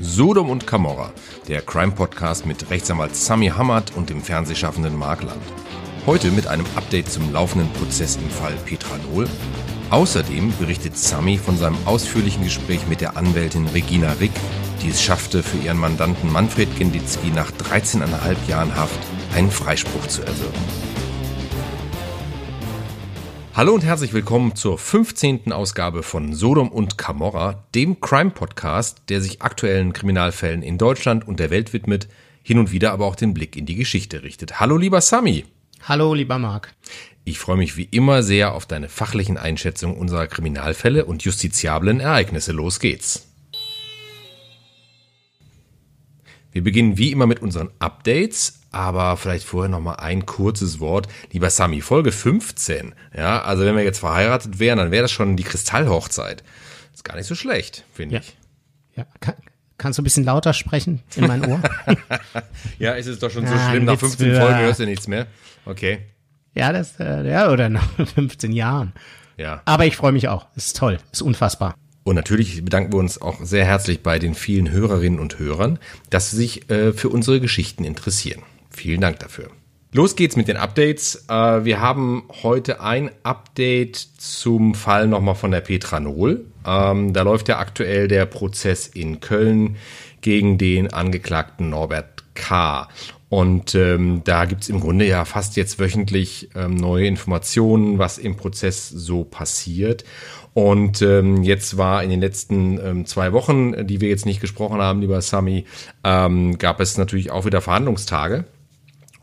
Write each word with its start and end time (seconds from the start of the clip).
Sodom 0.00 0.50
und 0.50 0.64
Camorra, 0.64 1.12
der 1.48 1.60
Crime-Podcast 1.60 2.46
mit 2.46 2.70
Rechtsanwalt 2.70 3.16
Sami 3.16 3.48
Hamad 3.48 3.96
und 3.96 4.10
dem 4.10 4.22
Fernsehschaffenden 4.22 4.96
Mark 4.96 5.24
Land. 5.24 5.42
Heute 6.06 6.30
mit 6.30 6.46
einem 6.46 6.64
Update 6.76 7.10
zum 7.10 7.32
laufenden 7.32 7.68
Prozess 7.72 8.16
im 8.16 8.30
Fall 8.30 8.54
Petra 8.64 8.96
Nohl. 9.10 9.26
Außerdem 9.90 10.52
berichtet 10.56 10.96
Sami 10.96 11.36
von 11.36 11.56
seinem 11.56 11.76
ausführlichen 11.84 12.44
Gespräch 12.44 12.86
mit 12.86 13.00
der 13.00 13.16
Anwältin 13.16 13.66
Regina 13.66 14.12
Rick, 14.20 14.32
die 14.82 14.90
es 14.90 15.02
schaffte, 15.02 15.42
für 15.42 15.58
ihren 15.58 15.78
Mandanten 15.78 16.32
Manfred 16.32 16.68
Genditzki 16.78 17.30
nach 17.30 17.50
13,5 17.50 18.48
Jahren 18.48 18.76
Haft 18.76 19.00
einen 19.34 19.50
Freispruch 19.50 20.06
zu 20.06 20.22
erwirken. 20.22 20.87
Hallo 23.58 23.74
und 23.74 23.82
herzlich 23.82 24.12
willkommen 24.12 24.54
zur 24.54 24.78
15. 24.78 25.50
Ausgabe 25.50 26.04
von 26.04 26.32
Sodom 26.32 26.68
und 26.70 26.96
Camorra, 26.96 27.64
dem 27.74 28.00
Crime-Podcast, 28.00 29.02
der 29.08 29.20
sich 29.20 29.42
aktuellen 29.42 29.92
Kriminalfällen 29.92 30.62
in 30.62 30.78
Deutschland 30.78 31.26
und 31.26 31.40
der 31.40 31.50
Welt 31.50 31.72
widmet, 31.72 32.06
hin 32.44 32.60
und 32.60 32.70
wieder 32.70 32.92
aber 32.92 33.04
auch 33.06 33.16
den 33.16 33.34
Blick 33.34 33.56
in 33.56 33.66
die 33.66 33.74
Geschichte 33.74 34.22
richtet. 34.22 34.60
Hallo 34.60 34.76
lieber 34.76 35.00
Sami. 35.00 35.44
Hallo 35.82 36.14
lieber 36.14 36.38
Marc. 36.38 36.72
Ich 37.24 37.40
freue 37.40 37.56
mich 37.56 37.76
wie 37.76 37.88
immer 37.90 38.22
sehr 38.22 38.54
auf 38.54 38.64
deine 38.64 38.88
fachlichen 38.88 39.36
Einschätzungen 39.36 39.96
unserer 39.96 40.28
Kriminalfälle 40.28 41.04
und 41.04 41.24
justiziablen 41.24 41.98
Ereignisse. 41.98 42.52
Los 42.52 42.78
geht's. 42.78 43.26
Wir 46.52 46.62
beginnen 46.62 46.96
wie 46.96 47.10
immer 47.10 47.26
mit 47.26 47.42
unseren 47.42 47.70
Updates 47.80 48.57
aber 48.70 49.16
vielleicht 49.16 49.44
vorher 49.44 49.68
noch 49.68 49.80
mal 49.80 49.94
ein 49.94 50.26
kurzes 50.26 50.80
Wort. 50.80 51.08
Lieber 51.32 51.50
Sami, 51.50 51.80
Folge 51.80 52.12
15. 52.12 52.94
Ja, 53.16 53.42
also 53.42 53.64
wenn 53.64 53.76
wir 53.76 53.84
jetzt 53.84 54.00
verheiratet 54.00 54.58
wären, 54.58 54.78
dann 54.78 54.90
wäre 54.90 55.02
das 55.02 55.12
schon 55.12 55.36
die 55.36 55.44
Kristallhochzeit. 55.44 56.44
Ist 56.94 57.04
gar 57.04 57.16
nicht 57.16 57.26
so 57.26 57.34
schlecht, 57.34 57.84
finde 57.92 58.16
ja. 58.16 58.20
ich. 58.20 58.36
Ja, 58.96 59.06
kann, 59.20 59.34
kannst 59.78 59.98
du 59.98 60.02
ein 60.02 60.04
bisschen 60.04 60.24
lauter 60.24 60.52
sprechen 60.52 61.02
in 61.16 61.26
mein 61.26 61.44
Ohr? 61.44 61.62
ja, 62.78 62.92
ist 62.92 63.06
es 63.06 63.18
doch 63.18 63.30
schon 63.30 63.46
so 63.46 63.54
ah, 63.54 63.70
schlimm. 63.70 63.84
Nach 63.84 63.98
15 63.98 64.26
für, 64.26 64.40
Folgen 64.40 64.58
hörst 64.58 64.80
du 64.80 64.84
nichts 64.84 65.06
mehr. 65.06 65.26
Okay. 65.64 66.00
Ja, 66.54 66.72
das, 66.72 66.98
äh, 66.98 67.28
ja, 67.28 67.50
oder 67.50 67.68
nach 67.68 67.88
15 68.14 68.52
Jahren. 68.52 68.92
Ja. 69.36 69.62
Aber 69.64 69.86
ich 69.86 69.96
freue 69.96 70.12
mich 70.12 70.28
auch. 70.28 70.46
Ist 70.56 70.76
toll. 70.76 70.98
Ist 71.12 71.22
unfassbar. 71.22 71.74
Und 72.02 72.16
natürlich 72.16 72.64
bedanken 72.64 72.92
wir 72.92 72.98
uns 72.98 73.20
auch 73.20 73.44
sehr 73.44 73.64
herzlich 73.64 74.02
bei 74.02 74.18
den 74.18 74.34
vielen 74.34 74.70
Hörerinnen 74.70 75.20
und 75.20 75.38
Hörern, 75.38 75.78
dass 76.10 76.30
sie 76.30 76.36
sich 76.36 76.70
äh, 76.70 76.92
für 76.92 77.10
unsere 77.10 77.38
Geschichten 77.38 77.84
interessieren. 77.84 78.42
Vielen 78.78 79.00
Dank 79.00 79.18
dafür. 79.18 79.48
Los 79.90 80.14
geht's 80.14 80.36
mit 80.36 80.46
den 80.46 80.56
Updates. 80.56 81.24
Äh, 81.28 81.64
wir 81.64 81.80
haben 81.80 82.28
heute 82.44 82.80
ein 82.80 83.10
Update 83.24 83.96
zum 83.96 84.74
Fall 84.76 85.08
nochmal 85.08 85.34
von 85.34 85.50
der 85.50 85.62
Petra 85.62 85.98
Nohl. 85.98 86.44
Ähm, 86.64 87.12
da 87.12 87.22
läuft 87.22 87.48
ja 87.48 87.58
aktuell 87.58 88.06
der 88.06 88.24
Prozess 88.26 88.86
in 88.86 89.18
Köln 89.18 89.76
gegen 90.20 90.58
den 90.58 90.92
Angeklagten 90.92 91.70
Norbert 91.70 92.22
K. 92.34 92.88
Und 93.28 93.74
ähm, 93.74 94.22
da 94.22 94.44
gibt's 94.44 94.68
im 94.68 94.78
Grunde 94.78 95.06
ja 95.06 95.24
fast 95.24 95.56
jetzt 95.56 95.80
wöchentlich 95.80 96.50
ähm, 96.54 96.76
neue 96.76 97.08
Informationen, 97.08 97.98
was 97.98 98.18
im 98.18 98.36
Prozess 98.36 98.88
so 98.88 99.24
passiert. 99.24 100.04
Und 100.54 101.02
ähm, 101.02 101.42
jetzt 101.42 101.76
war 101.76 102.04
in 102.04 102.10
den 102.10 102.20
letzten 102.20 102.78
ähm, 102.78 103.06
zwei 103.06 103.32
Wochen, 103.32 103.86
die 103.86 104.00
wir 104.00 104.08
jetzt 104.08 104.26
nicht 104.26 104.40
gesprochen 104.40 104.80
haben, 104.80 105.00
lieber 105.00 105.20
Sami, 105.20 105.64
ähm, 106.04 106.58
gab 106.58 106.78
es 106.78 106.96
natürlich 106.96 107.32
auch 107.32 107.44
wieder 107.44 107.60
Verhandlungstage. 107.60 108.44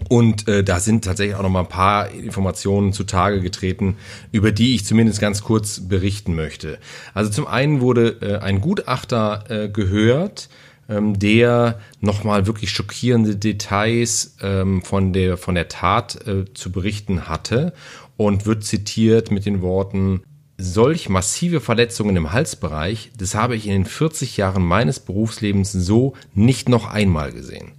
Und 0.10 0.48
äh, 0.48 0.64
da 0.64 0.80
sind 0.80 1.04
tatsächlich 1.04 1.36
auch 1.36 1.42
noch 1.42 1.50
mal 1.50 1.62
ein 1.62 1.70
paar 1.70 2.12
Informationen 2.12 2.94
zutage 2.94 3.42
getreten, 3.42 3.98
über 4.32 4.52
die 4.52 4.76
ich 4.76 4.86
zumindest 4.86 5.20
ganz 5.20 5.44
kurz 5.44 5.80
berichten 5.80 6.36
möchte. 6.36 6.78
Also 7.14 7.32
zum 7.32 7.48
einen 7.48 7.82
wurde 7.82 8.18
äh, 8.22 8.38
ein 8.38 8.62
Gutachter 8.62 9.46
äh, 9.50 9.70
gehört, 9.70 10.50
ähm, 10.88 11.18
der 11.18 11.80
nochmal 12.02 12.46
wirklich 12.46 12.72
schockierende 12.72 13.36
Details 13.36 14.36
ähm, 14.42 14.84
von 14.84 15.14
der 15.14 15.38
von 15.38 15.56
der 15.56 15.68
Tat 15.68 16.28
äh, 16.28 16.46
zu 16.54 16.72
berichten 16.72 17.28
hatte 17.28 17.74
und 18.18 18.46
wird 18.46 18.64
zitiert 18.64 19.32
mit 19.32 19.46
den 19.46 19.62
Worten 19.62 20.22
Solch 20.58 21.10
massive 21.10 21.60
Verletzungen 21.60 22.16
im 22.16 22.32
Halsbereich, 22.32 23.12
das 23.18 23.36
habe 23.36 23.58
ich 23.58 23.68
in 23.68 23.74
den 23.74 23.86
40 23.86 24.38
Jahren 24.38 24.64
meines 24.64 25.02
Berufslebens 25.02 25.74
so 25.74 26.14
nicht 26.34 26.70
noch 26.70 26.88
einmal 26.90 27.34
gesehen. 27.34 27.74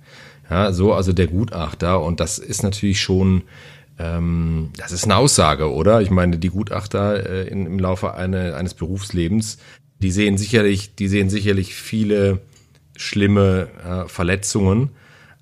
Ja, 0.50 0.72
so 0.72 0.92
also 0.92 1.12
der 1.12 1.26
Gutachter 1.26 2.02
und 2.02 2.20
das 2.20 2.38
ist 2.38 2.62
natürlich 2.62 3.00
schon, 3.00 3.42
ähm, 3.98 4.70
das 4.76 4.92
ist 4.92 5.04
eine 5.04 5.16
Aussage, 5.16 5.72
oder? 5.72 6.00
Ich 6.02 6.10
meine, 6.10 6.38
die 6.38 6.50
Gutachter 6.50 7.28
äh, 7.28 7.48
in, 7.48 7.66
im 7.66 7.78
Laufe 7.78 8.14
eine, 8.14 8.54
eines 8.54 8.74
Berufslebens, 8.74 9.58
die 9.98 10.10
sehen 10.10 10.38
sicherlich, 10.38 10.94
die 10.94 11.08
sehen 11.08 11.30
sicherlich 11.30 11.74
viele 11.74 12.40
schlimme 12.96 13.68
äh, 13.84 14.08
Verletzungen. 14.08 14.90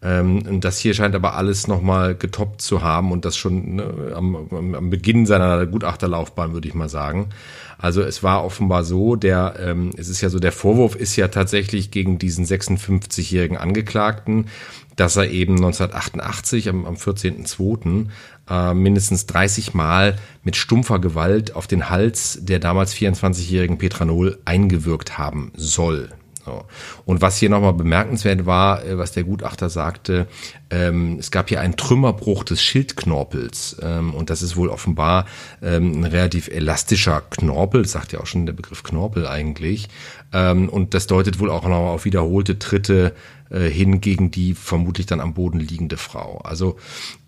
Ähm, 0.02 0.42
und 0.46 0.64
das 0.64 0.78
hier 0.78 0.94
scheint 0.94 1.14
aber 1.14 1.34
alles 1.34 1.66
nochmal 1.66 2.14
getoppt 2.14 2.60
zu 2.60 2.82
haben 2.82 3.10
und 3.10 3.24
das 3.24 3.36
schon 3.36 3.76
ne, 3.76 4.12
am, 4.14 4.36
am 4.74 4.90
Beginn 4.90 5.24
seiner 5.24 5.66
Gutachterlaufbahn, 5.66 6.52
würde 6.52 6.68
ich 6.68 6.74
mal 6.74 6.90
sagen. 6.90 7.30
Also 7.78 8.02
es 8.02 8.22
war 8.22 8.44
offenbar 8.44 8.84
so, 8.84 9.16
der, 9.16 9.54
ähm, 9.58 9.90
es 9.96 10.08
ist 10.08 10.20
ja 10.20 10.28
so, 10.28 10.38
der 10.38 10.52
Vorwurf 10.52 10.94
ist 10.94 11.16
ja 11.16 11.28
tatsächlich 11.28 11.90
gegen 11.90 12.18
diesen 12.18 12.44
56-jährigen 12.44 13.56
Angeklagten, 13.56 14.46
dass 14.96 15.16
er 15.16 15.30
eben 15.30 15.56
1988 15.56 16.68
am, 16.68 16.86
am 16.86 16.94
14.02. 16.94 18.06
Äh, 18.48 18.74
mindestens 18.74 19.26
30 19.26 19.74
Mal 19.74 20.16
mit 20.42 20.56
stumpfer 20.56 20.98
Gewalt 20.98 21.54
auf 21.54 21.66
den 21.66 21.88
Hals 21.88 22.38
der 22.42 22.58
damals 22.58 22.94
24-jährigen 22.94 23.78
Petranol 23.78 24.38
eingewirkt 24.44 25.16
haben 25.16 25.50
soll. 25.56 26.10
So. 26.44 26.64
Und 27.06 27.22
was 27.22 27.38
hier 27.38 27.48
nochmal 27.48 27.72
bemerkenswert 27.72 28.44
war, 28.44 28.84
äh, 28.84 28.98
was 28.98 29.12
der 29.12 29.24
Gutachter 29.24 29.70
sagte, 29.70 30.26
ähm, 30.70 31.16
es 31.18 31.30
gab 31.30 31.48
hier 31.48 31.60
einen 31.60 31.76
Trümmerbruch 31.76 32.44
des 32.44 32.62
Schildknorpels. 32.62 33.78
Ähm, 33.80 34.14
und 34.14 34.28
das 34.28 34.42
ist 34.42 34.56
wohl 34.56 34.68
offenbar 34.68 35.24
ähm, 35.62 36.00
ein 36.00 36.04
relativ 36.04 36.48
elastischer 36.48 37.22
Knorpel, 37.30 37.86
sagt 37.86 38.12
ja 38.12 38.20
auch 38.20 38.26
schon 38.26 38.46
der 38.46 38.52
Begriff 38.52 38.82
Knorpel 38.82 39.26
eigentlich. 39.26 39.88
Ähm, 40.32 40.68
und 40.68 40.92
das 40.92 41.06
deutet 41.06 41.38
wohl 41.38 41.50
auch 41.50 41.64
noch 41.64 41.92
auf 41.92 42.04
wiederholte 42.04 42.58
Tritte 42.58 43.14
äh, 43.54 43.70
hin 43.70 44.00
gegen 44.00 44.30
die 44.30 44.54
vermutlich 44.54 45.06
dann 45.06 45.20
am 45.20 45.34
Boden 45.34 45.60
liegende 45.60 45.96
Frau. 45.96 46.38
Also 46.38 46.76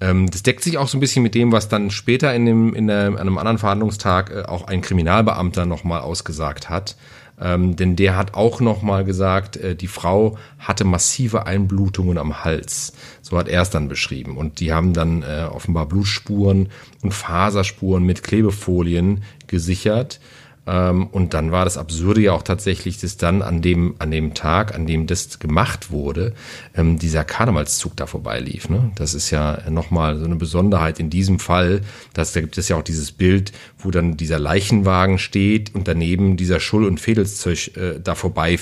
ähm, 0.01 0.29
das 0.29 0.43
deckt 0.43 0.65
sich 0.65 0.77
auch 0.77 0.89
so 0.89 0.99
ein 0.99 1.01
bisschen 1.01 1.23
mit 1.23 1.37
dem, 1.37 1.53
was 1.53 1.69
dann 1.69 1.91
später 1.91 2.35
in, 2.35 2.47
dem, 2.47 2.75
in 2.75 2.89
der, 2.89 3.19
einem 3.19 3.39
anderen 3.39 3.59
Verhandlungstag 3.59 4.31
äh, 4.31 4.43
auch 4.43 4.67
ein 4.67 4.81
Kriminalbeamter 4.81 5.67
nochmal 5.67 6.01
ausgesagt 6.01 6.69
hat. 6.69 6.97
Ähm, 7.41 7.77
denn 7.77 7.97
der 7.97 8.17
hat 8.17 8.35
auch 8.35 8.61
nochmal 8.61 9.05
gesagt, 9.05 9.57
äh, 9.59 9.77
die 9.77 9.89
Frau 9.89 10.37
hatte 10.59 10.85
massive 10.85 11.47
Einblutungen 11.47 12.19
am 12.19 12.45
Hals. 12.45 12.95
So 13.23 13.39
hat 13.39 13.49
er 13.49 13.63
es 13.63 13.71
dann 13.71 13.89
beschrieben. 13.89 14.37
Und 14.37 14.61
die 14.61 14.73
haben 14.73 14.95
dann 14.95 15.23
äh, 15.23 15.47
offenbar 15.51 15.87
Blutspuren 15.87 16.71
und 17.03 17.13
Faserspuren 17.13 18.05
mit 18.05 18.23
Klebefolien 18.23 19.23
gesichert. 19.47 20.19
Ähm, 20.67 21.07
und 21.07 21.35
dann 21.35 21.53
war 21.53 21.65
das 21.65 21.79
Absurde 21.79 22.21
ja 22.21 22.33
auch 22.33 22.43
tatsächlich, 22.43 22.99
dass 23.01 23.17
dann 23.17 23.43
an 23.43 23.63
dem, 23.63 23.95
an 23.99 24.11
dem 24.11 24.35
Tag, 24.35 24.75
an 24.75 24.87
dem 24.87 25.07
das 25.07 25.39
gemacht 25.39 25.91
wurde, 25.91 26.33
ähm, 26.75 26.99
dieser 26.99 27.25
Karnevalszug 27.25 27.97
da 27.97 28.07
vorbeilief. 28.07 28.69
Ne? 28.69 28.91
Das 28.97 29.15
ist 29.15 29.31
ja 29.31 29.59
nochmal 29.71 30.19
so 30.19 30.25
eine 30.25 30.37
Besonderheit 30.37 30.99
in 31.01 31.11
diesem 31.11 31.39
Fall. 31.39 31.83
Dass, 32.15 32.33
da 32.33 32.41
gibt 32.41 32.59
es 32.59 32.69
ja 32.69 32.77
auch 32.77 32.83
dieses 32.83 33.13
Bild, 33.13 33.53
wo 33.79 33.91
dann 33.91 34.17
dieser 34.17 34.39
Leichenwagen 34.39 35.19
steht 35.19 35.75
und 35.75 35.89
daneben 35.89 36.37
dieser 36.37 36.61
Schull- 36.61 36.87
und 36.87 37.01
Fädelszeug 37.01 37.77
äh, 37.77 38.01
da 38.03 38.15
vorbei 38.15 38.59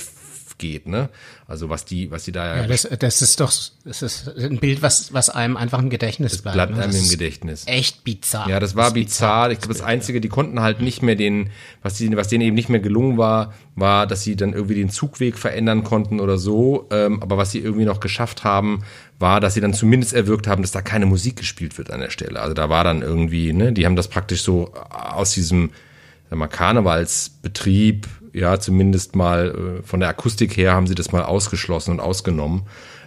geht, 0.59 0.87
ne? 0.87 1.09
Also 1.47 1.69
was 1.69 1.85
die, 1.85 2.11
was 2.11 2.25
die 2.25 2.33
da 2.33 2.57
ja. 2.57 2.67
das, 2.67 2.89
das 2.99 3.23
ist 3.23 3.41
doch, 3.41 3.53
das 3.85 4.03
ist 4.03 4.29
ein 4.39 4.59
Bild, 4.59 4.83
was, 4.83 5.13
was 5.13 5.31
einem 5.31 5.57
einfach 5.57 5.79
im 5.79 5.91
Gedächtnis 5.91 6.33
das 6.33 6.43
bleibt. 6.43 6.55
bleibt 6.57 6.77
ne? 6.77 6.83
einem 6.83 6.97
im 6.97 7.09
Gedächtnis. 7.09 7.65
Echt 7.67 8.05
bizarr. 8.05 8.49
Ja, 8.49 8.61
das 8.61 8.75
war 8.77 8.85
das 8.85 8.95
bizarr. 8.95 9.49
bizarr. 9.49 9.51
Ich 9.53 9.59
glaube, 9.59 9.75
das 9.75 9.83
Einzige, 9.83 10.21
die 10.21 10.29
konnten 10.29 10.61
halt 10.61 10.81
nicht 10.81 11.03
mehr 11.03 11.17
den, 11.17 11.51
was 11.83 11.95
die, 11.95 12.17
was 12.17 12.29
denen 12.29 12.43
eben 12.43 12.55
nicht 12.55 12.69
mehr 12.69 12.81
gelungen 12.81 13.19
war, 13.19 13.53
war, 13.77 14.07
dass 14.07 14.23
sie 14.23 14.37
dann 14.37 14.53
irgendwie 14.53 14.75
den 14.75 14.91
Zugweg 14.91 15.37
verändern 15.37 15.85
konnten 15.85 16.21
oder 16.21 16.39
so. 16.39 16.89
Ähm, 16.91 17.23
aber 17.23 17.37
was 17.37 17.51
sie 17.51 17.59
irgendwie 17.59 17.85
noch 17.85 18.01
geschafft 18.01 18.45
haben, 18.45 18.85
war, 19.19 19.41
dass 19.41 19.55
sie 19.55 19.61
dann 19.61 19.75
zumindest 19.75 20.13
erwirkt 20.13 20.47
haben, 20.47 20.63
dass 20.63 20.73
da 20.73 20.83
keine 20.83 21.07
Musik 21.07 21.37
gespielt 21.37 21.77
wird 21.79 21.91
an 21.91 22.01
der 22.01 22.11
Stelle. 22.11 22.41
Also 22.41 22.55
da 22.55 22.69
war 22.69 22.85
dann 22.85 23.03
irgendwie, 23.03 23.53
ne, 23.53 23.73
die 23.73 23.87
haben 23.87 23.97
das 23.97 24.09
praktisch 24.09 24.43
so 24.43 24.73
aus 24.75 25.33
diesem, 25.33 25.71
sag 26.31 26.39
mal, 26.39 26.47
Karnevalsbetrieb 26.47 28.07
ja, 28.35 28.59
zumindest 28.59 29.17
mal 29.17 29.79
äh, 29.81 29.83
von 29.83 30.01
der 30.01 30.11
Akustik 30.11 30.57
her 30.57 30.73
haben 30.73 30.87
sie 30.87 30.95
das 30.95 31.13
mal 31.13 31.23
ausgeschlossen 31.23 31.93
und 31.93 32.01
ausgenommen, 32.01 32.63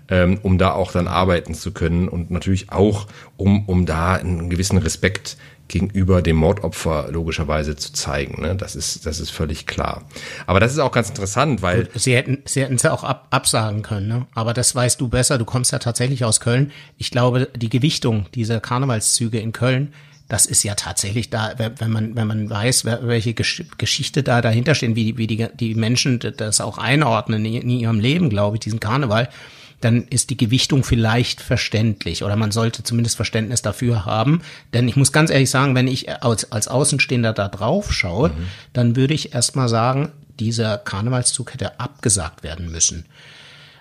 ähm, 0.10 0.40
um 0.42 0.58
da 0.58 0.72
auch 0.72 0.92
dann 0.92 1.08
arbeiten 1.08 1.54
zu 1.54 1.72
können 1.72 2.08
und 2.08 2.32
natürlich 2.32 2.72
auch, 2.72 3.08
um, 3.36 3.68
um 3.68 3.86
da 3.86 4.14
einen 4.14 4.50
gewissen 4.50 4.78
Respekt 4.78 5.38
gegenüber 5.68 6.22
dem 6.22 6.38
Mordopfer 6.38 7.12
logischerweise 7.12 7.76
zu 7.76 7.92
zeigen. 7.92 8.42
Ne? 8.42 8.56
Das 8.56 8.76
ist 8.76 9.06
das 9.06 9.20
ist 9.20 9.32
völlig 9.32 9.68
klar. 9.68 10.06
Aber 10.46 10.62
das 10.62 10.72
ist 10.72 10.80
auch 10.80 10.94
ganz 10.94 11.10
interessant, 11.10 11.62
weil 11.62 11.90
sie 11.94 12.16
hätten 12.16 12.40
sie 12.46 12.62
hätten 12.62 12.76
es 12.76 12.84
ja 12.84 12.94
auch 12.94 13.04
ab, 13.04 13.28
absagen 13.32 13.82
können. 13.82 14.08
Ne? 14.08 14.28
Aber 14.34 14.54
das 14.54 14.74
weißt 14.74 15.02
du 15.02 15.10
besser. 15.10 15.38
Du 15.38 15.44
kommst 15.44 15.74
ja 15.74 15.80
tatsächlich 15.80 16.24
aus 16.24 16.40
Köln. 16.40 16.72
Ich 16.98 17.12
glaube, 17.12 17.50
die 17.56 17.70
Gewichtung 17.70 18.28
dieser 18.34 18.62
Karnevalszüge 18.62 19.40
in 19.40 19.52
Köln 19.52 19.94
das 20.28 20.46
ist 20.46 20.64
ja 20.64 20.76
tatsächlich 20.76 21.30
da, 21.30 21.54
wenn 21.78 21.92
man, 21.92 22.16
wenn 22.16 22.28
man 22.28 22.50
weiß, 22.50 22.86
welche 22.86 23.34
Geschichte 23.34 24.24
da 24.24 24.42
dahinter 24.42 24.76
steht, 24.76 24.96
wie, 24.96 25.18
wie 25.18 25.28
die, 25.28 25.48
die 25.58 25.76
Menschen 25.76 26.20
das 26.20 26.60
auch 26.60 26.78
einordnen 26.78 27.46
in 27.46 27.70
ihrem 27.70 28.00
Leben, 28.00 28.30
glaube 28.30 28.58
ich, 28.58 28.60
diesen 28.60 28.80
Karneval, 28.80 29.30
dann 29.80 30.08
ist 30.08 30.30
die 30.30 30.38
Gewichtung 30.38 30.84
vielleicht 30.84 31.40
verständlich 31.40 32.24
oder 32.24 32.36
man 32.36 32.52
sollte 32.52 32.84
zumindest 32.84 33.16
Verständnis 33.16 33.62
dafür 33.62 34.06
haben. 34.06 34.42
Denn 34.74 34.88
ich 34.88 34.96
muss 34.96 35.12
ganz 35.12 35.30
ehrlich 35.30 35.50
sagen, 35.50 35.76
wenn 35.76 35.88
ich 35.88 36.24
als, 36.24 36.52
als 36.52 36.68
Außenstehender 36.68 37.34
da 37.34 37.48
drauf 37.48 37.94
schaue, 37.94 38.30
mhm. 38.30 38.48
dann 38.74 38.96
würde 38.96 39.14
ich 39.14 39.34
erstmal 39.34 39.70
sagen, 39.70 40.12
dieser 40.40 40.78
Karnevalszug 40.78 41.54
hätte 41.54 41.80
abgesagt 41.80 42.44
werden 42.44 42.72
müssen. 42.72 43.06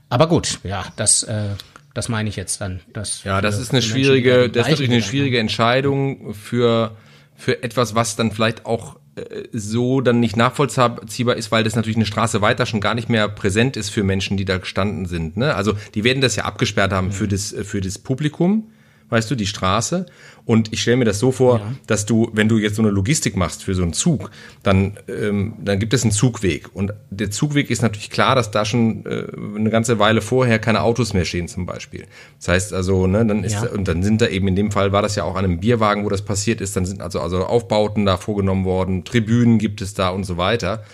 Aber 0.09 0.29
gut, 0.29 0.61
ja, 0.63 0.85
das, 0.97 1.23
äh, 1.25 1.49
das 1.97 2.09
meine 2.11 2.29
ich 2.29 2.37
jetzt 2.37 2.61
dann. 2.61 2.81
Das 2.93 3.25
ja, 3.25 3.41
das 3.41 3.59
ist 3.59 3.73
eine 3.73 3.81
schwierige, 3.81 4.51
das 4.51 4.67
ist 4.67 4.73
natürlich 4.73 4.93
eine 4.93 5.03
schwierige 5.03 5.39
Entscheidung 5.39 6.35
für, 6.35 6.95
für 7.35 7.63
etwas, 7.63 7.95
was 7.95 8.17
dann 8.17 8.33
vielleicht 8.33 8.67
auch 8.67 8.97
äh, 9.17 9.45
so 9.53 10.03
dann 10.03 10.21
nicht 10.21 10.37
nachvollziehbar 10.37 11.37
ist, 11.37 11.51
weil 11.51 11.65
das 11.65 11.75
natürlich 11.75 11.97
eine 11.97 12.05
Straße 12.05 12.43
weiter 12.43 12.67
schon 12.67 12.83
gar 12.83 12.95
nicht 12.95 13.09
mehr 13.09 13.29
präsent 13.29 13.79
ist 13.79 13.89
für 13.89 14.03
Menschen, 14.03 14.37
die 14.37 14.45
da 14.45 14.59
gestanden 14.59 15.07
sind. 15.07 15.39
Ne? 15.39 15.55
Also 15.55 15.73
die 15.95 16.05
werden 16.05 16.21
das 16.21 16.37
ja 16.37 16.45
abgesperrt 16.45 16.93
haben 16.93 17.13
für 17.13 17.29
das, 17.29 17.55
für 17.63 17.81
das 17.81 17.99
Publikum 17.99 18.71
weißt 19.09 19.31
du, 19.31 19.35
die 19.35 19.47
Straße. 19.47 20.07
Und 20.45 20.73
ich 20.73 20.81
stelle 20.81 20.97
mir 20.97 21.05
das 21.05 21.19
so 21.19 21.33
vor, 21.33 21.59
ja. 21.59 21.73
dass 21.89 22.07
du, 22.07 22.31
wenn 22.33 22.49
du 22.49 22.59
jetzt 22.59 22.77
so 22.77 22.83
eine 22.83 22.93
Logistik 22.93 23.37
machst 23.37 23.65
für 23.65 23.75
so 23.75 23.83
einen 23.83 23.93
Zug, 23.93 24.31
dann, 24.63 24.97
ähm, 25.09 25.55
dann 25.59 25.81
gibt 25.81 25.93
es 25.93 26.05
einen 26.05 26.13
Zugweg. 26.13 26.71
Und 26.73 26.95
der 27.11 27.33
Zugweg 27.33 27.69
ist 27.69 27.83
natürlich 27.83 28.11
klar, 28.11 28.37
dass 28.37 28.53
da 28.53 28.65
schon 28.65 29.05
äh, 29.07 29.25
eine 29.57 29.71
ganze 29.71 29.99
Weile 29.99 30.21
vorher 30.21 30.61
keine 30.61 30.83
Autos 30.83 31.15
mehr 31.15 31.25
stehen 31.25 31.49
zum 31.49 31.67
Beispiel. 31.67 32.07
Das 32.39 32.49
heißt 32.49 32.75
also, 32.75 33.09
ne, 33.09 33.27
dann 33.27 33.43
ist 33.43 33.55
ja. 33.55 33.71
und 33.71 33.89
dann 33.89 34.05
sind 34.05 34.21
da 34.21 34.29
eben 34.29 34.47
in 34.47 34.55
dem 34.55 34.71
Fall 34.71 34.93
war 34.93 35.03
das 35.03 35.17
ja 35.17 35.25
auch 35.25 35.35
an 35.35 35.45
einem 35.45 35.59
Bierwagen, 35.59 36.05
wo 36.05 36.09
das 36.09 36.23
passiert 36.23 36.61
ist. 36.61 36.77
Dann 36.77 36.87
sind 36.87 37.03
also 37.03 37.21
also 37.21 37.45
Aufbauten 37.45 38.07
da 38.07 38.17
vorgenommen 38.17 38.65
worden, 38.65 39.05
Tribünen 39.05 39.59
gibt 39.59 39.81
es 39.81 39.95
da 39.95 40.11
und 40.11 40.23
so 40.23 40.37
weiter. 40.37 40.85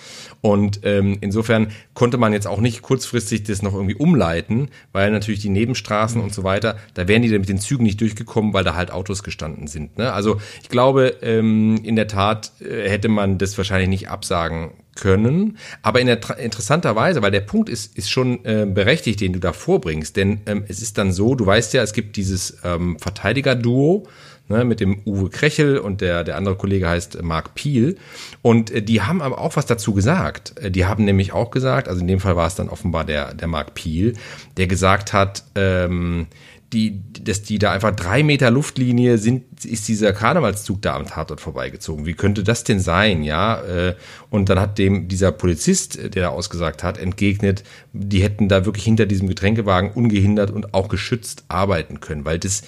Und 0.43 0.81
ähm, 0.83 1.19
insofern 1.21 1.69
konnte 1.95 2.19
man 2.19 2.33
jetzt 2.33 2.49
auch 2.49 2.61
nicht 2.61 2.83
kurzfristig 2.83 3.45
das 3.45 3.63
noch 3.63 3.75
irgendwie 3.75 3.95
umleiten, 3.95 4.69
weil 4.93 5.11
natürlich 5.13 5.41
die 5.41 5.49
Nebenstraßen 5.49 6.21
und 6.21 6.35
so 6.35 6.43
weiter, 6.43 6.77
da 6.95 7.07
wären 7.07 7.23
die 7.23 7.31
dann 7.31 7.41
mit 7.41 7.49
den 7.49 7.61
Zügen 7.61 7.85
nicht 7.85 8.01
durchgekommen, 8.01 8.53
weil 8.53 8.65
da 8.65 8.75
halt 8.75 8.91
Autos 8.91 9.23
gestanden 9.23 9.69
sind. 9.69 9.97
Ne? 9.99 10.13
Also 10.13 10.41
ich 10.61 10.69
glaube, 10.69 11.15
ähm, 11.23 11.79
in 11.85 11.95
der 11.95 12.09
Tat 12.09 12.53
äh, 12.61 12.89
hätte 12.89 13.09
man 13.09 13.39
das 13.39 13.57
wahrscheinlich 13.57 13.89
nicht 13.89 14.09
absagen 14.11 14.73
können. 14.97 15.59
Aber 15.81 16.01
in 16.01 16.07
der, 16.07 16.19
interessanterweise, 16.39 17.23
weil 17.23 17.31
der 17.31 17.41
Punkt 17.41 17.69
ist, 17.69 17.97
ist 17.97 18.11
schon 18.11 18.45
äh, 18.45 18.67
berechtigt, 18.67 19.21
den 19.21 19.33
du 19.33 19.39
da 19.39 19.53
vorbringst. 19.53 20.17
Denn 20.17 20.41
ähm, 20.47 20.65
es 20.69 20.83
ist 20.83 20.99
dann 20.99 21.13
so, 21.13 21.35
du 21.35 21.47
weißt 21.47 21.73
ja, 21.75 21.83
es 21.83 21.93
gibt 21.93 22.17
dieses 22.17 22.59
ähm, 22.65 22.99
Verteidiger-Duo, 22.99 24.09
ne, 24.53 24.65
mit 24.65 24.81
dem 24.81 25.01
Uwe 25.05 25.31
Krechel 25.31 25.79
und 25.79 26.01
der, 26.01 26.25
der 26.25 26.37
andere 26.37 26.57
Kollege 26.57 26.89
heißt 26.89 27.23
Marc 27.23 27.55
Piel. 27.55 27.97
Und 28.43 28.71
äh, 28.71 28.83
die 28.83 29.03
haben 29.03 29.21
aber 29.23 29.39
auch 29.39 29.57
was 29.57 29.67
dazu 29.67 29.95
gesagt. 29.95 30.55
Äh, 30.61 30.71
die 30.71 30.87
haben 30.87 31.05
nämlich 31.05 31.33
auch 31.33 31.51
gesagt, 31.51 31.89
also 31.89 32.01
in 32.01 32.07
dem 32.07 32.21
Fall 32.21 32.37
war 32.37 32.47
es 32.47 32.55
dann 32.55 32.69
offenbar 32.69 33.05
der, 33.05 33.35
der 33.35 33.49
Marc 33.49 33.75
Piel, 33.75 34.15
der 34.57 34.67
gesagt 34.67 35.13
hat, 35.13 35.45
ähm, 35.55 36.27
die, 36.73 37.03
dass 37.23 37.43
die 37.43 37.59
da 37.59 37.73
einfach 37.73 37.95
drei 37.95 38.23
Meter 38.23 38.51
Luftlinie 38.51 39.19
sind, 39.19 39.65
ist 39.65 39.89
dieser 39.89 40.13
Karnevalszug 40.13 40.81
da 40.81 40.97
am 40.97 41.07
Tatort 41.07 41.41
vorbeigezogen. 41.41 42.07
Wie 42.07 42.15
könnte 42.15 42.43
das 42.43 42.65
denn 42.65 42.81
sein, 42.81 43.23
ja? 43.23 43.61
Äh, 43.63 43.95
und 44.31 44.49
dann 44.49 44.59
hat 44.59 44.79
dem 44.79 45.07
dieser 45.09 45.33
Polizist, 45.33 45.99
der 46.15 46.23
da 46.23 46.29
ausgesagt 46.29 46.83
hat, 46.83 46.99
entgegnet, 46.99 47.63
die 47.93 48.23
hätten 48.23 48.49
da 48.49 48.65
wirklich 48.65 48.85
hinter 48.85 49.07
diesem 49.07 49.29
Getränkewagen 49.29 49.93
ungehindert 49.93 50.51
und 50.51 50.73
auch 50.73 50.89
geschützt 50.89 51.45
arbeiten 51.49 52.01
können, 52.01 52.25
weil 52.25 52.39
das 52.39 52.63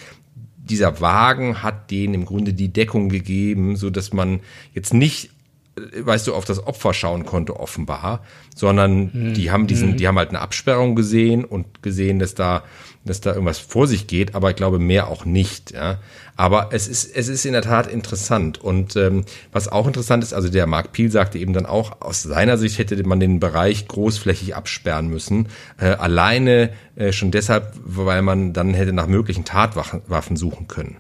dieser 0.65 1.01
Wagen 1.01 1.63
hat 1.63 1.91
denen 1.91 2.15
im 2.15 2.25
Grunde 2.25 2.53
die 2.53 2.73
Deckung 2.73 3.09
gegeben, 3.09 3.77
so 3.77 3.91
dass 3.91 4.13
man 4.13 4.41
jetzt 4.73 4.95
nicht 4.95 5.31
weißt 5.77 6.27
du, 6.27 6.35
auf 6.35 6.45
das 6.45 6.67
Opfer 6.67 6.95
schauen 6.95 7.27
konnte, 7.27 7.59
offenbar, 7.59 8.23
sondern 8.55 9.11
mhm. 9.13 9.35
die 9.35 9.51
haben 9.51 9.67
diesen, 9.67 9.93
mhm. 9.93 9.97
die 9.97 10.07
haben 10.07 10.19
halt 10.19 10.31
eine 10.31 10.41
Absperrung 10.41 10.95
gesehen 10.95 11.45
und 11.45 11.83
gesehen, 11.83 12.19
dass 12.19 12.35
da 12.35 12.63
dass 13.05 13.21
da 13.21 13.33
irgendwas 13.33 13.59
vor 13.59 13.87
sich 13.87 14.07
geht, 14.07 14.35
aber 14.35 14.51
ich 14.51 14.57
glaube 14.57 14.79
mehr 14.79 15.09
auch 15.09 15.25
nicht. 15.25 15.73
Ja. 15.73 15.99
Aber 16.37 16.71
es 16.73 16.89
ist, 16.89 17.15
es 17.15 17.29
ist 17.29 17.45
in 17.45 17.53
der 17.53 17.63
Tat 17.63 17.87
interessant. 17.87 18.59
Und 18.59 18.97
ähm, 18.97 19.25
was 19.53 19.69
auch 19.69 19.87
interessant 19.87 20.25
ist, 20.25 20.33
also 20.33 20.49
der 20.49 20.67
Mark 20.67 20.93
Piel 20.93 21.11
sagte 21.11 21.39
eben 21.39 21.53
dann 21.53 21.67
auch, 21.67 22.01
aus 22.01 22.23
seiner 22.23 22.57
Sicht 22.57 22.79
hätte 22.79 23.07
man 23.07 23.21
den 23.21 23.41
Bereich 23.41 23.87
großflächig 23.89 24.57
absperren 24.57 25.09
müssen. 25.09 25.49
Äh, 25.79 25.89
alleine 25.89 26.71
äh, 26.97 27.13
schon 27.13 27.31
deshalb, 27.31 27.75
weil 27.85 28.23
man 28.23 28.53
dann 28.53 28.73
hätte 28.73 28.93
nach 28.93 29.07
möglichen 29.07 29.45
Tatwaffen 29.45 30.37
suchen 30.37 30.67
können. 30.67 30.97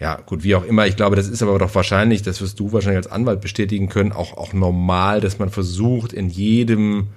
Ja, 0.00 0.18
gut, 0.24 0.42
wie 0.42 0.54
auch 0.54 0.64
immer. 0.64 0.86
Ich 0.86 0.96
glaube, 0.96 1.14
das 1.14 1.28
ist 1.28 1.42
aber 1.42 1.58
doch 1.58 1.74
wahrscheinlich, 1.74 2.22
das 2.22 2.40
wirst 2.40 2.58
du 2.58 2.72
wahrscheinlich 2.72 3.04
als 3.04 3.12
Anwalt 3.12 3.42
bestätigen 3.42 3.90
können, 3.90 4.12
auch, 4.12 4.36
auch 4.38 4.54
normal, 4.54 5.20
dass 5.20 5.38
man 5.38 5.50
versucht, 5.50 6.14
in 6.14 6.30
jedem 6.30 7.08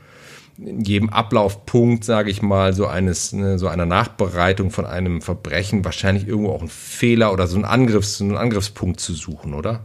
in 0.60 0.82
jedem 0.82 1.10
Ablaufpunkt, 1.10 2.04
sage 2.04 2.30
ich 2.30 2.44
mal, 2.44 2.74
so 2.74 2.86
eines, 2.86 3.34
ne, 3.34 3.58
so 3.58 3.68
einer 3.70 3.88
Nachbereitung 3.88 4.70
von 4.70 4.86
einem 4.86 5.22
Verbrechen 5.24 5.84
wahrscheinlich 5.84 6.28
irgendwo 6.28 6.52
auch 6.52 6.60
einen 6.60 6.70
Fehler 6.70 7.34
oder 7.34 7.48
so 7.48 7.56
einen 7.56 7.66
Angriffs, 7.66 8.22
einen 8.22 8.38
Angriffspunkt 8.38 9.00
zu 9.00 9.14
suchen, 9.14 9.56
oder? 9.56 9.80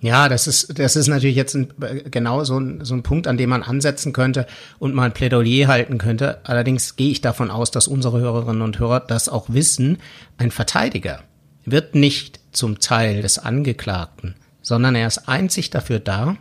Ja, 0.00 0.28
das 0.28 0.48
ist, 0.48 0.76
das 0.78 0.96
ist 0.96 1.06
natürlich 1.06 1.36
jetzt 1.36 1.54
ein, 1.54 1.72
genau 2.10 2.42
so 2.42 2.58
ein, 2.58 2.84
so 2.84 2.94
ein 2.94 3.04
Punkt, 3.04 3.28
an 3.28 3.36
dem 3.36 3.50
man 3.50 3.62
ansetzen 3.62 4.12
könnte 4.12 4.46
und 4.80 4.92
mal 4.92 5.04
ein 5.04 5.14
Plädoyer 5.14 5.68
halten 5.68 5.98
könnte. 5.98 6.40
Allerdings 6.44 6.96
gehe 6.96 7.10
ich 7.12 7.20
davon 7.20 7.52
aus, 7.52 7.70
dass 7.70 7.86
unsere 7.86 8.18
Hörerinnen 8.18 8.62
und 8.62 8.80
Hörer 8.80 9.00
das 9.00 9.28
auch 9.28 9.46
wissen. 9.50 9.98
Ein 10.36 10.50
Verteidiger 10.50 11.22
wird 11.70 11.94
nicht 11.94 12.40
zum 12.52 12.80
Teil 12.80 13.22
des 13.22 13.38
Angeklagten, 13.38 14.34
sondern 14.62 14.94
er 14.94 15.06
ist 15.06 15.28
einzig 15.28 15.70
dafür 15.70 16.00
da, 16.00 16.36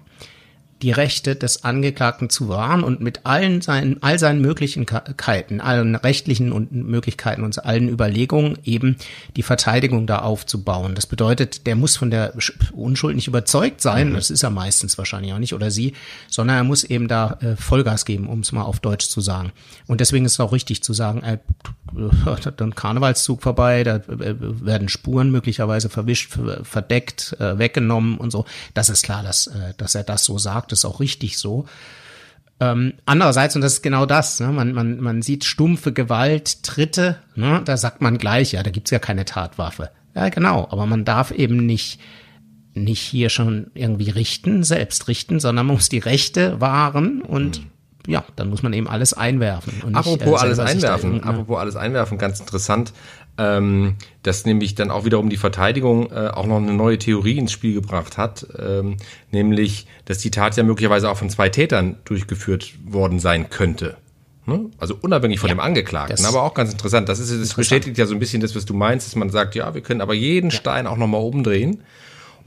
die 0.81 0.91
Rechte 0.91 1.35
des 1.35 1.63
Angeklagten 1.63 2.29
zu 2.29 2.49
wahren 2.49 2.83
und 2.83 3.01
mit 3.01 3.25
allen 3.25 3.61
seinen, 3.61 4.01
all 4.03 4.19
seinen 4.19 4.41
Möglichkeiten, 4.41 5.59
allen 5.59 5.95
rechtlichen 5.95 6.51
und 6.51 6.71
Möglichkeiten 6.71 7.43
und 7.43 7.65
allen 7.65 7.89
Überlegungen 7.89 8.59
eben 8.63 8.97
die 9.35 9.41
Verteidigung 9.41 10.05
da 10.05 10.19
aufzubauen. 10.19 10.93
Das 10.93 11.07
bedeutet, 11.07 11.65
der 11.65 11.75
muss 11.75 11.97
von 11.97 12.11
der 12.11 12.33
Unschuld 12.73 13.15
nicht 13.15 13.27
überzeugt 13.27 13.81
sein, 13.81 14.09
mhm. 14.09 14.13
das 14.15 14.29
ist 14.29 14.43
er 14.43 14.51
meistens 14.51 14.97
wahrscheinlich 14.97 15.33
auch 15.33 15.39
nicht, 15.39 15.53
oder 15.53 15.71
sie, 15.71 15.93
sondern 16.29 16.57
er 16.57 16.63
muss 16.63 16.83
eben 16.83 17.07
da 17.07 17.37
äh, 17.41 17.55
Vollgas 17.55 18.05
geben, 18.05 18.27
um 18.27 18.41
es 18.41 18.51
mal 18.51 18.63
auf 18.63 18.79
Deutsch 18.79 19.07
zu 19.07 19.21
sagen. 19.21 19.51
Und 19.87 19.99
deswegen 19.99 20.25
ist 20.25 20.33
es 20.33 20.39
auch 20.39 20.53
richtig 20.53 20.83
zu 20.83 20.93
sagen, 20.93 21.23
äh, 21.23 21.39
dann 22.57 22.75
Karnevalszug 22.75 23.41
vorbei, 23.41 23.83
da 23.83 23.97
äh, 23.97 24.35
werden 24.39 24.89
Spuren 24.89 25.31
möglicherweise 25.31 25.89
verwischt, 25.89 26.37
verdeckt, 26.63 27.35
äh, 27.39 27.57
weggenommen 27.57 28.17
und 28.17 28.31
so. 28.31 28.45
Das 28.73 28.89
ist 28.89 29.03
klar, 29.03 29.23
dass, 29.23 29.47
äh, 29.47 29.73
dass 29.77 29.95
er 29.95 30.03
das 30.03 30.23
so 30.23 30.37
sagt, 30.37 30.71
ist 30.71 30.85
auch 30.85 30.99
richtig 30.99 31.37
so. 31.37 31.65
Ähm, 32.59 32.93
andererseits, 33.05 33.55
und 33.55 33.61
das 33.61 33.73
ist 33.73 33.83
genau 33.83 34.05
das, 34.05 34.39
ne, 34.39 34.47
man, 34.47 34.73
man, 34.73 34.99
man 34.99 35.21
sieht 35.21 35.45
stumpfe 35.45 35.93
Gewalt, 35.93 36.63
Tritte, 36.63 37.17
ne, 37.35 37.61
da 37.63 37.77
sagt 37.77 38.01
man 38.01 38.17
gleich, 38.17 38.53
ja, 38.53 38.63
da 38.63 38.71
gibt's 38.71 38.91
ja 38.91 38.99
keine 38.99 39.25
Tatwaffe. 39.25 39.91
Ja, 40.15 40.29
genau, 40.29 40.67
aber 40.71 40.87
man 40.87 41.05
darf 41.05 41.29
eben 41.31 41.65
nicht, 41.67 41.99
nicht 42.73 43.01
hier 43.01 43.29
schon 43.29 43.69
irgendwie 43.75 44.09
richten, 44.09 44.63
selbst 44.63 45.07
richten, 45.07 45.39
sondern 45.39 45.67
man 45.67 45.75
muss 45.75 45.89
die 45.89 45.99
Rechte 45.99 46.59
wahren 46.59 47.21
und 47.21 47.59
mhm 47.59 47.76
ja, 48.07 48.23
dann 48.35 48.49
muss 48.49 48.63
man 48.63 48.73
eben 48.73 48.87
alles 48.87 49.13
einwerfen. 49.13 49.81
Und 49.85 49.95
apropos 49.95 50.25
nicht, 50.25 50.31
äh, 50.31 50.45
alles 50.45 50.59
einwerfen, 50.59 51.23
apropos 51.23 51.59
alles 51.59 51.75
einwerfen, 51.75 52.17
ganz 52.17 52.39
interessant, 52.39 52.93
ähm, 53.37 53.95
dass 54.23 54.45
nämlich 54.45 54.75
dann 54.75 54.89
auch 54.89 55.05
wiederum 55.05 55.29
die 55.29 55.37
Verteidigung 55.37 56.11
äh, 56.11 56.29
auch 56.29 56.47
noch 56.47 56.57
eine 56.57 56.73
neue 56.73 56.97
Theorie 56.97 57.37
ins 57.37 57.51
Spiel 57.51 57.73
gebracht 57.73 58.17
hat, 58.17 58.47
ähm, 58.57 58.97
nämlich, 59.31 59.87
dass 60.05 60.19
die 60.19 60.31
Tat 60.31 60.55
ja 60.55 60.63
möglicherweise 60.63 61.09
auch 61.09 61.17
von 61.17 61.29
zwei 61.29 61.49
Tätern 61.49 61.97
durchgeführt 62.05 62.73
worden 62.85 63.19
sein 63.19 63.49
könnte. 63.49 63.97
Ne? 64.45 64.69
Also 64.77 64.97
unabhängig 65.01 65.41
von 65.41 65.49
ja, 65.49 65.55
dem 65.55 65.59
Angeklagten, 65.59 66.25
aber 66.25 66.43
auch 66.43 66.53
ganz 66.53 66.71
interessant. 66.71 67.09
Das 67.09 67.19
ist, 67.19 67.31
das 67.31 67.53
bestätigt 67.53 67.97
ja 67.97 68.05
so 68.05 68.15
ein 68.15 68.19
bisschen 68.19 68.41
das, 68.41 68.55
was 68.55 68.65
du 68.65 68.73
meinst, 68.73 69.05
dass 69.05 69.15
man 69.15 69.29
sagt, 69.29 69.55
ja, 69.55 69.73
wir 69.73 69.81
können 69.81 69.99
aber 69.99 70.13
jeden 70.13 70.49
ja. 70.49 70.55
Stein 70.55 70.87
auch 70.87 70.95
nochmal 70.95 71.21
umdrehen. 71.21 71.83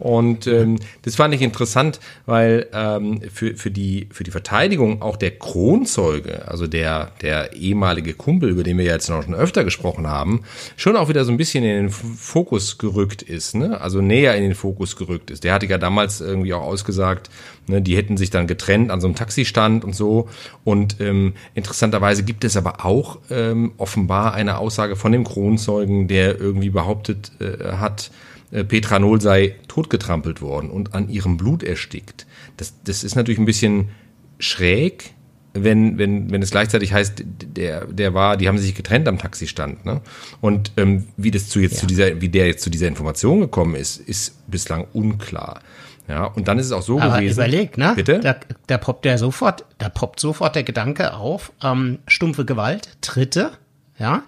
Und 0.01 0.47
ähm, 0.47 0.79
das 1.03 1.17
fand 1.17 1.35
ich 1.35 1.43
interessant, 1.43 2.01
weil 2.27 2.67
ähm, 2.73 3.21
für, 3.33 3.55
für, 3.55 3.71
die, 3.71 4.09
für 4.11 4.25
die 4.25 4.31
Verteidigung 4.31 5.03
auch 5.03 5.17
der 5.17 5.33
Kronzeuge, 5.33 6.49
also 6.49 6.67
der, 6.67 7.13
der 7.21 7.53
ehemalige 7.53 8.15
Kumpel, 8.15 8.49
über 8.49 8.63
den 8.63 8.79
wir 8.79 8.87
jetzt 8.87 9.11
noch 9.11 9.23
schon 9.23 9.35
öfter 9.35 9.63
gesprochen 9.63 10.07
haben, 10.07 10.43
schon 10.77 10.97
auch 10.97 11.11
wieder 11.11 11.25
so 11.27 11.31
ein 11.31 11.37
bisschen 11.37 11.65
in 11.65 11.71
den 11.71 11.91
Fokus 11.91 12.79
gerückt 12.79 13.21
ist, 13.23 13.55
ne? 13.55 13.79
also 13.81 14.01
näher 14.01 14.35
in 14.37 14.43
den 14.43 14.55
Fokus 14.55 14.97
gerückt 14.97 15.31
ist. 15.31 15.45
Der 15.45 15.53
hatte 15.53 15.67
ja 15.67 15.77
damals 15.77 16.23
irgendwie 16.23 16.55
auch 16.55 16.63
ausgesagt, 16.63 17.29
ne, 17.67 17.83
die 17.83 17.97
hätten 17.97 18.17
sich 18.17 18.31
dann 18.31 18.47
getrennt 18.47 18.91
an 18.91 19.01
so 19.01 19.07
einem 19.07 19.17
Taxistand 19.17 19.85
und 19.85 19.95
so. 19.95 20.29
Und 20.65 21.01
ähm, 21.01 21.35
interessanterweise 21.55 22.23
gibt 22.23 22.45
es 22.45 22.57
aber 22.57 22.85
auch 22.85 23.19
ähm, 23.31 23.73
offenbar 23.77 24.33
eine 24.33 24.59
Aussage 24.59 24.97
von 24.97 25.13
dem 25.13 25.25
Kronzeugen, 25.25 26.09
der 26.09 26.41
irgendwie 26.41 26.71
behauptet 26.71 27.33
äh, 27.41 27.73
hat, 27.77 28.11
Petra 28.51 28.99
Nohl 28.99 29.21
sei 29.21 29.57
totgetrampelt 29.69 30.41
worden 30.41 30.71
und 30.71 30.95
an 30.95 31.09
ihrem 31.09 31.37
Blut 31.37 31.63
erstickt. 31.63 32.27
Das, 32.57 32.75
das 32.85 33.05
ist 33.05 33.15
natürlich 33.15 33.39
ein 33.39 33.47
bisschen 33.47 33.91
schräg, 34.39 35.15
wenn, 35.53 35.99
wenn, 35.99 36.31
wenn 36.31 36.43
es 36.43 36.51
gleichzeitig 36.51 36.93
heißt, 36.93 37.25
der, 37.25 37.87
der 37.87 38.15
war, 38.15 38.37
die 38.37 38.49
haben 38.49 38.59
sich 38.59 38.75
getrennt 38.75 39.09
am 39.09 39.19
Taxistand, 39.19 39.85
ne? 39.85 40.01
Und 40.41 40.73
ähm, 40.77 41.09
wie 41.17 41.31
das 41.31 41.49
zu 41.49 41.61
jetzt 41.61 41.75
ja. 41.75 41.81
zu 41.81 41.87
dieser, 41.87 42.21
wie 42.21 42.29
der 42.29 42.47
jetzt 42.47 42.63
zu 42.63 42.71
dieser 42.71 42.87
Information 42.87 43.41
gekommen 43.41 43.75
ist, 43.75 43.97
ist 43.97 44.49
bislang 44.49 44.87
unklar. 44.93 45.61
Ja, 46.09 46.25
und 46.25 46.49
dann 46.49 46.59
ist 46.59 46.67
es 46.67 46.73
auch 46.73 46.83
so 46.83 47.01
Aber 47.01 47.19
gewesen. 47.19 47.35
Überleg, 47.35 47.79
ne? 47.79 47.93
Bitte? 47.95 48.21
Da, 48.21 48.37
da 48.67 48.79
poppt 48.79 49.05
der 49.05 49.19
sofort, 49.19 49.65
da 49.79 49.89
poppt 49.89 50.19
sofort 50.19 50.57
der 50.57 50.65
Gedanke 50.65 51.15
auf, 51.15 51.53
ähm, 51.63 51.99
stumpfe 52.09 52.45
Gewalt, 52.45 52.97
Tritte, 53.01 53.53
ja, 53.99 54.25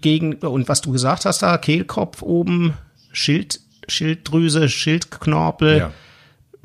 gegen, 0.00 0.34
und 0.34 0.68
was 0.68 0.80
du 0.80 0.92
gesagt 0.92 1.24
hast 1.24 1.42
da, 1.42 1.58
Kehlkopf 1.58 2.22
oben, 2.22 2.74
Schild, 3.12 3.60
Schilddrüse, 3.88 4.68
Schildknorpel, 4.68 5.78
ja. 5.78 5.92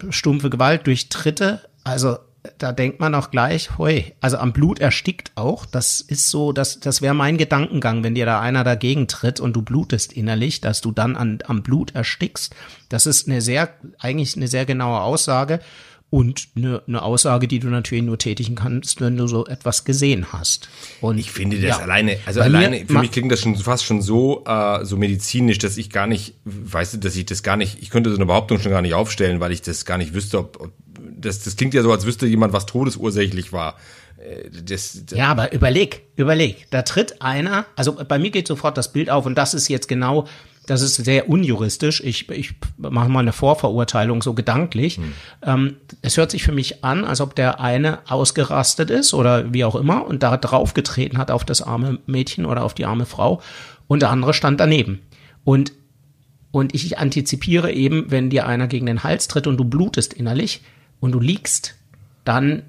stumpfe 0.09 0.49
Gewalt 0.49 0.87
durch 0.87 1.09
Tritte, 1.09 1.61
also 1.83 2.17
da 2.57 2.71
denkt 2.71 2.99
man 2.99 3.15
auch 3.15 3.31
gleich, 3.31 3.77
hui, 3.77 4.13
also 4.21 4.37
am 4.37 4.53
Blut 4.53 4.79
erstickt 4.79 5.31
auch. 5.35 5.65
Das 5.65 5.99
ist 5.99 6.29
so, 6.29 6.53
das, 6.53 6.79
das 6.79 7.01
wäre 7.01 7.13
mein 7.13 7.37
Gedankengang, 7.37 8.03
wenn 8.03 8.15
dir 8.15 8.25
da 8.25 8.39
einer 8.39 8.63
dagegen 8.63 9.07
tritt 9.07 9.39
und 9.39 9.53
du 9.53 9.61
blutest 9.61 10.13
innerlich, 10.13 10.61
dass 10.61 10.81
du 10.81 10.91
dann 10.91 11.17
an, 11.17 11.39
am 11.45 11.63
Blut 11.63 11.95
erstickst. 11.95 12.55
Das 12.87 13.05
ist 13.05 13.27
eine 13.27 13.41
sehr, 13.41 13.69
eigentlich 13.99 14.37
eine 14.37 14.47
sehr 14.47 14.65
genaue 14.65 15.01
Aussage 15.01 15.59
und 16.09 16.47
eine, 16.55 16.81
eine 16.87 17.03
Aussage, 17.03 17.47
die 17.47 17.59
du 17.59 17.67
natürlich 17.67 18.03
nur 18.03 18.17
tätigen 18.17 18.55
kannst, 18.55 18.99
wenn 18.99 19.15
du 19.15 19.27
so 19.27 19.45
etwas 19.45 19.85
gesehen 19.85 20.33
hast. 20.33 20.69
Und 21.01 21.17
ich 21.19 21.31
finde 21.31 21.57
das 21.57 21.77
ja, 21.77 21.83
alleine, 21.83 22.17
also 22.25 22.41
alleine, 22.41 22.85
für 22.85 22.99
mich 22.99 23.11
klingt 23.11 23.31
das 23.31 23.41
schon 23.41 23.55
fast 23.55 23.85
schon 23.85 24.01
so, 24.01 24.43
äh, 24.45 24.83
so 24.85 24.97
medizinisch, 24.97 25.59
dass 25.59 25.77
ich 25.77 25.91
gar 25.91 26.07
nicht, 26.07 26.33
weißt 26.45 26.95
du, 26.95 26.97
dass 26.97 27.15
ich 27.15 27.25
das 27.25 27.43
gar 27.43 27.57
nicht, 27.57 27.77
ich 27.81 27.91
könnte 27.91 28.09
so 28.09 28.15
eine 28.15 28.25
Behauptung 28.25 28.59
schon 28.59 28.71
gar 28.71 28.81
nicht 28.81 28.95
aufstellen, 28.95 29.39
weil 29.39 29.51
ich 29.51 29.61
das 29.61 29.85
gar 29.85 29.97
nicht 29.97 30.13
wüsste, 30.13 30.39
ob, 30.39 30.59
ob 30.59 30.71
das, 30.99 31.43
das 31.43 31.55
klingt 31.55 31.73
ja 31.73 31.83
so, 31.83 31.91
als 31.91 32.05
wüsste 32.05 32.25
jemand, 32.25 32.53
was 32.53 32.65
todesursächlich 32.65 33.53
war. 33.53 33.75
Äh, 34.17 34.49
das, 34.49 35.05
das 35.05 35.17
ja, 35.17 35.27
aber 35.27 35.53
überleg, 35.53 36.03
überleg, 36.15 36.67
da 36.71 36.81
tritt 36.81 37.21
einer, 37.21 37.65
also 37.75 37.93
bei 37.93 38.17
mir 38.17 38.31
geht 38.31 38.47
sofort 38.47 38.77
das 38.77 38.91
Bild 38.91 39.09
auf 39.09 39.25
und 39.25 39.35
das 39.35 39.53
ist 39.53 39.67
jetzt 39.67 39.87
genau 39.87 40.27
das 40.69 40.81
ist 40.81 40.95
sehr 40.95 41.29
unjuristisch. 41.29 42.01
Ich, 42.03 42.29
ich 42.29 42.53
mache 42.77 43.09
mal 43.09 43.21
eine 43.21 43.33
Vorverurteilung 43.33 44.21
so 44.21 44.35
gedanklich. 44.35 44.97
Hm. 44.97 45.13
Ähm, 45.41 45.75
es 46.03 46.15
hört 46.17 46.29
sich 46.29 46.43
für 46.43 46.51
mich 46.51 46.83
an, 46.83 47.05
als 47.05 47.21
ob 47.21 47.33
der 47.33 47.59
eine 47.59 47.99
ausgerastet 48.07 48.91
ist 48.91 49.15
oder 49.15 49.51
wie 49.51 49.65
auch 49.65 49.75
immer 49.75 50.05
und 50.05 50.21
da 50.21 50.37
draufgetreten 50.37 51.17
hat 51.17 51.31
auf 51.31 51.43
das 51.43 51.63
arme 51.63 51.97
Mädchen 52.05 52.45
oder 52.45 52.63
auf 52.63 52.75
die 52.75 52.85
arme 52.85 53.07
Frau 53.07 53.41
und 53.87 54.03
der 54.03 54.11
andere 54.11 54.35
stand 54.35 54.59
daneben. 54.59 55.01
Und, 55.43 55.71
und 56.51 56.75
ich 56.75 56.99
antizipiere 56.99 57.71
eben, 57.71 58.11
wenn 58.11 58.29
dir 58.29 58.45
einer 58.45 58.67
gegen 58.67 58.85
den 58.85 59.03
Hals 59.03 59.27
tritt 59.27 59.47
und 59.47 59.57
du 59.57 59.65
blutest 59.65 60.13
innerlich 60.13 60.61
und 60.99 61.13
du 61.13 61.19
liegst, 61.19 61.75
dann 62.25 62.61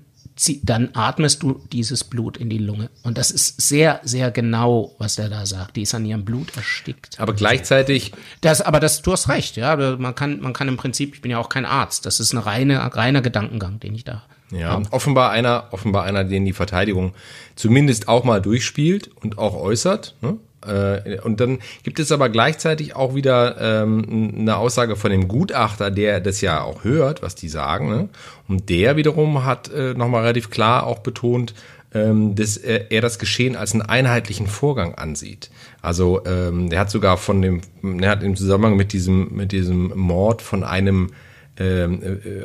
dann 0.62 0.90
atmest 0.94 1.42
du 1.42 1.60
dieses 1.72 2.04
Blut 2.04 2.36
in 2.36 2.48
die 2.48 2.58
Lunge. 2.58 2.90
Und 3.02 3.18
das 3.18 3.30
ist 3.30 3.60
sehr, 3.60 4.00
sehr 4.02 4.30
genau, 4.30 4.94
was 4.98 5.18
er 5.18 5.28
da 5.28 5.46
sagt. 5.46 5.76
Die 5.76 5.82
ist 5.82 5.94
an 5.94 6.04
ihrem 6.04 6.24
Blut 6.24 6.56
erstickt. 6.56 7.20
Aber 7.20 7.34
gleichzeitig. 7.34 8.12
Das, 8.40 8.62
aber 8.62 8.80
das, 8.80 9.02
du 9.02 9.12
hast 9.12 9.28
recht, 9.28 9.56
ja. 9.56 9.76
Man 9.96 10.14
kann, 10.14 10.40
man 10.40 10.52
kann 10.52 10.68
im 10.68 10.76
Prinzip, 10.76 11.14
ich 11.14 11.22
bin 11.22 11.30
ja 11.30 11.38
auch 11.38 11.48
kein 11.48 11.66
Arzt. 11.66 12.06
Das 12.06 12.20
ist 12.20 12.32
ein 12.32 12.38
reine, 12.38 12.78
reiner 12.94 13.22
Gedankengang, 13.22 13.80
den 13.80 13.94
ich 13.94 14.04
da. 14.04 14.22
Ja, 14.50 14.70
habe. 14.70 14.86
offenbar 14.90 15.30
einer, 15.30 15.68
offenbar 15.70 16.04
einer, 16.04 16.24
den 16.24 16.44
die 16.44 16.52
Verteidigung 16.52 17.14
zumindest 17.54 18.08
auch 18.08 18.24
mal 18.24 18.40
durchspielt 18.40 19.10
und 19.22 19.38
auch 19.38 19.54
äußert. 19.54 20.16
Ne? 20.22 20.38
Äh, 20.66 21.18
und 21.20 21.40
dann 21.40 21.58
gibt 21.82 21.98
es 21.98 22.12
aber 22.12 22.28
gleichzeitig 22.28 22.96
auch 22.96 23.14
wieder 23.14 23.56
ähm, 23.60 24.34
eine 24.38 24.56
Aussage 24.56 24.96
von 24.96 25.10
dem 25.10 25.28
Gutachter, 25.28 25.90
der 25.90 26.20
das 26.20 26.40
ja 26.40 26.62
auch 26.62 26.84
hört, 26.84 27.22
was 27.22 27.34
die 27.34 27.48
sagen. 27.48 27.88
Ne? 27.88 28.08
Und 28.48 28.68
der 28.68 28.96
wiederum 28.96 29.44
hat 29.44 29.72
äh, 29.72 29.94
nochmal 29.94 30.22
relativ 30.22 30.50
klar 30.50 30.86
auch 30.86 30.98
betont, 30.98 31.54
ähm, 31.92 32.34
dass 32.34 32.56
er, 32.56 33.00
das 33.00 33.18
Geschehen 33.18 33.56
als 33.56 33.72
einen 33.72 33.82
einheitlichen 33.82 34.46
Vorgang 34.46 34.94
ansieht. 34.94 35.50
Also 35.82 36.24
ähm, 36.24 36.70
er 36.70 36.80
hat 36.80 36.90
sogar 36.90 37.16
von 37.16 37.42
dem, 37.42 37.62
er 38.00 38.10
hat 38.10 38.22
im 38.22 38.36
Zusammenhang 38.36 38.76
mit 38.76 38.92
diesem, 38.92 39.34
mit 39.34 39.52
diesem 39.52 39.92
Mord 39.96 40.42
von 40.42 40.62
einem 40.62 41.10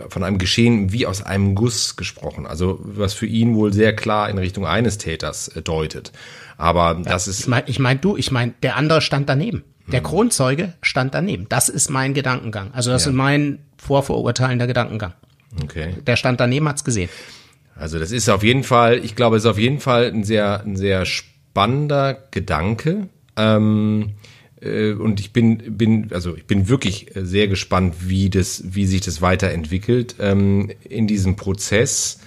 von 0.09 0.23
einem 0.23 0.37
Geschehen 0.37 0.91
wie 0.91 1.05
aus 1.05 1.21
einem 1.21 1.55
Guss 1.55 1.95
gesprochen. 1.95 2.45
Also 2.45 2.79
was 2.81 3.13
für 3.13 3.25
ihn 3.25 3.55
wohl 3.55 3.71
sehr 3.71 3.95
klar 3.95 4.29
in 4.29 4.37
Richtung 4.37 4.65
eines 4.65 4.97
Täters 4.97 5.47
äh, 5.49 5.61
deutet. 5.61 6.11
Aber 6.57 7.01
das 7.03 7.27
ist. 7.27 7.41
Ich 7.41 7.47
meine, 7.47 7.67
ich 7.67 7.79
mein, 7.79 8.01
du, 8.01 8.17
ich 8.17 8.31
meine, 8.31 8.53
der 8.61 8.75
andere 8.75 9.01
stand 9.01 9.29
daneben. 9.29 9.63
Der 9.87 9.99
hm. 9.99 10.05
Kronzeuge 10.05 10.73
stand 10.81 11.13
daneben. 11.13 11.45
Das 11.49 11.69
ist 11.69 11.89
mein 11.89 12.13
Gedankengang. 12.13 12.73
Also 12.73 12.91
das 12.91 13.05
ja. 13.05 13.11
ist 13.11 13.15
mein 13.15 13.59
vorverurteilender 13.77 14.67
Gedankengang. 14.67 15.13
Okay. 15.63 15.95
Der 16.05 16.15
stand 16.15 16.39
daneben, 16.39 16.67
hat's 16.67 16.83
gesehen. 16.83 17.09
Also 17.75 17.99
das 17.99 18.11
ist 18.11 18.29
auf 18.29 18.43
jeden 18.43 18.63
Fall, 18.63 18.97
ich 19.03 19.15
glaube, 19.15 19.37
es 19.37 19.43
ist 19.43 19.49
auf 19.49 19.59
jeden 19.59 19.79
Fall 19.79 20.05
ein 20.05 20.23
sehr, 20.23 20.61
ein 20.61 20.75
sehr 20.75 21.05
spannender 21.05 22.17
Gedanke. 22.31 23.09
Ähm, 23.37 24.13
äh, 24.65 24.93
und 24.93 25.19
ich 25.19 25.31
bin, 25.31 25.77
bin, 25.77 26.09
also 26.11 26.35
ich 26.35 26.45
bin 26.45 26.67
wirklich 26.67 27.11
sehr 27.15 27.47
gespannt, 27.47 27.95
wie 27.99 28.29
das, 28.29 28.63
wie 28.65 28.85
sich 28.85 29.01
das 29.01 29.21
weiterentwickelt 29.21 30.15
ähm, 30.19 30.71
in 30.83 31.07
diesem 31.07 31.35
Prozess. 31.35 32.19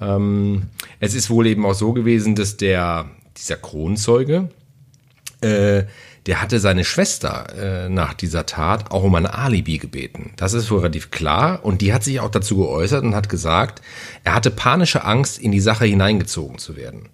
Ähm, 0.00 0.64
es 1.00 1.14
ist 1.14 1.30
wohl 1.30 1.46
eben 1.46 1.64
auch 1.64 1.74
so 1.74 1.92
gewesen, 1.92 2.34
dass 2.34 2.56
der, 2.56 3.10
dieser 3.36 3.56
Kronzeuge, 3.56 4.48
äh, 5.40 5.84
der 6.26 6.40
hatte 6.40 6.58
seine 6.58 6.84
Schwester 6.84 7.52
äh, 7.54 7.88
nach 7.90 8.14
dieser 8.14 8.46
Tat 8.46 8.90
auch 8.90 9.02
um 9.02 9.14
ein 9.14 9.26
Alibi 9.26 9.76
gebeten. 9.78 10.32
Das 10.36 10.54
ist 10.54 10.70
wohl 10.70 10.78
relativ 10.78 11.10
klar. 11.10 11.64
Und 11.64 11.82
die 11.82 11.92
hat 11.92 12.02
sich 12.02 12.18
auch 12.20 12.30
dazu 12.30 12.56
geäußert 12.56 13.04
und 13.04 13.14
hat 13.14 13.28
gesagt, 13.28 13.82
er 14.24 14.34
hatte 14.34 14.50
panische 14.50 15.04
Angst, 15.04 15.38
in 15.38 15.52
die 15.52 15.60
Sache 15.60 15.84
hineingezogen 15.84 16.58
zu 16.58 16.76
werden. 16.76 17.10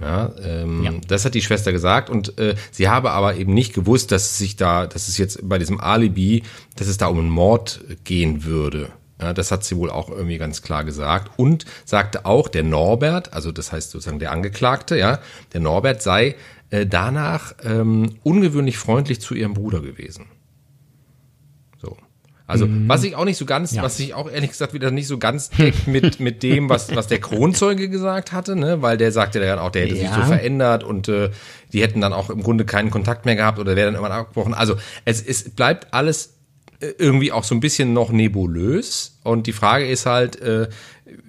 Ja, 0.00 0.30
ähm, 0.42 0.82
ja. 0.84 0.92
das 1.08 1.24
hat 1.24 1.34
die 1.34 1.42
Schwester 1.42 1.72
gesagt 1.72 2.10
und 2.10 2.38
äh, 2.38 2.54
sie 2.70 2.88
habe 2.88 3.12
aber 3.12 3.36
eben 3.36 3.54
nicht 3.54 3.72
gewusst, 3.72 4.12
dass 4.12 4.26
es 4.26 4.38
sich 4.38 4.56
da, 4.56 4.86
dass 4.86 5.08
es 5.08 5.16
jetzt 5.16 5.48
bei 5.48 5.58
diesem 5.58 5.80
Alibi, 5.80 6.42
dass 6.76 6.86
es 6.86 6.98
da 6.98 7.06
um 7.06 7.18
einen 7.18 7.30
Mord 7.30 7.80
gehen 8.04 8.44
würde. 8.44 8.90
Ja, 9.20 9.32
das 9.32 9.50
hat 9.50 9.64
sie 9.64 9.76
wohl 9.78 9.90
auch 9.90 10.10
irgendwie 10.10 10.36
ganz 10.36 10.60
klar 10.60 10.84
gesagt 10.84 11.30
und 11.38 11.64
sagte 11.86 12.26
auch, 12.26 12.48
der 12.48 12.62
Norbert, 12.62 13.32
also 13.32 13.50
das 13.50 13.72
heißt 13.72 13.90
sozusagen 13.90 14.18
der 14.18 14.30
Angeklagte, 14.30 14.98
ja, 14.98 15.20
der 15.54 15.60
Norbert 15.60 16.02
sei 16.02 16.36
äh, 16.68 16.84
danach 16.84 17.54
ähm, 17.64 18.16
ungewöhnlich 18.22 18.76
freundlich 18.76 19.20
zu 19.20 19.34
ihrem 19.34 19.54
Bruder 19.54 19.80
gewesen. 19.80 20.26
So. 22.46 22.52
Also, 22.52 22.66
mhm. 22.66 22.88
was 22.88 23.02
ich 23.04 23.16
auch 23.16 23.24
nicht 23.24 23.36
so 23.36 23.44
ganz, 23.44 23.72
ja. 23.72 23.82
was 23.82 23.98
ich 23.98 24.14
auch 24.14 24.30
ehrlich 24.30 24.50
gesagt 24.50 24.72
wieder 24.72 24.90
nicht 24.90 25.08
so 25.08 25.18
ganz 25.18 25.50
deckt 25.50 25.86
mit, 25.86 26.20
mit 26.20 26.42
dem, 26.42 26.68
was, 26.68 26.94
was 26.94 27.06
der 27.06 27.20
Kronzeuge 27.20 27.88
gesagt 27.88 28.32
hatte, 28.32 28.56
ne, 28.56 28.82
weil 28.82 28.96
der 28.96 29.12
sagte 29.12 29.40
dann 29.40 29.58
auch, 29.58 29.70
der 29.70 29.82
hätte 29.82 29.96
ja. 29.96 30.02
sich 30.02 30.10
so 30.10 30.22
verändert 30.22 30.84
und 30.84 31.08
äh, 31.08 31.30
die 31.72 31.82
hätten 31.82 32.00
dann 32.00 32.12
auch 32.12 32.30
im 32.30 32.42
Grunde 32.42 32.64
keinen 32.64 32.90
Kontakt 32.90 33.26
mehr 33.26 33.36
gehabt 33.36 33.58
oder 33.58 33.74
wäre 33.74 33.86
dann 33.86 33.94
irgendwann 33.94 34.18
abgebrochen. 34.18 34.54
Also, 34.54 34.76
es, 35.04 35.22
es 35.22 35.50
bleibt 35.50 35.92
alles 35.92 36.34
irgendwie 36.80 37.32
auch 37.32 37.44
so 37.44 37.54
ein 37.54 37.60
bisschen 37.60 37.92
noch 37.92 38.10
nebulös. 38.10 39.18
Und 39.22 39.46
die 39.46 39.52
Frage 39.52 39.88
ist 39.88 40.06
halt, 40.06 40.40
äh, 40.40 40.68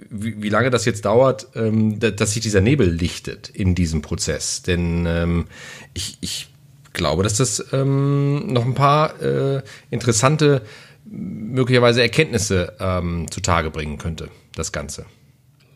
wie, 0.09 0.41
wie 0.41 0.49
lange 0.49 0.69
das 0.69 0.85
jetzt 0.85 1.05
dauert, 1.05 1.47
ähm, 1.55 1.99
dass 1.99 2.33
sich 2.33 2.41
dieser 2.41 2.61
Nebel 2.61 2.89
lichtet 2.89 3.49
in 3.49 3.75
diesem 3.75 4.01
Prozess. 4.01 4.61
Denn 4.61 5.05
ähm, 5.05 5.45
ich, 5.93 6.17
ich 6.21 6.49
glaube, 6.93 7.23
dass 7.23 7.37
das 7.37 7.65
ähm, 7.71 8.51
noch 8.51 8.65
ein 8.65 8.73
paar 8.73 9.21
äh, 9.21 9.61
interessante, 9.89 10.61
möglicherweise 11.09 12.01
Erkenntnisse 12.01 12.73
ähm, 12.79 13.29
zutage 13.31 13.71
bringen 13.71 13.97
könnte, 13.97 14.29
das 14.55 14.71
Ganze. 14.71 15.05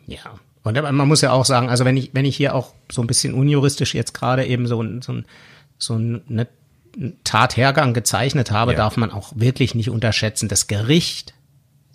Ja. 0.07 0.19
Und 0.63 0.79
man 0.79 1.07
muss 1.07 1.21
ja 1.21 1.31
auch 1.31 1.45
sagen, 1.45 1.69
also 1.69 1.85
wenn 1.85 1.97
ich, 1.97 2.11
wenn 2.13 2.25
ich 2.25 2.37
hier 2.37 2.53
auch 2.53 2.73
so 2.91 3.01
ein 3.01 3.07
bisschen 3.07 3.33
unjuristisch 3.33 3.95
jetzt 3.95 4.13
gerade 4.13 4.45
eben 4.45 4.67
so, 4.67 4.83
so, 5.01 5.21
so 5.77 5.95
eine 5.95 6.47
Tathergang 7.23 7.93
gezeichnet 7.93 8.51
habe, 8.51 8.73
ja. 8.73 8.77
darf 8.77 8.97
man 8.97 9.11
auch 9.11 9.33
wirklich 9.35 9.73
nicht 9.75 9.89
unterschätzen. 9.89 10.49
Das 10.49 10.67
Gericht, 10.67 11.33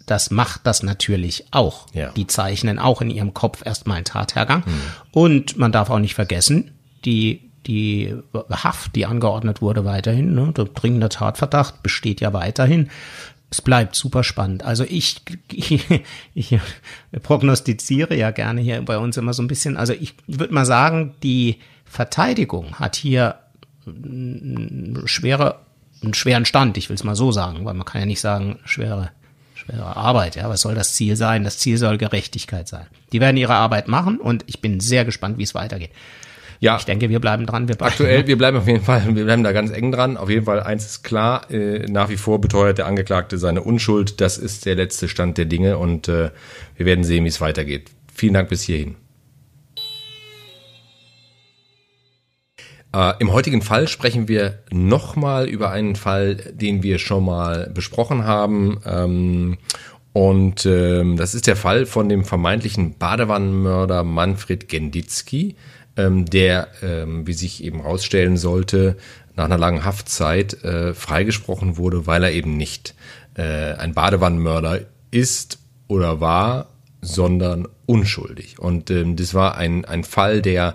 das 0.07 0.31
macht 0.31 0.63
das 0.65 0.83
natürlich 0.83 1.47
auch. 1.53 1.87
Ja. 1.93 2.11
Die 2.11 2.27
zeichnen 2.27 2.79
auch 2.79 3.03
in 3.03 3.11
ihrem 3.11 3.35
Kopf 3.35 3.65
erstmal 3.65 3.99
einen 3.99 4.05
Tathergang. 4.05 4.65
Mhm. 4.67 4.83
Und 5.13 5.59
man 5.59 5.71
darf 5.71 5.91
auch 5.91 5.99
nicht 5.99 6.15
vergessen, 6.15 6.73
die 7.05 7.46
die 7.67 8.15
Haft, 8.51 8.95
die 8.97 9.07
angeordnet 9.07 9.61
wurde, 9.61 9.85
weiterhin, 9.85 10.35
ne, 10.35 10.53
der 10.57 10.67
dringende 10.67 11.09
Tatverdacht 11.09 11.83
besteht 11.83 12.21
ja 12.21 12.33
weiterhin. 12.33 12.91
Es 13.51 13.63
bleibt 13.63 13.95
super 13.95 14.25
spannend. 14.25 14.65
Also 14.65 14.85
ich, 14.85 15.23
ich, 15.53 15.85
ich 16.35 16.59
prognostiziere 17.23 18.17
ja 18.17 18.33
gerne 18.33 18.61
hier 18.61 18.83
bei 18.83 18.99
uns 18.99 19.17
immer 19.17 19.35
so 19.35 19.43
ein 19.43 19.49
bisschen. 19.49 19.77
Also 19.77 19.93
ich 19.93 20.15
würde 20.27 20.53
mal 20.53 20.67
sagen, 20.67 21.15
die 21.23 21.59
Verteidigung 21.85 22.75
hat 22.81 22.97
hier 22.97 23.37
schwere, 25.05 25.61
einen 26.03 26.15
schweren 26.15 26.45
Stand, 26.45 26.77
ich 26.77 26.89
will 26.89 26.97
es 26.97 27.05
mal 27.05 27.15
so 27.15 27.31
sagen, 27.31 27.65
weil 27.65 27.75
man 27.75 27.85
kann 27.85 28.01
ja 28.01 28.07
nicht 28.07 28.21
sagen, 28.21 28.59
schwere, 28.65 29.11
schwere 29.55 29.97
Arbeit, 29.97 30.35
ja, 30.35 30.49
was 30.49 30.63
soll 30.63 30.75
das 30.75 30.95
Ziel 30.95 31.17
sein? 31.17 31.45
Das 31.45 31.59
Ziel 31.59 31.79
soll 31.79 31.99
Gerechtigkeit 31.99 32.67
sein. 32.67 32.87
Die 33.13 33.21
werden 33.21 33.37
ihre 33.37 33.55
Arbeit 33.55 33.87
machen 33.87 34.19
und 34.19 34.43
ich 34.47 34.61
bin 34.61 34.81
sehr 34.81 35.05
gespannt, 35.05 35.39
wie 35.39 35.45
es 35.45 35.55
weitergeht. 35.55 35.91
Ja. 36.61 36.77
Ich 36.77 36.85
denke, 36.85 37.09
wir 37.09 37.21
bleiben 37.21 37.47
dran. 37.47 37.69
Wir 37.69 37.77
bleiben. 37.77 37.91
Aktuell, 37.91 38.27
wir 38.27 38.39
bleiben 38.39 38.57
auf 38.59 38.67
jeden 38.67 38.85
Fall, 38.85 39.03
wir 39.15 39.25
bleiben 39.25 39.43
da 39.43 39.53
ganz 39.53 39.71
eng 39.71 39.93
dran. 39.93 40.17
Auf 40.17 40.31
jeden 40.31 40.45
Fall, 40.45 40.61
eins 40.61 40.87
ist 40.87 41.03
klar, 41.03 41.51
äh, 41.51 41.87
nach 41.91 42.09
wie 42.09 42.17
vor 42.17 42.41
beteuert 42.41 42.79
der 42.79 42.87
Angeklagte 42.87 43.39
seine 43.39 43.63
Unschuld. 43.63 44.21
Das 44.21 44.39
ist 44.39 44.67
der 44.67 44.75
letzte 44.75 45.09
Stand 45.09 45.39
der 45.39 45.45
Dinge 45.45 45.79
und 45.79 46.09
äh, 46.09 46.31
wir 46.77 46.87
werden 46.87 47.05
sehen, 47.05 47.25
wie 47.25 47.29
es 47.29 47.41
weitergeht. 47.41 47.91
Vielen 48.15 48.35
Dank 48.35 48.49
bis 48.49 48.63
hierhin. 48.63 48.97
Äh, 52.95 53.13
Im 53.19 53.33
heutigen 53.33 53.61
Fall 53.61 53.89
sprechen 53.89 54.27
wir 54.29 54.61
nochmal 54.71 55.47
über 55.49 55.71
einen 55.71 55.97
Fall, 55.97 56.37
den 56.37 56.83
wir 56.83 56.99
schon 56.99 57.25
mal 57.27 57.71
besprochen 57.75 58.25
haben. 58.25 58.81
Ähm, 58.87 59.59
und 60.15 60.65
ähm, 60.65 61.19
das 61.19 61.35
ist 61.35 61.47
der 61.47 61.57
Fall 61.57 61.85
von 61.85 62.09
dem 62.09 62.25
vermeintlichen 62.25 62.97
Badewannenmörder 62.97 64.03
Manfred 64.03 64.67
Genditzki, 64.67 65.57
ähm, 65.97 66.27
der, 66.27 66.69
ähm, 66.83 67.27
wie 67.27 67.33
sich 67.33 67.63
eben 67.65 67.83
herausstellen 67.83 68.37
sollte, 68.37 68.97
nach 69.35 69.45
einer 69.45 69.59
langen 69.59 69.85
Haftzeit 69.85 70.65
äh, 70.65 70.95
freigesprochen 70.95 71.77
wurde, 71.77 72.07
weil 72.07 72.25
er 72.25 72.33
eben 72.33 72.57
nicht 72.57 72.95
äh, 73.35 73.75
ein 73.75 73.95
Badewannenmörder 73.95 74.81
ist 75.11 75.59
oder 75.89 76.21
war, 76.21 76.69
sondern 77.03 77.69
unschuldig. 77.85 78.59
Und 78.59 78.91
ähm, 78.91 79.17
das 79.17 79.35
war 79.35 79.57
ein, 79.57 79.85
ein 79.85 80.05
Fall, 80.05 80.43
der 80.43 80.75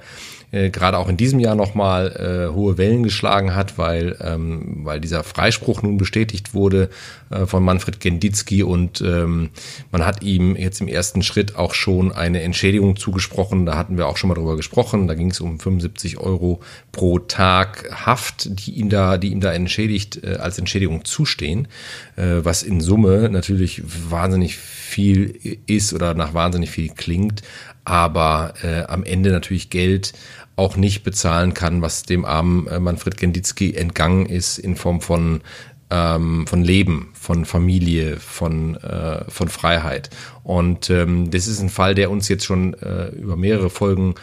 äh, 0.52 0.70
gerade 0.70 0.98
auch 0.98 1.10
in 1.10 1.18
diesem 1.18 1.40
Jahr 1.40 1.56
nochmal 1.56 2.50
äh, 2.52 2.54
hohe 2.54 2.78
Wellen 2.78 3.04
geschlagen 3.04 3.56
hat, 3.56 3.78
weil, 3.78 4.18
ähm, 4.22 4.82
weil 4.84 5.00
dieser 5.00 5.24
Freispruch 5.24 5.82
nun 5.82 5.98
bestätigt 5.98 6.54
wurde 6.54 6.90
äh, 7.30 7.46
von 7.46 7.64
Manfred 7.64 8.00
Genditzki 8.00 8.64
und 8.64 9.02
ähm, 9.02 9.50
man 9.92 10.06
hat 10.06 10.24
ihm 10.24 10.56
jetzt 10.56 10.82
im 10.82 10.88
ersten 10.88 11.24
Schritt 11.24 11.56
auch 11.56 11.74
schon 11.74 12.12
eine 12.12 12.42
Entschädigung 12.42 12.96
zugesprochen. 12.96 13.66
Da 13.66 13.78
hatten 13.78 13.98
wir 13.98 14.08
auch 14.08 14.18
schon 14.18 14.28
mal 14.28 14.36
drüber 14.36 14.56
gesprochen. 14.56 15.08
Da 15.08 15.16
ging 15.16 15.32
es 15.32 15.40
um 15.40 15.60
75 15.60 16.18
Euro 16.18 16.62
pro 16.92 17.20
Tag 17.20 17.90
Haft, 18.06 18.66
die 18.66 18.72
ihm 18.72 18.90
da, 18.90 19.18
die 19.18 19.32
ihm 19.32 19.40
da 19.42 19.54
entschädigt 19.54 20.24
äh, 20.24 20.36
als 20.36 20.58
Entschädigung 20.58 21.06
zustehen, 21.06 21.68
äh, 22.16 22.40
was 22.44 22.64
in 22.64 22.82
Summe 22.82 23.30
natürlich 23.30 23.82
wahnsinnig 24.10 24.58
viel 24.58 25.60
ist 25.68 25.94
oder 25.94 26.14
nach 26.14 26.34
wahnsinnig 26.34 26.70
viel 26.70 26.90
klingt, 26.90 27.42
aber 27.86 28.54
äh, 28.62 28.84
am 28.84 29.04
Ende 29.04 29.32
natürlich 29.32 29.70
Geld 29.70 30.14
auch 30.62 30.78
nicht 30.78 31.04
bezahlen 31.04 31.56
kann, 31.56 31.82
was 31.82 32.04
dem 32.04 32.24
armen 32.24 32.68
äh, 32.68 32.80
Manfred 32.80 33.18
Genditzki 33.18 33.74
entgangen 33.74 34.28
ist 34.28 34.60
in 34.60 34.76
Form 34.76 35.02
von 35.02 35.42
ähm, 35.90 36.46
von 36.48 36.64
Leben, 36.64 37.10
von 37.14 37.46
Familie, 37.46 38.18
von 38.18 38.76
äh, 38.76 39.26
von 39.30 39.50
Freiheit. 39.50 40.12
Und 40.44 40.92
ähm, 40.92 41.32
das 41.32 41.48
ist 41.48 41.62
ein 41.62 41.70
Fall, 41.70 41.96
der 41.96 42.12
uns 42.12 42.30
jetzt 42.30 42.46
schon 42.46 42.76
äh, 42.76 43.08
über 43.08 43.36
mehrere 43.36 43.72
Folgen 43.72 44.14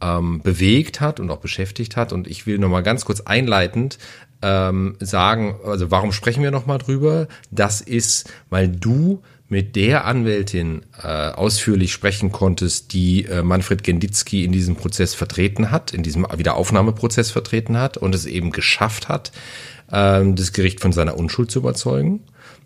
ähm, 0.00 0.40
bewegt 0.40 1.00
hat 1.00 1.18
und 1.18 1.30
auch 1.30 1.38
beschäftigt 1.38 1.96
hat. 1.96 2.12
Und 2.12 2.28
ich 2.28 2.46
will 2.46 2.58
noch 2.58 2.68
mal 2.68 2.84
ganz 2.84 3.04
kurz 3.04 3.20
einleitend 3.20 3.98
ähm, 4.40 4.94
sagen, 5.00 5.56
also 5.64 5.90
warum 5.90 6.12
sprechen 6.12 6.44
wir 6.44 6.52
noch 6.52 6.66
mal 6.66 6.78
drüber? 6.78 7.26
Das 7.50 7.80
ist, 7.80 8.32
weil 8.50 8.68
du 8.68 9.20
mit 9.48 9.76
der 9.76 10.04
Anwältin 10.04 10.82
äh, 11.02 11.06
ausführlich 11.06 11.92
sprechen 11.92 12.32
konntest, 12.32 12.92
die 12.92 13.24
äh, 13.24 13.42
Manfred 13.42 13.82
Genditzki 13.82 14.44
in 14.44 14.52
diesem 14.52 14.76
Prozess 14.76 15.14
vertreten 15.14 15.70
hat, 15.70 15.94
in 15.94 16.02
diesem 16.02 16.26
Wiederaufnahmeprozess 16.30 17.30
vertreten 17.30 17.78
hat 17.78 17.96
und 17.96 18.14
es 18.14 18.26
eben 18.26 18.52
geschafft 18.52 19.08
hat, 19.08 19.32
äh, 19.90 20.22
das 20.32 20.52
Gericht 20.52 20.80
von 20.80 20.92
seiner 20.92 21.16
Unschuld 21.16 21.50
zu 21.50 21.60
überzeugen. 21.60 22.20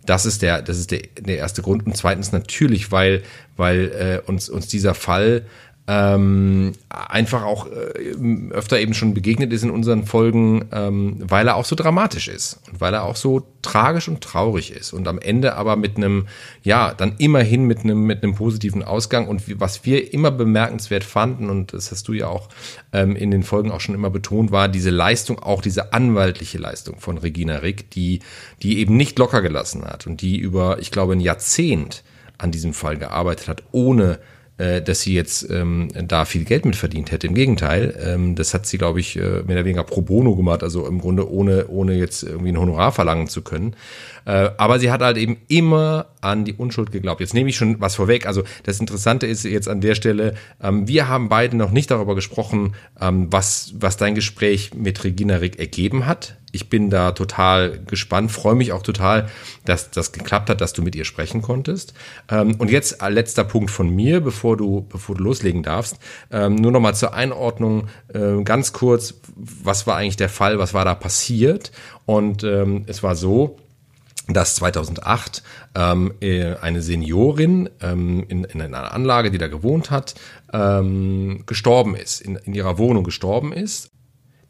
Das 0.07 0.27
ist 0.27 0.43
der, 0.43 0.63
das 0.63 0.79
ist 0.79 0.91
der, 0.91 1.03
der 1.21 1.39
erste 1.39 1.63
Grund. 1.63 1.87
Und 1.87 1.97
zweitens 1.97 2.33
natürlich, 2.33 2.91
weil, 2.91 3.23
weil 3.57 4.21
äh, 4.25 4.29
uns, 4.29 4.49
uns 4.49 4.67
dieser 4.67 4.95
Fall 4.95 5.47
ähm, 5.89 6.73
einfach 6.89 7.43
auch 7.43 7.67
äh, 7.67 8.51
öfter 8.51 8.79
eben 8.79 8.95
schon 8.95 9.15
begegnet 9.15 9.53
ist 9.53 9.65
in 9.65 9.71
unseren 9.71 10.07
Folgen, 10.07 10.67
ähm, 10.71 11.17
weil 11.19 11.49
er 11.49 11.57
auch 11.57 11.65
so 11.65 11.75
dramatisch 11.75 12.29
ist 12.29 12.61
und 12.71 12.81
weil 12.81 12.95
er 12.95 13.03
auch 13.03 13.17
so 13.17 13.43
tragisch 13.63 14.07
und 14.07 14.21
traurig 14.21 14.71
ist 14.71 14.93
und 14.93 15.09
am 15.09 15.19
Ende 15.19 15.57
aber 15.57 15.75
mit 15.75 15.97
einem, 15.97 16.29
ja, 16.63 16.95
dann 16.95 17.17
immerhin 17.19 17.65
mit 17.65 17.81
einem, 17.81 18.05
mit 18.05 18.23
einem 18.23 18.37
positiven 18.37 18.85
Ausgang 18.85 19.27
und 19.27 19.43
was 19.61 19.85
wir 19.85 20.15
immer 20.15 20.31
bemerkenswert 20.31 21.03
fanden 21.03 21.51
und 21.51 21.73
das 21.73 21.91
hast 21.91 22.07
du 22.07 22.13
ja 22.13 22.29
auch 22.29 22.49
ähm, 22.93 23.17
in 23.17 23.33
den 23.33 23.43
Folgen 23.43 23.73
auch 23.73 23.81
schon 23.81 23.97
immer 23.97 24.11
betont, 24.11 24.53
war 24.53 24.69
diese 24.69 24.91
Leistung, 24.91 25.41
auch 25.41 25.63
diese 25.63 25.93
anwaltliche 25.93 26.59
Leistung 26.59 27.01
von 27.01 27.19
Regina 27.19 27.57
Rick, 27.57 27.91
die, 27.91 28.21
die 28.63 28.79
eben 28.79 28.97
nicht 28.97 29.19
locker 29.19 29.43
gelassen 29.43 29.85
hat 29.85 30.07
und 30.07 30.23
die 30.23 30.39
über, 30.39 30.79
ich 30.79 30.93
glaube, 30.93 31.15
ein 31.15 31.21
Jahrzehnt 31.21 32.05
an 32.39 32.53
diesem 32.53 32.73
Fall 32.73 32.99
gearbeitet 32.99 33.49
hat, 33.49 33.65
ohne 33.73 34.21
dass 34.83 35.01
sie 35.01 35.15
jetzt 35.15 35.51
ähm, 35.51 35.89
da 36.07 36.25
viel 36.25 36.45
Geld 36.45 36.65
mit 36.65 36.77
verdient 36.77 37.11
hätte. 37.11 37.27
Im 37.27 37.35
Gegenteil, 37.35 37.99
ähm, 38.01 38.35
das 38.35 38.55
hat 38.55 38.67
sie, 38.67 38.79
glaube 38.79 39.01
ich, 39.01 39.17
äh, 39.17 39.43
mehr 39.43 39.57
oder 39.57 39.65
weniger 39.65 39.85
pro 39.85 40.03
bono 40.03 40.37
gemacht, 40.37 40.63
also 40.63 40.87
im 40.87 41.01
Grunde 41.01 41.31
ohne, 41.31 41.69
ohne 41.69 41.95
jetzt 41.95 42.23
irgendwie 42.23 42.53
ein 42.53 42.59
Honorar 42.59 42.93
verlangen 42.93 43.29
zu 43.29 43.43
können. 43.43 43.75
Äh, 44.25 44.51
aber 44.57 44.79
sie 44.79 44.91
hat 44.91 45.01
halt 45.01 45.17
eben 45.17 45.39
immer 45.49 46.07
an 46.21 46.45
die 46.45 46.53
Unschuld 46.53 46.93
geglaubt. 46.93 47.21
Jetzt 47.21 47.35
nehme 47.35 47.51
ich 47.51 47.57
schon 47.57 47.81
was 47.81 47.97
vorweg. 47.97 48.27
Also 48.27 48.45
das 48.63 48.79
Interessante 48.79 49.27
ist 49.27 49.45
jetzt 49.45 49.69
an 49.69 49.81
der 49.81 49.95
Stelle, 49.95 50.35
ähm, 50.63 50.87
wir 50.87 51.09
haben 51.09 51.29
beide 51.29 51.57
noch 51.57 51.71
nicht 51.71 51.91
darüber 51.91 52.15
gesprochen, 52.15 52.75
ähm, 53.01 53.29
was, 53.31 53.73
was 53.79 53.97
dein 53.97 54.15
Gespräch 54.15 54.73
mit 54.75 55.03
Regina 55.03 55.37
Rick 55.37 55.59
ergeben 55.59 56.07
hat. 56.07 56.37
Ich 56.53 56.69
bin 56.69 56.91
da 56.91 57.13
total 57.13 57.81
gespannt, 57.87 58.31
freue 58.31 58.55
mich 58.55 58.73
auch 58.73 58.83
total, 58.83 59.29
dass 59.65 59.91
das 59.91 60.13
geklappt 60.13 60.51
hat, 60.51 60.61
dass 60.61 60.75
du 60.75 60.83
mit 60.83 60.95
ihr 60.95 61.07
sprechen 61.07 61.41
konntest. 61.41 61.95
Ähm, 62.29 62.57
und 62.57 62.71
jetzt 62.71 63.03
letzter 63.03 63.45
Punkt 63.45 63.71
von 63.71 63.89
mir, 63.89 64.21
bevor 64.21 64.57
du, 64.57 64.87
bevor 64.89 65.17
du 65.17 65.25
loslegen 65.25 65.63
darfst. 65.63 65.99
Ähm, 66.31 66.57
nur 66.57 66.71
noch 66.71 66.81
mal 66.81 66.95
zur 66.95 67.15
Einordnung, 67.15 67.89
äh, 68.13 68.43
ganz 68.45 68.73
kurz, 68.73 69.15
was 69.35 69.87
war 69.87 69.97
eigentlich 69.97 70.17
der 70.17 70.29
Fall, 70.29 70.59
was 70.59 70.75
war 70.75 70.85
da 70.85 70.95
passiert? 70.95 71.73
Und 72.05 72.45
ähm, 72.45 72.85
es 72.87 73.03
war 73.03 73.17
so, 73.17 73.57
dass 74.29 74.57
2008 74.57 75.43
ähm, 75.75 76.13
äh, 76.21 76.55
eine 76.57 76.83
Seniorin 76.83 77.71
ähm, 77.81 78.25
in, 78.29 78.45
in 78.45 78.61
einer 78.61 78.93
Anlage, 78.93 79.31
die 79.31 79.39
da 79.39 79.49
gewohnt 79.49 79.91
hat, 79.91 80.15
ähm, 80.53 81.45
gestorben 81.47 81.97
ist, 81.97 82.21
in, 82.21 82.37
in 82.37 82.55
ihrer 82.55 82.79
Wohnung 82.79 83.05
gestorben 83.05 83.53
ist. 83.53 83.91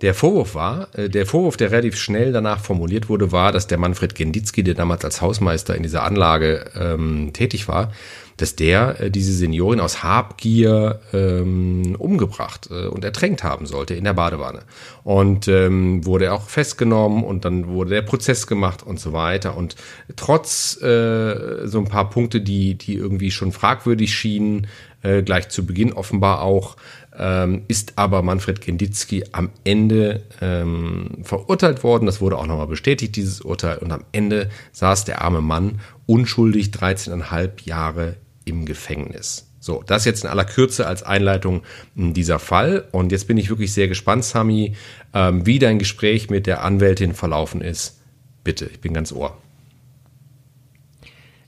Der 0.02 0.14
Vorwurf 0.14 0.54
war, 0.54 0.88
äh, 0.94 1.08
der 1.08 1.26
Vorwurf, 1.26 1.56
der 1.56 1.70
relativ 1.70 1.96
schnell 1.96 2.32
danach 2.32 2.60
formuliert 2.60 3.08
wurde, 3.08 3.32
war, 3.32 3.52
dass 3.52 3.68
der 3.68 3.78
Manfred 3.78 4.14
Genditzki, 4.14 4.62
der 4.62 4.74
damals 4.74 5.04
als 5.04 5.22
Hausmeister 5.22 5.76
in 5.76 5.84
dieser 5.84 6.02
Anlage 6.02 6.70
ähm, 6.76 7.30
tätig 7.32 7.68
war, 7.68 7.92
dass 8.36 8.56
der 8.56 9.00
äh, 9.00 9.10
diese 9.10 9.32
Seniorin 9.32 9.78
aus 9.78 10.02
Habgier 10.02 11.00
ähm, 11.12 11.94
umgebracht 11.96 12.68
äh, 12.70 12.86
und 12.86 13.04
ertränkt 13.04 13.44
haben 13.44 13.66
sollte 13.66 13.94
in 13.94 14.02
der 14.02 14.14
Badewanne. 14.14 14.62
Und 15.04 15.46
ähm, 15.46 16.04
wurde 16.04 16.32
auch 16.32 16.48
festgenommen 16.48 17.22
und 17.22 17.44
dann 17.44 17.68
wurde 17.68 17.90
der 17.90 18.02
Prozess 18.02 18.48
gemacht 18.48 18.82
und 18.82 18.98
so 18.98 19.12
weiter. 19.12 19.56
Und 19.56 19.76
trotz 20.16 20.80
äh, 20.82 21.66
so 21.66 21.78
ein 21.78 21.86
paar 21.86 22.10
Punkte, 22.10 22.40
die, 22.40 22.74
die 22.74 22.94
irgendwie 22.94 23.30
schon 23.30 23.52
fragwürdig 23.52 24.12
schienen, 24.12 24.66
äh, 25.02 25.22
gleich 25.22 25.48
zu 25.48 25.66
Beginn 25.66 25.92
offenbar 25.92 26.42
auch, 26.42 26.76
ähm, 27.18 27.62
ist 27.68 27.94
aber 27.96 28.22
Manfred 28.22 28.60
Genditzki 28.60 29.24
am 29.32 29.50
Ende 29.64 30.22
ähm, 30.40 31.18
verurteilt 31.22 31.84
worden. 31.84 32.06
Das 32.06 32.20
wurde 32.20 32.38
auch 32.38 32.46
nochmal 32.46 32.66
bestätigt, 32.66 33.16
dieses 33.16 33.40
Urteil. 33.40 33.78
Und 33.78 33.92
am 33.92 34.04
Ende 34.12 34.48
saß 34.72 35.04
der 35.04 35.22
arme 35.22 35.40
Mann 35.40 35.80
unschuldig 36.06 36.68
13,5 36.68 37.64
Jahre 37.64 38.16
im 38.44 38.64
Gefängnis. 38.64 39.48
So, 39.60 39.84
das 39.86 40.04
jetzt 40.04 40.24
in 40.24 40.30
aller 40.30 40.44
Kürze 40.44 40.88
als 40.88 41.04
Einleitung 41.04 41.62
dieser 41.94 42.40
Fall. 42.40 42.88
Und 42.90 43.12
jetzt 43.12 43.28
bin 43.28 43.36
ich 43.36 43.48
wirklich 43.48 43.72
sehr 43.72 43.86
gespannt, 43.86 44.24
Sami, 44.24 44.74
ähm, 45.14 45.46
wie 45.46 45.60
dein 45.60 45.78
Gespräch 45.78 46.30
mit 46.30 46.48
der 46.48 46.64
Anwältin 46.64 47.14
verlaufen 47.14 47.60
ist. 47.60 48.00
Bitte, 48.42 48.64
ich 48.64 48.80
bin 48.80 48.92
ganz 48.92 49.12
ohr. 49.12 49.38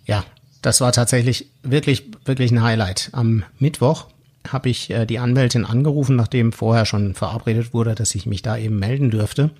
Ja, 0.05 0.25
das 0.65 0.81
war 0.81 0.93
tatsächlich 0.93 1.51
wirklich, 1.63 2.05
wirklich 2.25 2.51
ein 2.51 2.63
Highlight. 2.63 3.11
Am 3.13 3.45
Mittwoch 3.59 4.07
habe 4.49 4.71
ich 4.71 4.89
äh, 4.89 5.05
die 5.05 5.19
Anwältin 5.19 5.67
angerufen, 5.67 6.17
nachdem 6.17 6.53
vorher 6.53 6.87
schon 6.87 7.15
verabredet 7.15 7.75
wurde, 7.75 7.95
dass 7.95 8.15
ich 8.15 8.25
mich 8.25 8.41
da 8.41 8.57
eben 8.57 8.79
melden 8.79 9.11
dürfte. 9.11 9.51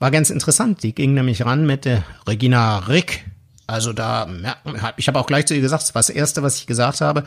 War 0.00 0.10
ganz 0.10 0.30
interessant. 0.30 0.82
Die 0.82 0.96
ging 0.96 1.14
nämlich 1.14 1.44
ran 1.44 1.64
mit 1.64 1.84
der 1.84 2.02
Regina 2.26 2.78
Rick. 2.78 3.24
Also 3.68 3.92
da, 3.92 4.28
ich 4.96 5.06
habe 5.06 5.20
auch 5.20 5.28
gleich 5.28 5.46
zu 5.46 5.54
ihr 5.54 5.60
gesagt, 5.60 5.84
das 5.84 5.94
war 5.94 6.00
das 6.00 6.10
Erste, 6.10 6.42
was 6.42 6.58
ich 6.58 6.66
gesagt 6.66 7.00
habe. 7.00 7.22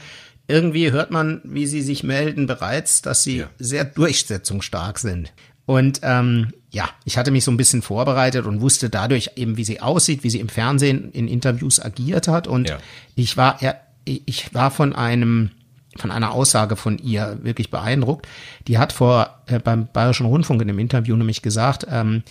Irgendwie 0.50 0.92
hört 0.92 1.10
man, 1.10 1.40
wie 1.46 1.68
sie 1.68 1.82
sich 1.82 2.04
melden 2.04 2.48
bereits, 2.48 3.02
dass 3.02 3.24
sie 3.24 3.38
ja. 3.38 3.50
sehr 3.58 3.86
durchsetzungsstark 3.86 5.00
sind. 5.00 5.32
Und 5.66 6.02
ähm, 6.04 6.54
ja, 6.72 6.90
ich 7.06 7.18
hatte 7.18 7.32
mich 7.32 7.44
so 7.44 7.52
ein 7.52 7.58
bisschen 7.58 7.82
vorbereitet 7.82 8.46
und 8.46 8.62
wusste 8.62 8.90
dadurch 8.90 9.32
eben, 9.36 9.58
wie 9.58 9.64
sie 9.64 9.82
aussieht, 9.82 10.24
wie 10.24 10.30
sie 10.30 10.40
im 10.40 10.50
Fernsehen 10.50 11.12
in 11.12 11.28
Interviews 11.28 11.80
agiert 11.80 12.28
hat. 12.28 12.48
Und 12.48 12.70
ja. 12.70 12.78
ich 13.16 13.38
war, 13.38 13.62
ja, 13.62 13.76
ich 14.06 14.54
war 14.54 14.72
von 14.72 14.94
einem 14.94 15.52
von 15.98 16.12
einer 16.12 16.32
Aussage 16.32 16.76
von 16.76 16.98
ihr 16.98 17.40
wirklich 17.42 17.72
beeindruckt. 17.72 18.28
Die 18.68 18.78
hat 18.78 18.92
vor 18.92 19.40
äh, 19.46 19.60
beim 19.60 19.88
Bayerischen 19.88 20.26
Rundfunk 20.26 20.62
in 20.62 20.68
dem 20.68 20.80
Interview 20.80 21.16
nämlich 21.16 21.42
gesagt, 21.42 21.88
ähm, 21.90 22.24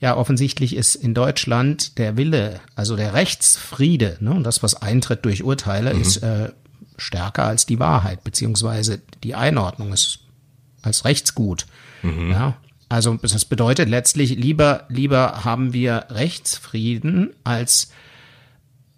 ja, 0.00 0.16
offensichtlich 0.16 0.76
ist 0.76 0.94
in 0.94 1.14
Deutschland 1.14 1.98
der 1.98 2.16
Wille, 2.16 2.60
also 2.76 2.94
der 2.94 3.14
Rechtsfriede, 3.14 4.18
ne, 4.20 4.30
und 4.30 4.44
das, 4.44 4.62
was 4.62 4.80
eintritt 4.80 5.24
durch 5.24 5.42
Urteile, 5.42 5.92
mhm. 5.92 6.00
ist 6.00 6.18
äh, 6.18 6.50
stärker 6.96 7.44
als 7.44 7.66
die 7.66 7.80
Wahrheit, 7.80 8.22
beziehungsweise 8.22 9.00
die 9.24 9.34
Einordnung 9.34 9.92
ist 9.92 10.20
als 10.82 11.04
Rechtsgut. 11.04 11.66
Mhm. 12.02 12.30
Ja, 12.30 12.56
also 12.88 13.14
das 13.14 13.44
bedeutet 13.44 13.88
letztlich, 13.88 14.36
lieber, 14.36 14.84
lieber 14.88 15.44
haben 15.44 15.72
wir 15.72 16.06
Rechtsfrieden 16.10 17.30
als 17.44 17.90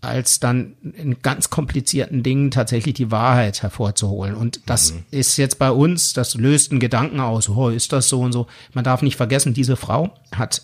als 0.02 0.40
dann 0.40 0.76
in 0.96 1.20
ganz 1.20 1.50
komplizierten 1.50 2.22
Dingen 2.22 2.50
tatsächlich 2.50 2.94
die 2.94 3.10
Wahrheit 3.10 3.62
hervorzuholen. 3.62 4.34
Und 4.34 4.62
das 4.64 4.94
mhm. 4.94 5.04
ist 5.10 5.36
jetzt 5.36 5.58
bei 5.58 5.70
uns, 5.70 6.14
das 6.14 6.36
löst 6.36 6.70
einen 6.70 6.80
Gedanken 6.80 7.20
aus, 7.20 7.50
oh, 7.50 7.68
ist 7.68 7.92
das 7.92 8.08
so 8.08 8.22
und 8.22 8.32
so. 8.32 8.46
Man 8.72 8.82
darf 8.82 9.02
nicht 9.02 9.16
vergessen, 9.16 9.52
diese 9.52 9.76
Frau 9.76 10.14
hat 10.32 10.62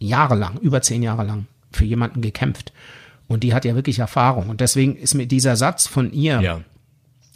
jahrelang, 0.00 0.58
über 0.58 0.82
zehn 0.82 1.00
Jahre 1.00 1.22
lang 1.22 1.46
für 1.70 1.84
jemanden 1.84 2.22
gekämpft. 2.22 2.72
Und 3.28 3.44
die 3.44 3.54
hat 3.54 3.64
ja 3.64 3.76
wirklich 3.76 4.00
Erfahrung. 4.00 4.50
Und 4.50 4.60
deswegen 4.60 4.96
ist 4.96 5.14
mir 5.14 5.26
dieser 5.26 5.54
Satz 5.54 5.86
von 5.86 6.12
ihr, 6.12 6.40
ja 6.40 6.60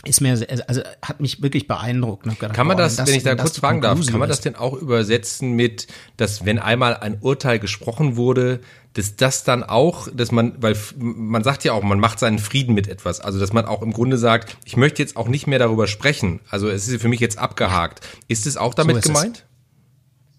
ist 0.07 0.21
mir, 0.21 0.31
also 0.67 0.83
hat 1.03 1.21
mich 1.21 1.43
wirklich 1.43 1.67
beeindruckt. 1.67 2.25
Gedacht, 2.25 2.55
kann 2.55 2.67
man 2.67 2.77
das, 2.77 2.97
das, 2.97 3.09
wenn 3.09 3.17
ich 3.17 3.23
da 3.23 3.35
kurz 3.35 3.59
fragen 3.59 3.81
darf, 3.81 4.05
kann 4.07 4.19
man 4.19 4.29
das 4.29 4.41
denn 4.41 4.57
auch 4.57 4.75
übersetzen 4.75 5.53
mit, 5.53 5.87
dass 6.17 6.45
wenn 6.45 6.59
einmal 6.59 6.97
ein 6.97 7.19
Urteil 7.21 7.59
gesprochen 7.59 8.17
wurde, 8.17 8.61
dass 8.95 9.17
das 9.17 9.45
dann 9.45 9.63
auch, 9.63 10.09
dass 10.13 10.33
man, 10.33 10.55
weil 10.59 10.77
man 10.97 11.45
sagt 11.45 11.65
ja 11.65 11.73
auch, 11.73 11.83
man 11.83 12.01
macht 12.01 12.19
seinen 12.19 12.39
Frieden 12.39 12.75
mit 12.75 12.89
etwas, 12.89 13.21
also 13.21 13.39
dass 13.39 13.53
man 13.53 13.67
auch 13.67 13.83
im 13.83 13.93
Grunde 13.93 14.17
sagt, 14.17 14.57
ich 14.65 14.77
möchte 14.77 15.03
jetzt 15.03 15.17
auch 15.17 15.29
nicht 15.29 15.47
mehr 15.47 15.59
darüber 15.59 15.87
sprechen, 15.87 16.41
also 16.51 16.69
es 16.69 16.89
ist 16.89 17.03
für 17.03 17.09
mich 17.09 17.21
jetzt 17.21 17.39
abgehakt. 17.39 18.01
Ist 18.29 18.47
es 18.47 18.57
auch 18.57 18.75
damit 18.75 19.03
so 19.03 19.13
gemeint? 19.13 19.45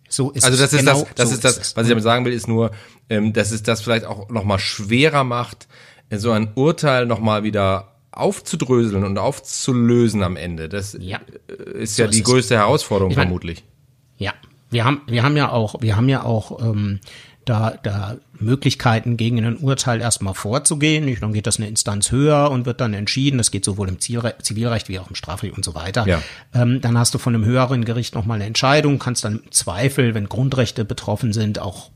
Es. 0.10 0.16
So 0.16 0.32
ist 0.32 0.46
also 0.46 0.58
das 0.58 0.72
ist 0.72 0.80
genau 0.80 1.02
das, 1.02 1.16
das 1.16 1.30
so 1.30 1.36
ist 1.36 1.44
das, 1.44 1.76
was 1.76 1.84
ich 1.86 1.90
damit 1.90 2.04
sagen 2.04 2.26
will, 2.26 2.34
ist 2.34 2.48
nur, 2.48 2.72
ähm, 3.10 3.34
dass 3.34 3.52
es 3.52 3.62
das 3.62 3.82
vielleicht 3.82 4.06
auch 4.06 4.30
nochmal 4.30 4.60
schwerer 4.60 5.24
macht, 5.24 5.68
so 6.10 6.32
ein 6.32 6.54
Urteil 6.56 7.06
nochmal 7.06 7.44
wieder 7.44 7.97
aufzudröseln 8.20 9.04
und 9.04 9.18
aufzulösen 9.18 10.24
am 10.24 10.36
Ende. 10.36 10.70
Das 10.70 10.98
ja. 11.00 11.20
Äh, 11.48 11.84
ist 11.84 11.96
so 11.96 12.04
ja 12.04 12.10
die 12.10 12.20
ist 12.20 12.26
größte 12.26 12.56
es. 12.56 12.60
Herausforderung 12.60 13.12
ich 13.12 13.18
mein, 13.18 13.28
vermutlich. 13.28 13.64
Ja, 14.18 14.34
wir 14.70 14.86
haben, 14.86 15.02
wir 15.08 15.24
haben 15.24 15.38
ja 15.38 15.52
auch, 15.52 15.76
wir 15.82 15.96
haben 15.96 16.10
ja 16.10 16.24
auch 16.24 16.62
ähm, 16.62 17.00
da, 17.46 17.72
da 17.82 18.18
Möglichkeiten 18.40 19.18
gegen 19.18 19.44
ein 19.44 19.58
Urteil 19.58 20.02
erstmal 20.02 20.34
vorzugehen. 20.34 21.18
Dann 21.20 21.34
geht 21.34 21.48
das 21.48 21.58
eine 21.58 21.68
Instanz 21.68 22.12
höher 22.12 22.52
und 22.52 22.66
wird 22.66 22.82
dann 22.82 22.94
entschieden. 22.94 23.38
Das 23.38 23.52
geht 23.52 23.64
sowohl 23.64 23.88
im 23.88 24.00
Zivilrecht 24.00 24.90
wie 24.90 25.00
auch 25.00 25.10
im 25.10 25.16
Strafrecht 25.16 25.56
und 25.56 25.64
so 25.64 25.74
weiter. 25.74 26.06
Ja. 26.08 26.22
Ähm, 26.54 26.82
dann 26.82 26.98
hast 26.98 27.14
du 27.14 27.18
von 27.18 27.34
einem 27.34 27.46
höheren 27.46 27.86
Gericht 27.86 28.16
nochmal 28.16 28.36
eine 28.36 28.46
Entscheidung, 28.46 29.00
kannst 29.00 29.24
dann 29.24 29.42
im 29.44 29.52
Zweifel, 29.52 30.14
wenn 30.14 30.28
Grundrechte 30.28 30.84
betroffen 30.84 31.34
sind, 31.34 31.60
auch 31.60 31.90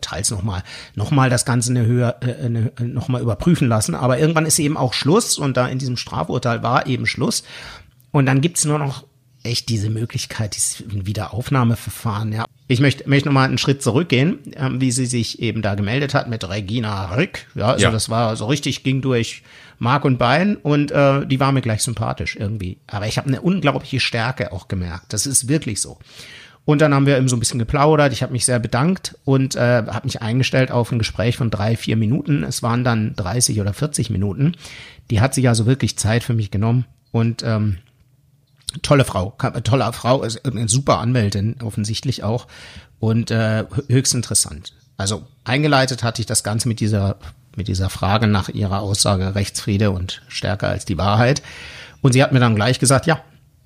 teils 0.00 0.30
nochmal 0.30 0.62
noch 0.94 1.10
mal 1.10 1.30
das 1.30 1.44
Ganze 1.44 1.70
eine 1.70 1.86
Höhe 1.86 2.14
äh, 2.20 2.44
eine, 2.44 2.72
noch 2.80 3.08
mal 3.08 3.20
überprüfen 3.20 3.68
lassen. 3.68 3.94
Aber 3.94 4.18
irgendwann 4.18 4.46
ist 4.46 4.58
eben 4.58 4.76
auch 4.76 4.92
Schluss 4.92 5.38
und 5.38 5.56
da 5.56 5.66
in 5.68 5.78
diesem 5.78 5.96
Strafurteil 5.96 6.62
war 6.62 6.86
eben 6.86 7.06
Schluss. 7.06 7.44
Und 8.12 8.26
dann 8.26 8.40
gibt's 8.40 8.64
nur 8.64 8.78
noch 8.78 9.04
echt 9.46 9.68
diese 9.68 9.90
Möglichkeit, 9.90 10.56
dieses 10.56 10.84
Wiederaufnahmeverfahren. 10.88 12.32
Ja. 12.32 12.44
Ich 12.68 12.80
möchte, 12.80 13.08
möchte 13.08 13.28
noch 13.28 13.34
mal 13.34 13.44
einen 13.44 13.58
Schritt 13.58 13.82
zurückgehen, 13.82 14.40
ähm, 14.56 14.80
wie 14.80 14.90
sie 14.90 15.06
sich 15.06 15.40
eben 15.40 15.62
da 15.62 15.74
gemeldet 15.74 16.14
hat 16.14 16.28
mit 16.28 16.48
Regina 16.48 17.14
Rück. 17.14 17.46
Ja, 17.54 17.68
also 17.68 17.84
ja. 17.84 17.90
das 17.90 18.10
war 18.10 18.36
so 18.36 18.46
richtig, 18.46 18.82
ging 18.82 19.02
durch 19.02 19.42
Mark 19.78 20.04
und 20.04 20.18
Bein 20.18 20.56
und 20.56 20.90
äh, 20.90 21.26
die 21.26 21.38
war 21.38 21.52
mir 21.52 21.62
gleich 21.62 21.82
sympathisch 21.82 22.36
irgendwie. 22.36 22.78
Aber 22.86 23.06
ich 23.06 23.18
habe 23.18 23.28
eine 23.28 23.40
unglaubliche 23.40 24.00
Stärke 24.00 24.52
auch 24.52 24.68
gemerkt. 24.68 25.12
Das 25.12 25.26
ist 25.26 25.48
wirklich 25.48 25.80
so. 25.80 25.98
Und 26.66 26.80
dann 26.80 26.92
haben 26.92 27.06
wir 27.06 27.16
eben 27.16 27.28
so 27.28 27.36
ein 27.36 27.38
bisschen 27.38 27.60
geplaudert. 27.60 28.12
Ich 28.12 28.22
habe 28.22 28.32
mich 28.32 28.44
sehr 28.44 28.58
bedankt 28.58 29.16
und 29.24 29.54
äh, 29.54 29.84
habe 29.86 30.04
mich 30.04 30.20
eingestellt 30.20 30.72
auf 30.72 30.90
ein 30.90 30.98
Gespräch 30.98 31.36
von 31.36 31.48
drei, 31.48 31.76
vier 31.76 31.96
Minuten. 31.96 32.42
Es 32.42 32.62
waren 32.62 32.82
dann 32.82 33.14
30 33.14 33.60
oder 33.60 33.72
40 33.72 34.10
Minuten. 34.10 34.56
Die 35.10 35.20
hat 35.20 35.32
sich 35.32 35.48
also 35.48 35.64
wirklich 35.64 35.96
Zeit 35.96 36.24
für 36.24 36.34
mich 36.34 36.50
genommen 36.50 36.84
und 37.12 37.44
ähm, 37.44 37.78
tolle 38.82 39.04
Frau, 39.04 39.36
tolle 39.62 39.92
Frau, 39.92 40.24
ist 40.24 40.44
eine 40.44 40.68
super 40.68 40.98
Anwältin 40.98 41.54
offensichtlich 41.62 42.24
auch 42.24 42.48
und 42.98 43.30
äh, 43.30 43.64
höchst 43.88 44.14
interessant. 44.14 44.72
Also 44.96 45.24
eingeleitet 45.44 46.02
hatte 46.02 46.20
ich 46.20 46.26
das 46.26 46.42
Ganze 46.42 46.66
mit 46.66 46.80
dieser 46.80 47.16
mit 47.54 47.68
dieser 47.68 47.90
Frage 47.90 48.26
nach 48.26 48.48
ihrer 48.48 48.80
Aussage 48.80 49.34
Rechtsfriede 49.34 49.90
und 49.92 50.20
stärker 50.28 50.68
als 50.68 50.84
die 50.84 50.98
Wahrheit. 50.98 51.42
Und 52.02 52.12
sie 52.12 52.22
hat 52.22 52.32
mir 52.32 52.40
dann 52.40 52.54
gleich 52.54 52.78
gesagt, 52.78 53.06
ja, 53.06 53.20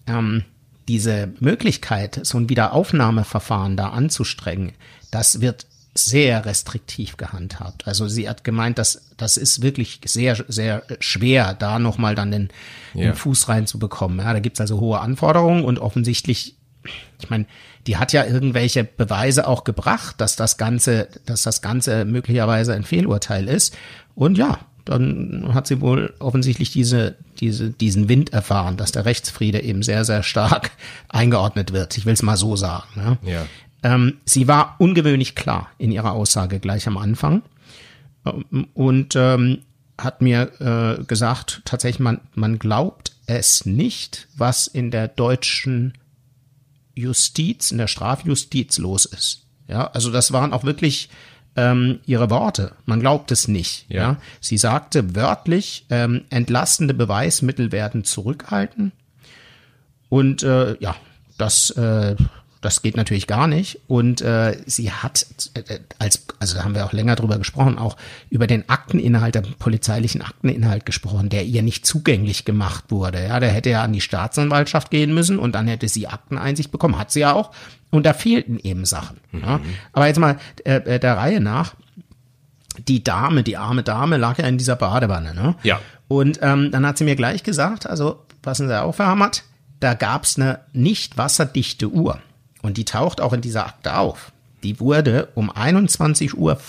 ähm, 0.07 0.45
diese 0.89 1.33
Möglichkeit, 1.41 2.21
so 2.23 2.39
ein 2.39 2.49
Wiederaufnahmeverfahren 2.49 3.77
da 3.77 3.91
anzustrengen, 3.91 4.73
das 5.11 5.41
wird 5.41 5.67
sehr 5.95 6.45
restriktiv 6.45 7.17
gehandhabt. 7.17 7.87
Also 7.87 8.07
sie 8.09 8.29
hat 8.29 8.45
gemeint, 8.45 8.79
dass 8.79 9.11
das 9.17 9.37
ist 9.37 9.63
wirklich 9.63 10.01
sehr, 10.05 10.37
sehr 10.49 10.85
schwer, 11.01 11.55
da 11.55 11.79
nochmal 11.79 12.15
dann 12.15 12.31
den, 12.31 12.49
ja. 12.95 13.07
den 13.07 13.15
Fuß 13.15 13.49
reinzubekommen. 13.49 14.19
Ja, 14.19 14.33
da 14.33 14.39
gibt's 14.39 14.61
also 14.61 14.81
hohe 14.81 15.01
Anforderungen 15.01 15.65
und 15.65 15.79
offensichtlich, 15.79 16.57
ich 17.21 17.29
meine, 17.29 17.47
die 17.87 17.97
hat 17.97 18.13
ja 18.13 18.25
irgendwelche 18.25 18.85
Beweise 18.85 19.49
auch 19.49 19.65
gebracht, 19.65 20.21
dass 20.21 20.37
das 20.37 20.59
Ganze, 20.59 21.09
dass 21.27 21.43
das 21.43 21.61
Ganze 21.61 22.05
möglicherweise 22.05 22.73
ein 22.75 22.85
Fehlurteil 22.85 23.49
ist. 23.49 23.77
Und 24.15 24.39
ja, 24.39 24.61
dann 24.85 25.51
hat 25.55 25.67
sie 25.67 25.81
wohl 25.81 26.15
offensichtlich 26.19 26.71
diese, 26.71 27.17
diese, 27.41 27.71
diesen 27.71 28.09
Wind 28.09 28.33
erfahren, 28.33 28.77
dass 28.77 28.93
der 28.93 29.05
Rechtsfriede 29.05 29.61
eben 29.61 29.83
sehr, 29.83 30.05
sehr 30.05 30.23
stark 30.23 30.71
eingeordnet 31.09 31.73
wird. 31.73 31.97
Ich 31.97 32.07
will 32.07 32.15
es 32.15 32.23
mal 32.23 32.37
so 32.37 32.57
sagen. 32.57 32.89
Ja. 32.97 33.31
ja. 33.31 33.47
Ähm, 33.83 34.19
sie 34.25 34.47
war 34.47 34.77
ungewöhnlich 34.79 35.35
klar 35.35 35.71
in 35.79 35.91
ihrer 35.91 36.13
Aussage 36.13 36.61
gleich 36.61 36.87
am 36.87 36.99
Anfang 36.99 37.43
ähm, 38.27 38.67
und 38.75 39.17
ähm, 39.17 39.61
hat 39.97 40.23
mir 40.23 40.51
äh, 40.61 41.05
gesagt, 41.05 41.63
tatsächlich, 41.65 42.01
man, 42.01 42.21
man 42.35 42.59
glaubt 42.59 43.13
es 43.27 43.67
nicht, 43.67 44.29
was 44.37 44.67
in 44.67 44.91
der 44.91 45.09
deutschen 45.09 45.95
Justiz, 46.95 47.71
in 47.71 47.79
der 47.79 47.87
Strafjustiz 47.87 48.79
los 48.79 49.05
ist. 49.05 49.47
Ja, 49.69 49.87
also 49.89 50.11
das 50.11 50.33
waren 50.33 50.53
auch 50.53 50.65
wirklich 50.65 51.11
ähm, 51.57 52.01
ihre 52.07 52.31
Worte. 52.31 52.73
Man 52.87 53.01
glaubt 53.01 53.33
es 53.33 53.49
nicht. 53.49 53.87
Ja. 53.89 54.03
ja? 54.03 54.17
Sie 54.41 54.59
sagte 54.59 55.15
wörtlich, 55.15 55.87
ähm, 55.91 56.25
entlastende 56.31 56.95
Beweismittel 56.95 57.73
werden 57.73 58.05
zurückhalten. 58.05 58.93
Und 60.09 60.43
äh, 60.43 60.77
ja, 60.81 60.97
das 61.39 61.71
äh, 61.71 62.17
das 62.61 62.83
geht 62.83 62.97
natürlich 62.97 63.27
gar 63.27 63.47
nicht. 63.47 63.81
Und 63.87 64.21
äh, 64.21 64.59
sie 64.67 64.93
hat 64.93 65.27
äh, 65.55 65.79
als, 65.99 66.27
also 66.39 66.57
da 66.57 66.65
haben 66.65 66.75
wir 66.75 66.85
auch 66.85 66.93
länger 66.93 67.17
drüber 67.17 67.39
gesprochen, 67.39 67.79
auch 67.79 67.97
über 68.29 68.47
den 68.47 68.69
Akteninhalt, 68.69 69.35
den 69.35 69.55
polizeilichen 69.59 70.21
Akteninhalt 70.21 70.85
gesprochen, 70.85 71.31
der 71.31 71.45
ihr 71.45 71.63
nicht 71.63 71.87
zugänglich 71.87 72.45
gemacht 72.45 72.85
wurde. 72.89 73.27
Ja, 73.27 73.41
der 73.41 73.51
hätte 73.51 73.71
ja 73.71 73.83
an 73.83 73.93
die 73.93 74.03
Staatsanwaltschaft 74.03 74.91
gehen 74.91 75.15
müssen 75.15 75.39
und 75.39 75.55
dann 75.55 75.69
hätte 75.69 75.89
sie 75.89 76.07
Akteneinsicht 76.07 76.71
bekommen. 76.71 76.99
Hat 76.99 77.11
sie 77.11 77.21
ja 77.21 77.33
auch. 77.33 77.53
Und 77.91 78.05
da 78.05 78.13
fehlten 78.13 78.59
eben 78.59 78.85
Sachen. 78.85 79.19
Mhm. 79.33 79.41
Ja. 79.41 79.61
Aber 79.93 80.07
jetzt 80.07 80.19
mal 80.19 80.39
äh, 80.65 80.77
äh, 80.77 81.01
der 81.01 81.17
Reihe 81.17 81.41
nach. 81.41 81.75
Die 82.87 83.03
Dame, 83.03 83.43
die 83.43 83.57
arme 83.57 83.83
Dame, 83.83 84.17
lag 84.17 84.39
ja 84.39 84.47
in 84.47 84.57
dieser 84.57 84.77
Badewanne. 84.77 85.35
Ne? 85.35 85.57
Ja. 85.63 85.81
Und 86.09 86.39
ähm, 86.43 86.71
dann 86.71 86.87
hat 86.87 86.99
sie 86.99 87.05
mir 87.05 87.17
gleich 87.17 87.43
gesagt, 87.43 87.87
also 87.87 88.25
passen 88.43 88.69
Sie 88.69 88.81
auf, 88.81 88.99
Herr 88.99 89.07
Hammert, 89.07 89.45
da 89.81 89.95
gab's 89.95 90.37
eine 90.37 90.61
nicht 90.73 91.19
wasserdichte 91.19 91.89
Uhr. 91.89 92.21
Und 92.63 92.77
die 92.77 92.85
taucht 92.85 93.21
auch 93.21 93.33
in 93.33 93.41
dieser 93.41 93.67
Akte 93.67 93.97
auf. 93.97 94.33
Die 94.63 94.81
wurde 94.81 95.29
um 95.35 95.51
21.25 95.51 96.35
Uhr, 96.37 96.61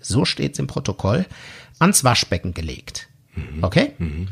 so 0.00 0.24
steht's 0.24 0.58
im 0.58 0.66
Protokoll, 0.66 1.26
ans 1.78 2.02
Waschbecken 2.04 2.54
gelegt. 2.54 3.08
Mhm. 3.34 3.62
Okay? 3.62 3.92
Mhm. 3.98 4.28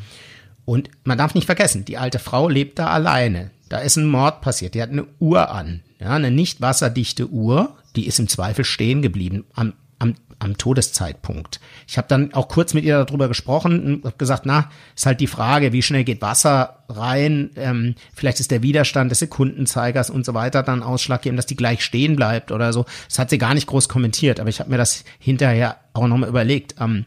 Und 0.64 0.90
man 1.04 1.18
darf 1.18 1.34
nicht 1.34 1.46
vergessen, 1.46 1.84
die 1.84 1.98
alte 1.98 2.18
Frau 2.18 2.48
lebt 2.48 2.78
da 2.78 2.88
alleine. 2.88 3.50
Da 3.68 3.78
ist 3.78 3.96
ein 3.96 4.06
Mord 4.06 4.40
passiert. 4.40 4.74
Die 4.74 4.82
hat 4.82 4.90
eine 4.90 5.06
Uhr 5.20 5.50
an. 5.50 5.82
Ja, 6.00 6.10
eine 6.10 6.30
nicht 6.30 6.60
wasserdichte 6.60 7.28
Uhr. 7.28 7.76
Die 7.94 8.06
ist 8.06 8.18
im 8.18 8.28
Zweifel 8.28 8.64
stehen 8.64 9.02
geblieben 9.02 9.44
am, 9.54 9.74
am 9.98 10.14
am 10.40 10.56
Todeszeitpunkt. 10.56 11.60
Ich 11.86 11.98
habe 11.98 12.08
dann 12.08 12.34
auch 12.34 12.48
kurz 12.48 12.74
mit 12.74 12.84
ihr 12.84 13.04
darüber 13.04 13.28
gesprochen 13.28 13.84
und 13.84 14.04
habe 14.04 14.16
gesagt, 14.16 14.46
na, 14.46 14.70
ist 14.96 15.06
halt 15.06 15.20
die 15.20 15.26
Frage, 15.26 15.72
wie 15.72 15.82
schnell 15.82 16.02
geht 16.02 16.22
Wasser 16.22 16.79
rein? 16.96 17.50
Ähm, 17.56 17.94
vielleicht 18.14 18.40
ist 18.40 18.50
der 18.50 18.62
Widerstand 18.62 19.10
des 19.10 19.20
Sekundenzeigers 19.20 20.10
und 20.10 20.24
so 20.24 20.34
weiter 20.34 20.62
dann 20.62 20.82
ausschlaggebend, 20.82 21.38
dass 21.38 21.46
die 21.46 21.56
gleich 21.56 21.84
stehen 21.84 22.16
bleibt 22.16 22.52
oder 22.52 22.72
so. 22.72 22.84
Das 23.08 23.18
hat 23.18 23.30
sie 23.30 23.38
gar 23.38 23.54
nicht 23.54 23.66
groß 23.66 23.88
kommentiert, 23.88 24.40
aber 24.40 24.48
ich 24.48 24.60
habe 24.60 24.70
mir 24.70 24.76
das 24.76 25.04
hinterher 25.18 25.78
auch 25.92 26.06
nochmal 26.06 26.28
überlegt. 26.28 26.76
Ähm, 26.80 27.04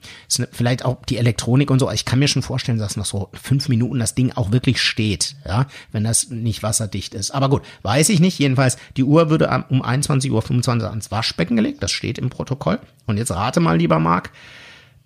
vielleicht 0.51 0.85
auch 0.85 1.05
die 1.05 1.17
Elektronik 1.17 1.71
und 1.71 1.79
so. 1.79 1.89
Ich 1.91 2.05
kann 2.05 2.19
mir 2.19 2.27
schon 2.27 2.41
vorstellen, 2.41 2.79
dass 2.79 2.97
nach 2.97 3.05
so 3.05 3.29
fünf 3.33 3.69
Minuten 3.69 3.99
das 3.99 4.15
Ding 4.15 4.31
auch 4.33 4.51
wirklich 4.51 4.81
steht, 4.81 5.35
ja, 5.45 5.67
wenn 5.91 6.03
das 6.03 6.29
nicht 6.29 6.63
wasserdicht 6.63 7.13
ist. 7.13 7.31
Aber 7.31 7.49
gut, 7.49 7.63
weiß 7.83 8.09
ich 8.09 8.19
nicht. 8.19 8.39
Jedenfalls, 8.39 8.77
die 8.97 9.03
Uhr 9.03 9.29
würde 9.29 9.47
um 9.69 9.83
21.25 9.83 10.81
Uhr 10.81 10.89
ans 10.89 11.11
Waschbecken 11.11 11.55
gelegt. 11.55 11.81
Das 11.81 11.91
steht 11.91 12.17
im 12.17 12.29
Protokoll. 12.29 12.79
Und 13.05 13.17
jetzt 13.17 13.31
rate 13.31 13.59
mal, 13.59 13.77
lieber 13.77 13.99
Marc, 13.99 14.31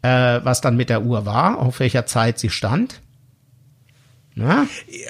äh, 0.02 0.40
was 0.44 0.62
dann 0.62 0.78
mit 0.78 0.90
der 0.90 1.04
Uhr 1.04 1.26
war, 1.26 1.60
auf 1.60 1.80
welcher 1.80 2.06
Zeit 2.06 2.40
sie 2.40 2.50
stand. 2.50 3.02
Na? 4.38 4.68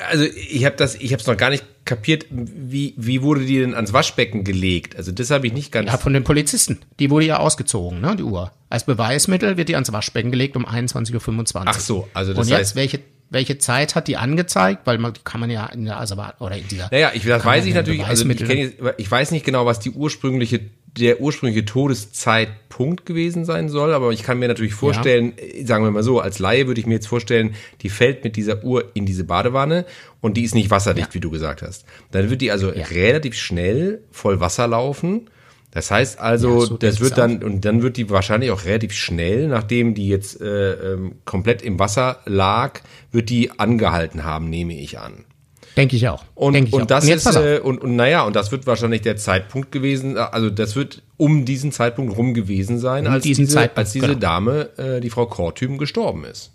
Also 0.10 0.24
ich 0.24 0.63
habe 0.66 0.78
das, 0.78 0.96
ich 0.96 1.12
habe 1.12 1.22
es 1.22 1.28
noch 1.28 1.36
gar 1.36 1.50
nicht 1.50 1.66
kapiert. 1.84 2.26
Wie 2.30 2.94
wie 2.96 3.22
wurde 3.22 3.46
die 3.46 3.60
denn 3.60 3.76
ans 3.76 3.92
Waschbecken 3.92 4.46
gelegt? 4.46 4.96
Also 4.96 5.12
das 5.12 5.30
habe 5.32 5.48
ich 5.48 5.54
nicht 5.54 5.72
ganz. 5.72 5.92
Ja, 5.92 5.98
von 5.98 6.13
den 6.13 6.24
Polizisten. 6.24 6.80
Die 7.00 7.10
wurde 7.10 7.26
ja 7.26 7.38
ausgezogen, 7.38 8.00
ne, 8.00 8.16
die 8.16 8.24
Uhr. 8.24 8.54
Als 8.70 8.86
Beweismittel 8.86 9.58
wird 9.58 9.68
die 9.68 9.76
ans 9.76 9.92
Waschbecken 9.92 10.32
gelegt 10.32 10.56
um 10.56 10.66
21.25 10.66 11.56
Uhr. 11.56 11.63
Ach 11.66 11.80
so, 11.80 12.08
also 12.13 12.34
das 12.34 12.46
Und 12.46 12.50
jetzt 12.50 12.60
heißt, 12.60 12.76
welche 12.78 13.00
welche 13.30 13.58
Zeit 13.58 13.96
hat 13.96 14.08
die 14.08 14.16
angezeigt? 14.16 14.82
Weil 14.86 14.98
man 14.98 15.12
kann 15.26 15.42
man 15.42 15.50
ja 15.50 15.66
in 15.66 15.84
der 15.84 16.00
Asservat 16.00 16.40
oder 16.40 16.56
in 16.56 16.68
dieser. 16.70 16.88
Naja, 16.92 17.12
ich 17.13 17.26
das 17.26 17.44
weiß 17.44 17.66
ich 17.66 17.74
natürlich. 17.74 18.06
Also 18.06 18.26
ich, 18.30 18.38
kenn, 18.38 18.72
ich 18.98 19.12
weiß 19.12 19.32
nicht 19.32 19.46
genau, 19.46 19.66
was 19.66 19.80
die 19.80 19.92
ursprüngliche 19.92 20.62
der 21.00 21.22
ursprüngliche 21.22 21.66
Todeszeitpunkt 21.66 23.06
gewesen 23.06 23.46
sein 23.46 23.70
soll, 23.70 23.94
aber 23.94 24.12
ich 24.12 24.24
kann 24.24 24.40
mir 24.40 24.48
natürlich 24.48 24.74
vorstellen, 24.74 25.34
ja. 25.38 25.66
sagen 25.66 25.84
wir 25.84 25.92
mal 25.92 26.04
so, 26.04 26.20
als 26.20 26.40
Laie 26.40 26.68
würde 26.68 26.80
ich 26.80 26.88
mir 26.88 26.96
jetzt 26.96 27.08
vorstellen, 27.08 27.56
die 27.82 27.90
fällt 27.90 28.24
mit 28.24 28.36
dieser 28.36 28.64
Uhr 28.64 28.92
in 28.94 29.06
diese 29.06 29.24
Badewanne 29.24 29.86
und 30.22 30.38
die 30.38 30.44
ist 30.44 30.56
nicht 30.56 30.70
wasserdicht, 30.70 31.10
ja. 31.10 31.14
wie 31.14 31.20
du 31.20 31.30
gesagt 31.30 31.62
hast. 31.62 31.86
Dann 32.12 32.30
wird 32.30 32.42
die 32.42 32.52
also 32.52 32.74
ja. 32.74 32.86
relativ 32.86 33.36
schnell 33.36 34.02
voll 34.12 34.40
Wasser 34.40 34.68
laufen. 34.68 35.30
Das 35.72 35.92
heißt 35.92 36.20
also, 36.20 36.62
so 36.62 36.78
das 36.78 37.02
wird 37.02 37.18
dann, 37.18 37.44
und 37.44 37.66
dann 37.66 37.82
wird 37.84 37.98
die 37.98 38.10
wahrscheinlich 38.10 38.52
auch 38.52 38.66
relativ 38.66 38.94
schnell, 38.94 39.48
nachdem 39.48 39.94
die 39.94 40.08
jetzt 40.08 40.42
äh, 40.42 40.94
ähm, 40.94 41.16
komplett 41.26 41.62
im 41.62 41.78
Wasser 41.78 42.22
lag, 42.26 42.80
wird 43.12 43.30
die 43.30 43.52
angehalten 43.60 44.24
haben, 44.24 44.50
nehme 44.50 44.74
ich 44.80 44.98
an. 44.98 45.26
Denke 45.75 45.95
ich 45.95 46.08
auch. 46.08 46.23
Und, 46.34 46.53
Denk 46.53 46.69
ich 46.69 46.73
und 46.73 46.84
auch. 46.84 46.88
das 46.88 47.06
und 47.06 47.12
ist, 47.12 47.36
äh, 47.36 47.60
und, 47.63 47.82
und 47.82 47.95
naja, 47.95 48.23
und 48.23 48.36
das 48.36 48.51
wird 48.51 48.65
wahrscheinlich 48.65 49.01
der 49.01 49.17
Zeitpunkt 49.17 49.71
gewesen, 49.71 50.17
also 50.17 50.49
das 50.49 50.75
wird 50.75 51.03
um 51.17 51.45
diesen 51.45 51.71
Zeitpunkt 51.71 52.17
rum 52.17 52.34
gewesen 52.34 52.80
sein, 52.80 53.06
um 53.06 53.13
als, 53.13 53.23
diese, 53.23 53.75
als 53.75 53.91
diese 53.91 54.08
genau. 54.08 54.19
Dame, 54.19 54.69
äh, 54.77 55.01
die 55.01 55.10
Frau 55.10 55.27
Kortüm, 55.27 55.77
gestorben 55.77 56.25
ist. 56.25 56.51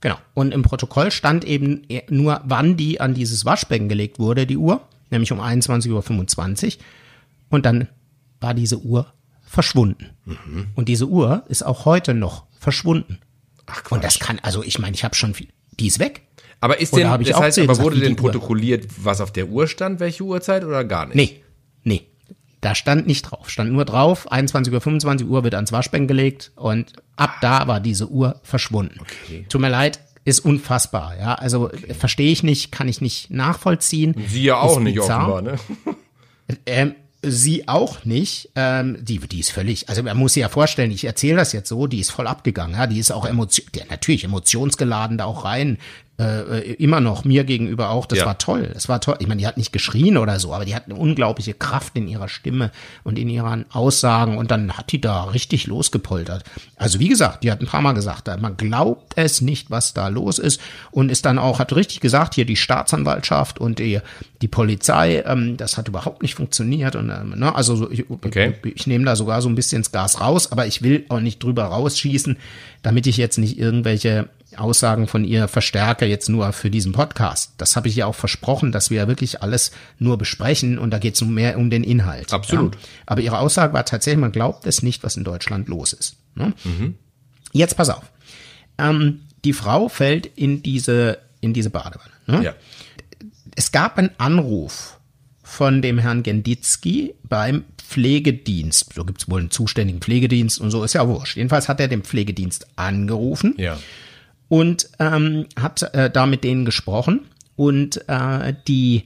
Genau. 0.00 0.16
Und 0.34 0.52
im 0.52 0.62
Protokoll 0.62 1.10
stand 1.10 1.44
eben 1.44 1.82
nur, 2.08 2.40
wann 2.44 2.76
die 2.76 3.00
an 3.00 3.14
dieses 3.14 3.44
Waschbecken 3.44 3.88
gelegt 3.88 4.18
wurde, 4.18 4.46
die 4.46 4.56
Uhr, 4.56 4.80
nämlich 5.10 5.32
um 5.32 5.40
21.25 5.40 6.66
Uhr. 6.66 6.82
Und 7.50 7.66
dann 7.66 7.88
war 8.40 8.54
diese 8.54 8.78
Uhr 8.78 9.12
verschwunden. 9.42 10.10
Mhm. 10.24 10.68
Und 10.74 10.88
diese 10.88 11.06
Uhr 11.06 11.44
ist 11.48 11.64
auch 11.64 11.84
heute 11.84 12.14
noch 12.14 12.44
verschwunden. 12.58 13.18
Ach, 13.66 13.82
Quatsch. 13.82 13.92
Und 13.92 14.04
das 14.04 14.18
kann, 14.18 14.38
also 14.40 14.62
ich 14.62 14.78
meine, 14.78 14.94
ich 14.94 15.04
habe 15.04 15.14
schon 15.14 15.34
viel, 15.34 15.48
die 15.78 15.86
ist 15.86 15.98
weg. 15.98 16.22
Aber 16.60 16.80
ist 16.80 16.96
denn, 16.96 17.06
das 17.06 17.38
heißt, 17.38 17.58
aber 17.58 17.78
wurde 17.78 18.00
denn 18.00 18.16
protokolliert, 18.16 18.86
was 18.96 19.20
auf 19.20 19.30
der 19.30 19.48
Uhr 19.48 19.66
stand, 19.66 20.00
welche 20.00 20.24
Uhrzeit 20.24 20.64
oder 20.64 20.84
gar 20.84 21.06
nicht? 21.06 21.16
Nee, 21.16 21.42
nee. 21.84 22.06
Da 22.62 22.74
stand 22.74 23.06
nicht 23.06 23.22
drauf. 23.22 23.50
Stand 23.50 23.72
nur 23.72 23.84
drauf, 23.84 24.30
21 24.32 24.72
Uhr, 24.72 24.80
25 24.80 25.28
Uhr 25.28 25.44
wird 25.44 25.54
ans 25.54 25.70
Waschbecken 25.72 26.08
gelegt 26.08 26.52
und 26.56 26.94
ab 27.16 27.36
da 27.42 27.68
war 27.68 27.80
diese 27.80 28.08
Uhr 28.08 28.40
verschwunden. 28.42 28.98
Okay. 29.00 29.44
Tut 29.48 29.60
mir 29.60 29.68
leid, 29.68 30.00
ist 30.24 30.40
unfassbar, 30.40 31.16
ja. 31.18 31.34
Also 31.34 31.66
okay. 31.66 31.94
verstehe 31.94 32.32
ich 32.32 32.42
nicht, 32.42 32.72
kann 32.72 32.88
ich 32.88 33.00
nicht 33.00 33.30
nachvollziehen. 33.30 34.16
Sie 34.26 34.44
ja 34.44 34.58
auch 34.58 34.80
nicht 34.80 34.96
bizarr. 34.96 35.28
offenbar, 35.28 35.42
ne? 35.42 35.58
Ähm, 36.64 36.94
sie 37.22 37.68
auch 37.68 38.04
nicht. 38.04 38.50
Ähm, 38.54 38.98
die, 39.00 39.18
die 39.18 39.40
ist 39.40 39.50
völlig, 39.50 39.88
also 39.88 40.02
man 40.02 40.16
muss 40.16 40.34
sich 40.34 40.42
ja 40.42 40.48
vorstellen, 40.48 40.90
ich 40.90 41.04
erzähle 41.04 41.36
das 41.36 41.52
jetzt 41.52 41.68
so, 41.68 41.86
die 41.86 42.00
ist 42.00 42.10
voll 42.10 42.26
abgegangen, 42.26 42.76
ja, 42.76 42.86
die 42.86 42.98
ist 42.98 43.10
auch 43.10 43.26
emotion, 43.26 43.66
ja, 43.74 43.84
natürlich 43.88 44.24
emotionsgeladen 44.24 45.18
da 45.18 45.24
auch 45.24 45.44
rein, 45.44 45.78
äh, 46.18 46.72
immer 46.74 47.00
noch 47.00 47.24
mir 47.24 47.44
gegenüber 47.44 47.90
auch. 47.90 48.06
Das 48.06 48.20
ja. 48.20 48.26
war 48.26 48.38
toll. 48.38 48.70
Das 48.72 48.88
war 48.88 49.00
toll. 49.00 49.16
Ich 49.18 49.26
meine, 49.26 49.40
die 49.40 49.46
hat 49.46 49.58
nicht 49.58 49.72
geschrien 49.72 50.16
oder 50.16 50.40
so, 50.40 50.54
aber 50.54 50.64
die 50.64 50.74
hat 50.74 50.86
eine 50.86 50.94
unglaubliche 50.94 51.52
Kraft 51.52 51.96
in 51.96 52.08
ihrer 52.08 52.28
Stimme 52.28 52.70
und 53.04 53.18
in 53.18 53.28
ihren 53.28 53.70
Aussagen 53.70 54.38
und 54.38 54.50
dann 54.50 54.72
hat 54.72 54.92
die 54.92 55.00
da 55.00 55.24
richtig 55.24 55.66
losgepoltert. 55.66 56.44
Also 56.76 57.00
wie 57.00 57.08
gesagt, 57.08 57.44
die 57.44 57.50
hat 57.50 57.60
ein 57.60 57.66
paar 57.66 57.82
Mal 57.82 57.92
gesagt, 57.92 58.28
man 58.40 58.56
glaubt 58.56 59.12
es 59.16 59.40
nicht, 59.40 59.70
was 59.70 59.92
da 59.92 60.08
los 60.08 60.38
ist 60.38 60.60
und 60.90 61.10
ist 61.10 61.26
dann 61.26 61.38
auch, 61.38 61.58
hat 61.58 61.74
richtig 61.74 62.00
gesagt, 62.00 62.34
hier 62.34 62.46
die 62.46 62.56
Staatsanwaltschaft 62.56 63.58
und 63.58 63.78
die, 63.78 64.00
die 64.40 64.48
Polizei, 64.48 65.22
ähm, 65.26 65.56
das 65.56 65.76
hat 65.76 65.88
überhaupt 65.88 66.22
nicht 66.22 66.34
funktioniert 66.34 66.96
und 66.96 67.10
ähm, 67.10 67.38
ne, 67.38 67.54
also 67.54 67.90
ich, 67.90 68.10
okay. 68.10 68.54
ich, 68.64 68.76
ich 68.76 68.86
nehme 68.86 69.04
da 69.04 69.16
sogar 69.16 69.42
so 69.42 69.48
ein 69.48 69.54
bisschen 69.54 69.82
das 69.82 69.92
Gas 69.92 70.20
raus, 70.20 70.50
aber 70.50 70.66
ich 70.66 70.82
will 70.82 71.04
auch 71.08 71.20
nicht 71.20 71.42
drüber 71.42 71.64
rausschießen, 71.64 72.36
damit 72.82 73.06
ich 73.06 73.16
jetzt 73.16 73.38
nicht 73.38 73.58
irgendwelche 73.58 74.28
Aussagen 74.58 75.06
von 75.06 75.24
ihr 75.24 75.48
verstärke 75.48 76.06
jetzt 76.06 76.28
nur 76.28 76.52
für 76.52 76.70
diesen 76.70 76.92
Podcast. 76.92 77.52
Das 77.58 77.76
habe 77.76 77.88
ich 77.88 77.96
ja 77.96 78.06
auch 78.06 78.14
versprochen, 78.14 78.72
dass 78.72 78.90
wir 78.90 78.98
ja 78.98 79.08
wirklich 79.08 79.42
alles 79.42 79.72
nur 79.98 80.18
besprechen 80.18 80.78
und 80.78 80.90
da 80.90 80.98
geht 80.98 81.14
es 81.14 81.20
mehr 81.22 81.58
um 81.58 81.70
den 81.70 81.84
Inhalt. 81.84 82.32
Absolut. 82.32 82.74
Ja? 82.74 82.80
Aber 83.06 83.20
ihre 83.20 83.38
Aussage 83.38 83.72
war 83.72 83.84
tatsächlich, 83.84 84.20
man 84.20 84.32
glaubt 84.32 84.66
es 84.66 84.82
nicht, 84.82 85.02
was 85.02 85.16
in 85.16 85.24
Deutschland 85.24 85.68
los 85.68 85.92
ist. 85.92 86.16
Ne? 86.34 86.52
Mhm. 86.64 86.94
Jetzt 87.52 87.76
pass 87.76 87.90
auf. 87.90 88.04
Ähm, 88.78 89.20
die 89.44 89.52
Frau 89.52 89.88
fällt 89.88 90.26
in 90.26 90.62
diese, 90.62 91.18
in 91.40 91.52
diese 91.52 91.70
Badewanne. 91.70 92.12
Ne? 92.26 92.44
Ja. 92.44 92.54
Es 93.54 93.72
gab 93.72 93.98
einen 93.98 94.10
Anruf 94.18 94.98
von 95.42 95.80
dem 95.80 95.98
Herrn 95.98 96.22
Genditzki 96.22 97.14
beim 97.22 97.64
Pflegedienst. 97.78 98.92
So 98.94 99.04
gibt 99.04 99.22
es 99.22 99.30
wohl 99.30 99.40
einen 99.40 99.50
zuständigen 99.50 100.00
Pflegedienst 100.00 100.60
und 100.60 100.70
so, 100.70 100.82
ist 100.82 100.94
ja 100.94 101.06
wurscht. 101.06 101.36
Jedenfalls 101.36 101.68
hat 101.68 101.80
er 101.80 101.88
den 101.88 102.02
Pflegedienst 102.02 102.66
angerufen. 102.76 103.54
Ja 103.56 103.78
und 104.48 104.88
ähm, 104.98 105.46
hat 105.58 105.82
äh, 105.94 106.10
da 106.10 106.26
mit 106.26 106.44
denen 106.44 106.64
gesprochen 106.64 107.26
und 107.56 108.08
äh, 108.08 108.54
die 108.66 109.04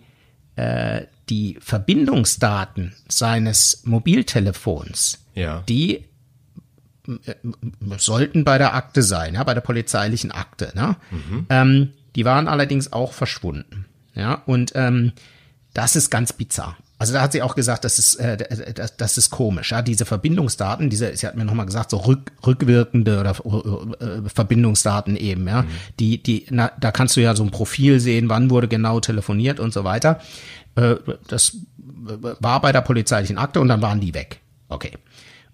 äh, 0.57 1.07
die 1.29 1.57
Verbindungsdaten 1.61 2.95
seines 3.09 3.83
Mobiltelefons, 3.85 5.25
ja. 5.35 5.63
die 5.69 6.05
äh, 7.07 7.35
sollten 7.97 8.45
bei 8.45 8.59
der 8.59 8.75
Akte 8.75 9.03
sein, 9.03 9.35
ja, 9.35 9.45
bei 9.45 9.55
der 9.55 9.61
polizeilichen 9.61 10.33
Akte. 10.33 10.73
Ne? 10.75 10.97
Mhm. 11.11 11.47
Ähm, 11.49 11.93
die 12.17 12.25
waren 12.25 12.49
allerdings 12.49 12.93
auch 12.93 13.13
verschwunden. 13.13 13.87
Ja, 14.15 14.43
und 14.47 14.73
ähm, 14.75 15.13
das 15.73 15.95
ist 15.95 16.11
ganz 16.11 16.33
bizarr. 16.33 16.77
Also 17.01 17.15
da 17.15 17.23
hat 17.23 17.33
sie 17.33 17.41
auch 17.41 17.55
gesagt, 17.55 17.85
das 17.85 17.99
ist, 17.99 18.17
äh, 18.17 18.37
das, 18.75 18.95
das 18.99 19.17
ist 19.17 19.31
komisch, 19.31 19.71
ja, 19.71 19.81
diese 19.81 20.05
Verbindungsdaten, 20.05 20.91
diese, 20.91 21.17
sie 21.17 21.27
hat 21.27 21.35
mir 21.35 21.47
nochmal 21.47 21.65
gesagt, 21.65 21.89
so 21.89 21.97
rück, 21.97 22.31
rückwirkende 22.47 23.19
oder 23.19 23.31
äh, 23.31 24.29
Verbindungsdaten 24.29 25.17
eben, 25.17 25.49
ja, 25.49 25.63
mhm. 25.63 25.69
die, 25.99 26.23
die, 26.23 26.45
na, 26.51 26.71
da 26.79 26.93
kannst 26.93 27.17
du 27.17 27.23
ja 27.23 27.35
so 27.35 27.43
ein 27.43 27.51
Profil 27.51 28.01
sehen, 28.01 28.29
wann 28.29 28.51
wurde 28.51 28.69
genau 28.69 29.01
telefoniert 29.01 29.61
und 29.61 29.73
so 29.73 29.83
weiter. 29.83 30.21
Äh, 30.75 30.97
das 31.27 31.57
war 31.87 32.61
bei 32.61 32.71
der 32.71 32.83
polizeilichen 32.83 33.39
Akte 33.39 33.63
und 33.63 33.69
dann 33.69 33.81
waren 33.81 34.01
die 34.01 34.13
weg. 34.13 34.41
Okay. 34.69 34.93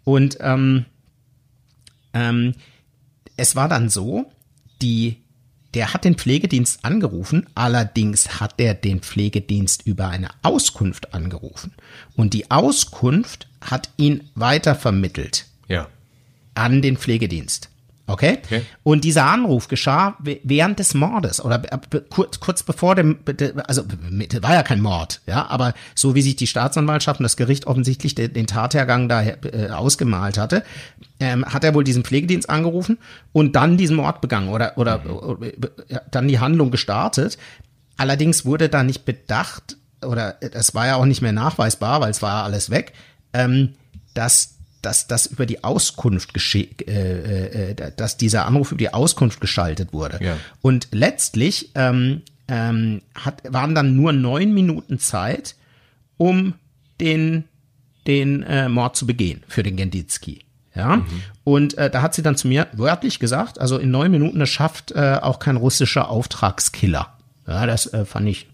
Und 0.03 0.39
ähm, 0.41 0.85
ähm, 2.13 2.55
es 3.37 3.55
war 3.55 3.69
dann 3.69 3.89
so, 3.89 4.33
die 4.83 5.23
der 5.77 5.93
hat 5.93 6.07
den 6.07 6.15
Pflegedienst 6.15 6.87
angerufen, 6.87 7.47
allerdings 7.55 8.41
hat 8.41 8.55
er 8.57 8.73
den 8.73 9.01
Pflegedienst 9.01 9.87
über 9.87 10.09
eine 10.09 10.31
Auskunft 10.43 11.13
angerufen. 11.13 11.75
Und 12.17 12.33
die 12.33 12.51
Auskunft 12.51 13.47
hat 13.61 13.91
ihn 13.99 14.31
weitervermittelt. 14.35 15.45
Ja. 15.69 15.89
An 16.55 16.81
den 16.81 16.97
Pflegedienst. 16.97 17.69
Okay? 18.09 18.39
okay? 18.45 18.63
Und 18.85 19.03
dieser 19.03 19.25
Anruf 19.25 19.67
geschah 19.67 20.17
während 20.21 20.79
des 20.79 20.95
Mordes 20.95 21.45
oder 21.45 21.59
kurz, 22.09 22.39
kurz 22.39 22.63
bevor 22.63 22.95
dem, 22.95 23.19
also 23.67 23.83
war 24.41 24.55
ja 24.55 24.63
kein 24.63 24.81
Mord, 24.81 25.21
ja, 25.27 25.47
aber 25.49 25.75
so 25.95 26.15
wie 26.15 26.23
sich 26.23 26.37
die 26.37 26.47
Staatsanwaltschaft 26.47 27.19
und 27.19 27.25
das 27.25 27.37
Gericht 27.37 27.67
offensichtlich 27.67 28.15
den, 28.15 28.33
den 28.33 28.47
Tathergang 28.47 29.09
da 29.09 29.23
äh, 29.23 29.71
ausgemalt 29.71 30.39
hatte, 30.39 30.63
ähm, 31.19 31.45
hat 31.45 31.65
er 31.65 31.75
wohl 31.75 31.83
diesen 31.83 32.05
Pflegedienst 32.05 32.49
angerufen 32.49 32.99
und 33.33 33.57
dann 33.57 33.77
diesen 33.77 33.97
Mord 33.97 34.21
begangen 34.21 34.51
oder, 34.51 34.79
oder, 34.79 34.99
mhm. 34.99 35.11
oder 35.11 35.47
ja, 35.89 36.01
dann 36.11 36.29
die 36.29 36.39
Handlung 36.39 36.71
gestartet. 36.71 37.39
Allerdings 37.97 38.45
wurde 38.45 38.69
da 38.69 38.85
nicht 38.85 39.05
bedacht 39.05 39.79
oder 40.05 40.37
es 40.41 40.75
war 40.75 40.87
ja 40.87 40.97
auch 40.97 41.07
nicht 41.07 41.23
mehr 41.23 41.33
nachweisbar, 41.33 42.01
weil 42.01 42.11
es 42.11 42.23
war 42.23 42.45
alles 42.45 42.71
weg, 42.71 42.93
ähm, 43.33 43.75
dass 44.15 44.56
dass 44.87 45.09
das 45.09 45.27
über 45.27 45.47
die 45.47 45.65
Auskunft 45.65 46.33
gescheh, 46.33 46.69
äh, 46.87 47.73
äh, 47.73 47.93
dass 47.97 48.17
dieser 48.17 48.47
Anruf 48.47 48.71
über 48.71 48.79
die 48.79 48.95
Auskunft 48.95 49.41
geschaltet 49.41 49.93
wurde. 49.93 50.21
Ja. 50.23 50.37
Und 50.63 50.87
letztlich 50.93 51.73
ähm, 51.75 52.23
ähm, 52.47 53.03
hat, 53.13 53.43
waren 53.53 53.75
dann 53.75 53.97
nur 53.97 54.13
neun 54.13 54.55
Minuten 54.55 55.01
Zeit, 55.01 55.57
um 56.19 56.55
den 57.01 57.45
den 58.07 58.45
äh, 58.45 58.69
Mord 58.69 58.95
zu 58.95 59.05
begehen 59.05 59.43
für 59.49 59.65
den 59.65 59.75
Genditzki. 59.75 60.45
Ja, 60.73 60.99
mhm. 60.99 61.07
und 61.43 61.77
äh, 61.79 61.91
da 61.91 62.03
hat 62.03 62.15
sie 62.15 62.23
dann 62.23 62.37
zu 62.37 62.47
mir 62.47 62.69
wörtlich 62.75 63.19
gesagt, 63.19 63.59
also 63.59 63.79
in 63.79 63.91
neun 63.91 64.13
Minuten, 64.13 64.39
das 64.39 64.51
schafft 64.51 64.93
äh, 64.93 65.19
auch 65.21 65.41
kein 65.41 65.57
russischer 65.57 66.11
Auftragskiller. 66.11 67.13
Ja, 67.49 67.67
das 67.67 67.93
äh, 67.93 68.05
fand 68.05 68.29
ich 68.29 68.47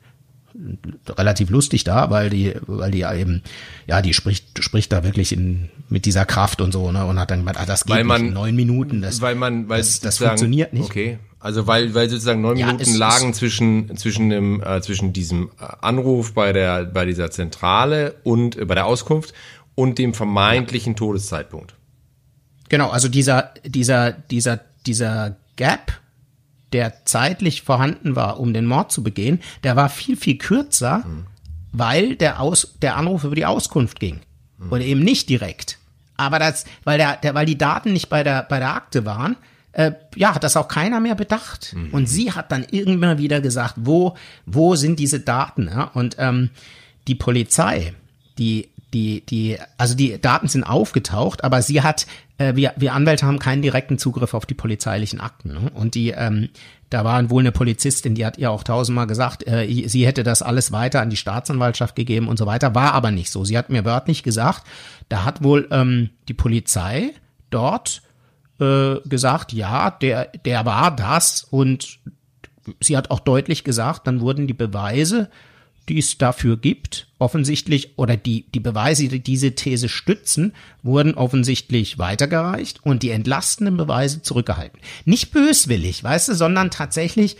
relativ 1.08 1.50
lustig 1.50 1.84
da, 1.84 2.10
weil 2.10 2.30
die, 2.30 2.54
weil 2.66 2.90
die 2.90 3.02
eben, 3.02 3.42
ja, 3.86 4.02
die 4.02 4.14
spricht, 4.14 4.62
spricht 4.62 4.92
da 4.92 5.04
wirklich 5.04 5.32
in, 5.32 5.70
mit 5.88 6.04
dieser 6.04 6.24
Kraft 6.24 6.60
und 6.60 6.72
so, 6.72 6.92
ne, 6.92 7.04
und 7.06 7.18
hat 7.18 7.30
dann 7.30 7.40
gemeint, 7.40 7.58
ah, 7.58 7.66
das 7.66 7.84
geht 7.84 7.96
weil 7.96 8.04
man, 8.04 8.20
nicht 8.20 8.28
in 8.28 8.34
neun 8.34 8.56
Minuten, 8.56 9.02
das, 9.02 9.20
weil 9.20 9.34
man, 9.34 9.68
weil 9.68 9.78
das, 9.78 10.00
das 10.00 10.18
funktioniert 10.18 10.72
nicht. 10.72 10.84
Okay. 10.84 11.18
Also 11.40 11.66
weil, 11.66 11.92
weil 11.94 12.08
sozusagen 12.08 12.40
neun 12.40 12.56
ja, 12.56 12.66
Minuten 12.66 12.94
lagen 12.94 13.34
zwischen, 13.34 13.96
zwischen 13.96 14.30
dem, 14.30 14.62
äh, 14.62 14.80
zwischen 14.80 15.12
diesem 15.12 15.50
äh, 15.60 15.64
Anruf 15.80 16.34
bei 16.34 16.52
der, 16.52 16.84
bei 16.84 17.04
dieser 17.04 17.30
Zentrale 17.32 18.14
und 18.22 18.56
äh, 18.56 18.64
bei 18.64 18.76
der 18.76 18.86
Auskunft 18.86 19.34
und 19.74 19.98
dem 19.98 20.14
vermeintlichen 20.14 20.92
ja. 20.92 20.98
Todeszeitpunkt. 20.98 21.74
Genau, 22.68 22.90
also 22.90 23.08
dieser, 23.08 23.52
dieser, 23.64 24.12
dieser, 24.12 24.60
dieser 24.86 25.36
Gap 25.56 26.00
der 26.72 27.04
zeitlich 27.04 27.62
vorhanden 27.62 28.16
war, 28.16 28.40
um 28.40 28.52
den 28.52 28.66
Mord 28.66 28.92
zu 28.92 29.02
begehen, 29.02 29.40
der 29.64 29.76
war 29.76 29.88
viel, 29.88 30.16
viel 30.16 30.38
kürzer, 30.38 30.98
mhm. 30.98 31.26
weil 31.72 32.16
der, 32.16 32.40
Aus, 32.40 32.74
der 32.82 32.96
Anruf 32.96 33.24
über 33.24 33.34
die 33.34 33.46
Auskunft 33.46 34.00
ging. 34.00 34.20
Mhm. 34.58 34.72
Und 34.72 34.80
eben 34.80 35.00
nicht 35.00 35.28
direkt. 35.28 35.78
Aber 36.16 36.38
das, 36.38 36.64
weil 36.84 36.98
der, 36.98 37.16
der, 37.16 37.34
weil 37.34 37.46
die 37.46 37.58
Daten 37.58 37.92
nicht 37.92 38.08
bei 38.08 38.22
der, 38.22 38.42
bei 38.44 38.58
der 38.58 38.74
Akte 38.74 39.04
waren, 39.04 39.36
äh, 39.72 39.92
ja, 40.14 40.34
hat 40.34 40.44
das 40.44 40.56
auch 40.56 40.68
keiner 40.68 41.00
mehr 41.00 41.14
bedacht. 41.14 41.74
Mhm. 41.74 41.90
Und 41.90 42.06
sie 42.06 42.32
hat 42.32 42.52
dann 42.52 42.64
irgendwann 42.70 43.18
wieder 43.18 43.40
gesagt, 43.40 43.74
wo, 43.78 44.16
wo 44.46 44.76
sind 44.76 44.98
diese 44.98 45.20
Daten? 45.20 45.68
Ja? 45.68 45.84
Und 45.94 46.16
ähm, 46.18 46.50
die 47.08 47.14
Polizei, 47.14 47.94
die 48.38 48.68
die, 48.92 49.24
die, 49.24 49.58
also 49.78 49.94
die 49.94 50.20
Daten 50.20 50.48
sind 50.48 50.64
aufgetaucht, 50.64 51.44
aber 51.44 51.62
sie 51.62 51.82
hat, 51.82 52.06
äh, 52.38 52.54
wir, 52.54 52.72
wir 52.76 52.92
Anwälte 52.92 53.26
haben 53.26 53.38
keinen 53.38 53.62
direkten 53.62 53.98
Zugriff 53.98 54.34
auf 54.34 54.46
die 54.46 54.54
polizeilichen 54.54 55.20
Akten. 55.20 55.54
Ne? 55.54 55.70
Und 55.74 55.94
die, 55.94 56.10
ähm, 56.10 56.50
da 56.90 57.04
war 57.04 57.30
wohl 57.30 57.42
eine 57.42 57.52
Polizistin, 57.52 58.14
die 58.14 58.26
hat 58.26 58.36
ihr 58.38 58.50
auch 58.50 58.64
tausendmal 58.64 59.06
gesagt, 59.06 59.46
äh, 59.46 59.66
sie 59.86 60.06
hätte 60.06 60.22
das 60.22 60.42
alles 60.42 60.72
weiter 60.72 61.00
an 61.00 61.10
die 61.10 61.16
Staatsanwaltschaft 61.16 61.96
gegeben 61.96 62.28
und 62.28 62.38
so 62.38 62.46
weiter. 62.46 62.74
War 62.74 62.92
aber 62.92 63.10
nicht 63.10 63.30
so. 63.30 63.44
Sie 63.44 63.56
hat 63.56 63.70
mir 63.70 63.84
wörtlich 63.84 64.22
gesagt, 64.22 64.64
da 65.08 65.24
hat 65.24 65.42
wohl 65.42 65.68
ähm, 65.70 66.10
die 66.28 66.34
Polizei 66.34 67.12
dort 67.50 68.02
äh, 68.60 68.96
gesagt, 69.06 69.52
ja, 69.52 69.90
der, 69.90 70.26
der 70.44 70.66
war 70.66 70.94
das 70.94 71.44
und 71.44 71.98
sie 72.80 72.96
hat 72.96 73.10
auch 73.10 73.20
deutlich 73.20 73.64
gesagt, 73.64 74.06
dann 74.06 74.20
wurden 74.20 74.46
die 74.46 74.54
Beweise 74.54 75.30
die 75.88 75.98
es 75.98 76.18
dafür 76.18 76.56
gibt, 76.56 77.08
offensichtlich, 77.18 77.98
oder 77.98 78.16
die, 78.16 78.50
die 78.52 78.60
Beweise, 78.60 79.08
die 79.08 79.20
diese 79.20 79.54
These 79.54 79.88
stützen, 79.88 80.54
wurden 80.82 81.14
offensichtlich 81.14 81.98
weitergereicht 81.98 82.84
und 82.84 83.02
die 83.02 83.10
entlastenden 83.10 83.76
Beweise 83.76 84.22
zurückgehalten. 84.22 84.80
Nicht 85.04 85.32
böswillig, 85.32 86.02
weißt 86.02 86.28
du, 86.28 86.34
sondern 86.34 86.70
tatsächlich, 86.70 87.36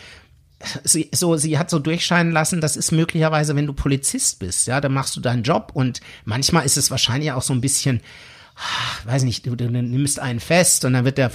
sie, 0.85 1.09
so, 1.13 1.37
sie 1.37 1.59
hat 1.59 1.71
so 1.71 1.79
durchscheinen 1.79 2.33
lassen, 2.33 2.61
das 2.61 2.77
ist 2.77 2.93
möglicherweise, 2.93 3.55
wenn 3.57 3.67
du 3.67 3.73
Polizist 3.73 4.39
bist, 4.39 4.67
ja, 4.67 4.81
dann 4.81 4.93
machst 4.93 5.17
du 5.17 5.21
deinen 5.21 5.43
Job 5.43 5.71
und 5.75 6.01
manchmal 6.25 6.65
ist 6.65 6.77
es 6.77 6.91
wahrscheinlich 6.91 7.33
auch 7.33 7.43
so 7.43 7.53
ein 7.53 7.61
bisschen, 7.61 8.01
weiß 9.05 9.25
nicht, 9.25 9.47
du, 9.47 9.57
du 9.57 9.71
nimmst 9.71 10.21
einen 10.21 10.41
fest 10.41 10.85
und 10.85 10.93
dann 10.93 11.05
wird 11.05 11.19
der, 11.19 11.31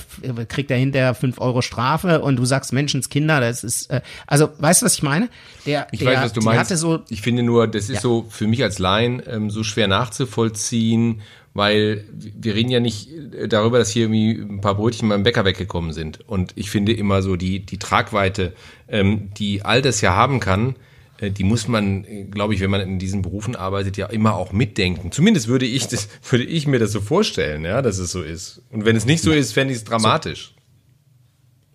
kriegt 0.48 0.72
er 0.72 0.78
hinterher 0.78 1.14
fünf 1.16 1.40
Euro 1.40 1.62
Strafe 1.62 2.22
und 2.22 2.38
du 2.38 2.46
sagst 2.46 2.74
Menschenskinder, 2.74 3.40
das 3.40 3.64
ist, 3.64 3.90
äh, 3.92 4.02
also, 4.26 4.50
weißt 4.60 4.82
du, 4.82 4.86
was 4.86 4.94
ich 4.96 5.04
meine? 5.04 5.30
Der, 5.66 5.88
ich 5.92 6.00
der, 6.00 6.10
weiß, 6.10 6.26
was 6.26 6.34
du 6.34 6.42
meinst. 6.42 6.78
So, 6.78 7.00
ich 7.10 7.22
finde 7.22 7.44
nur, 7.44 7.68
das 7.68 7.84
ist 7.84 7.96
ja. 7.96 8.02
so 8.02 8.26
für 8.30 8.48
mich 8.48 8.64
als 8.64 8.80
Laien 8.80 9.22
ähm, 9.28 9.50
so 9.50 9.64
schwer 9.64 9.88
nachzuvollziehen, 9.88 11.22
weil 11.54 12.06
wir 12.12 12.54
reden 12.54 12.70
ja 12.70 12.80
nicht 12.80 13.10
äh, 13.12 13.48
darüber, 13.48 13.80
dass 13.80 13.90
hier 13.90 14.04
irgendwie 14.04 14.40
ein 14.40 14.62
paar 14.62 14.76
Brötchen 14.76 15.10
beim 15.10 15.24
Bäcker 15.24 15.44
weggekommen 15.44 15.92
sind. 15.92 16.20
Und 16.28 16.54
ich 16.56 16.70
finde 16.70 16.94
immer 16.94 17.22
so 17.22 17.36
die, 17.36 17.66
die 17.66 17.80
Tragweite, 17.80 18.54
ähm, 18.88 19.34
die 19.34 19.64
all 19.64 19.82
das 19.82 20.02
ja 20.02 20.16
haben 20.16 20.40
kann, 20.40 20.76
die 21.22 21.44
muss 21.44 21.68
man, 21.68 22.06
glaube 22.32 22.54
ich, 22.54 22.60
wenn 22.60 22.70
man 22.70 22.82
in 22.82 23.00
diesen 23.00 23.22
Berufen 23.22 23.56
arbeitet, 23.56 23.98
ja 23.98 24.08
immer 24.08 24.36
auch 24.36 24.52
mitdenken. 24.52 25.12
Zumindest 25.12 25.48
würde 25.48 25.66
ich 25.66 25.88
das, 25.88 26.08
würde 26.30 26.46
ich 26.46 26.68
mir 26.68 26.80
das 26.80 26.92
so 26.92 27.02
vorstellen, 27.02 27.66
ja, 27.66 27.82
dass 27.82 27.98
es 27.98 28.12
so 28.12 28.22
ist. 28.22 28.62
Und 28.72 28.86
wenn 28.86 28.96
es 28.96 29.06
nicht 29.06 29.24
so 29.24 29.32
ist, 29.32 29.54
fände 29.54 29.74
ich 29.74 29.80
es 29.80 29.84
dramatisch. 29.84 30.54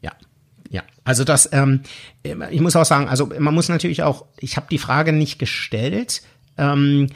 Ja, 0.01 0.13
ja. 0.71 0.83
Also 1.05 1.25
das, 1.25 1.49
ähm, 1.53 1.83
ich 2.23 2.61
muss 2.61 2.77
auch 2.77 2.85
sagen, 2.85 3.09
also 3.09 3.27
man 3.27 3.55
muss 3.55 3.69
natürlich 3.69 4.03
auch, 4.03 4.27
ich 4.39 4.57
habe 4.57 4.67
die 4.71 4.79
Frage 4.79 5.13
nicht 5.13 5.39
gestellt. 5.39 6.23
Ähm, 6.57 7.09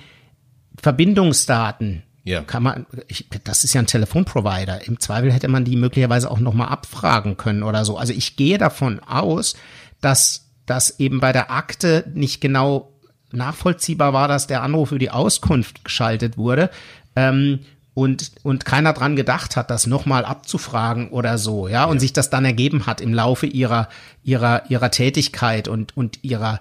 Verbindungsdaten, 0.82 2.02
ja. 2.26 2.42
Kann 2.42 2.64
man, 2.64 2.86
ich, 3.06 3.28
das 3.44 3.62
ist 3.62 3.72
ja 3.72 3.80
ein 3.80 3.86
Telefonprovider. 3.86 4.84
Im 4.84 4.98
Zweifel 4.98 5.32
hätte 5.32 5.46
man 5.46 5.64
die 5.64 5.76
möglicherweise 5.76 6.28
auch 6.28 6.40
nochmal 6.40 6.70
abfragen 6.70 7.36
können 7.36 7.62
oder 7.62 7.84
so. 7.84 7.96
Also 7.96 8.12
ich 8.12 8.34
gehe 8.34 8.58
davon 8.58 8.98
aus, 8.98 9.54
dass 10.00 10.45
dass 10.66 10.98
eben 11.00 11.20
bei 11.20 11.32
der 11.32 11.50
Akte 11.50 12.04
nicht 12.14 12.40
genau 12.40 12.92
nachvollziehbar 13.32 14.12
war, 14.12 14.28
dass 14.28 14.46
der 14.46 14.62
Anruf 14.62 14.90
für 14.90 14.98
die 14.98 15.10
Auskunft 15.10 15.84
geschaltet 15.84 16.36
wurde. 16.36 16.70
Ähm, 17.14 17.60
und, 17.94 18.32
und 18.42 18.66
keiner 18.66 18.92
dran 18.92 19.16
gedacht 19.16 19.56
hat, 19.56 19.70
das 19.70 19.86
nochmal 19.86 20.26
abzufragen 20.26 21.08
oder 21.08 21.38
so, 21.38 21.66
ja, 21.66 21.86
und 21.86 21.94
ja. 21.94 22.00
sich 22.00 22.12
das 22.12 22.28
dann 22.28 22.44
ergeben 22.44 22.84
hat 22.84 23.00
im 23.00 23.14
Laufe 23.14 23.46
ihrer, 23.46 23.88
ihrer, 24.22 24.70
ihrer 24.70 24.90
Tätigkeit 24.90 25.66
und, 25.66 25.96
und 25.96 26.22
ihrer 26.22 26.60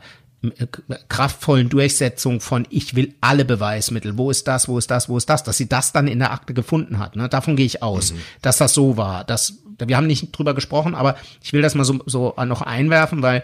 äh, 0.58 0.66
kraftvollen 1.10 1.68
Durchsetzung 1.68 2.40
von 2.40 2.66
ich 2.70 2.96
will 2.96 3.14
alle 3.20 3.44
Beweismittel, 3.44 4.18
wo 4.18 4.32
ist 4.32 4.48
das, 4.48 4.70
wo 4.70 4.78
ist 4.78 4.90
das, 4.90 5.10
wo 5.10 5.18
ist 5.18 5.30
das, 5.30 5.44
dass 5.44 5.58
sie 5.58 5.68
das 5.68 5.92
dann 5.92 6.08
in 6.08 6.20
der 6.20 6.32
Akte 6.32 6.54
gefunden 6.54 7.00
hat. 7.00 7.18
Ne? 7.18 7.28
Davon 7.28 7.58
gehe 7.58 7.66
ich 7.66 7.84
aus, 7.84 8.14
mhm. 8.14 8.20
dass 8.42 8.58
das 8.58 8.74
so 8.74 8.96
war. 8.96 9.26
Das, 9.26 9.56
wir 9.78 9.98
haben 9.98 10.08
nicht 10.08 10.32
drüber 10.32 10.54
gesprochen, 10.54 10.96
aber 10.96 11.18
ich 11.44 11.52
will 11.52 11.62
das 11.62 11.76
mal 11.76 11.84
so, 11.84 12.00
so 12.06 12.34
noch 12.46 12.62
einwerfen, 12.62 13.22
weil 13.22 13.44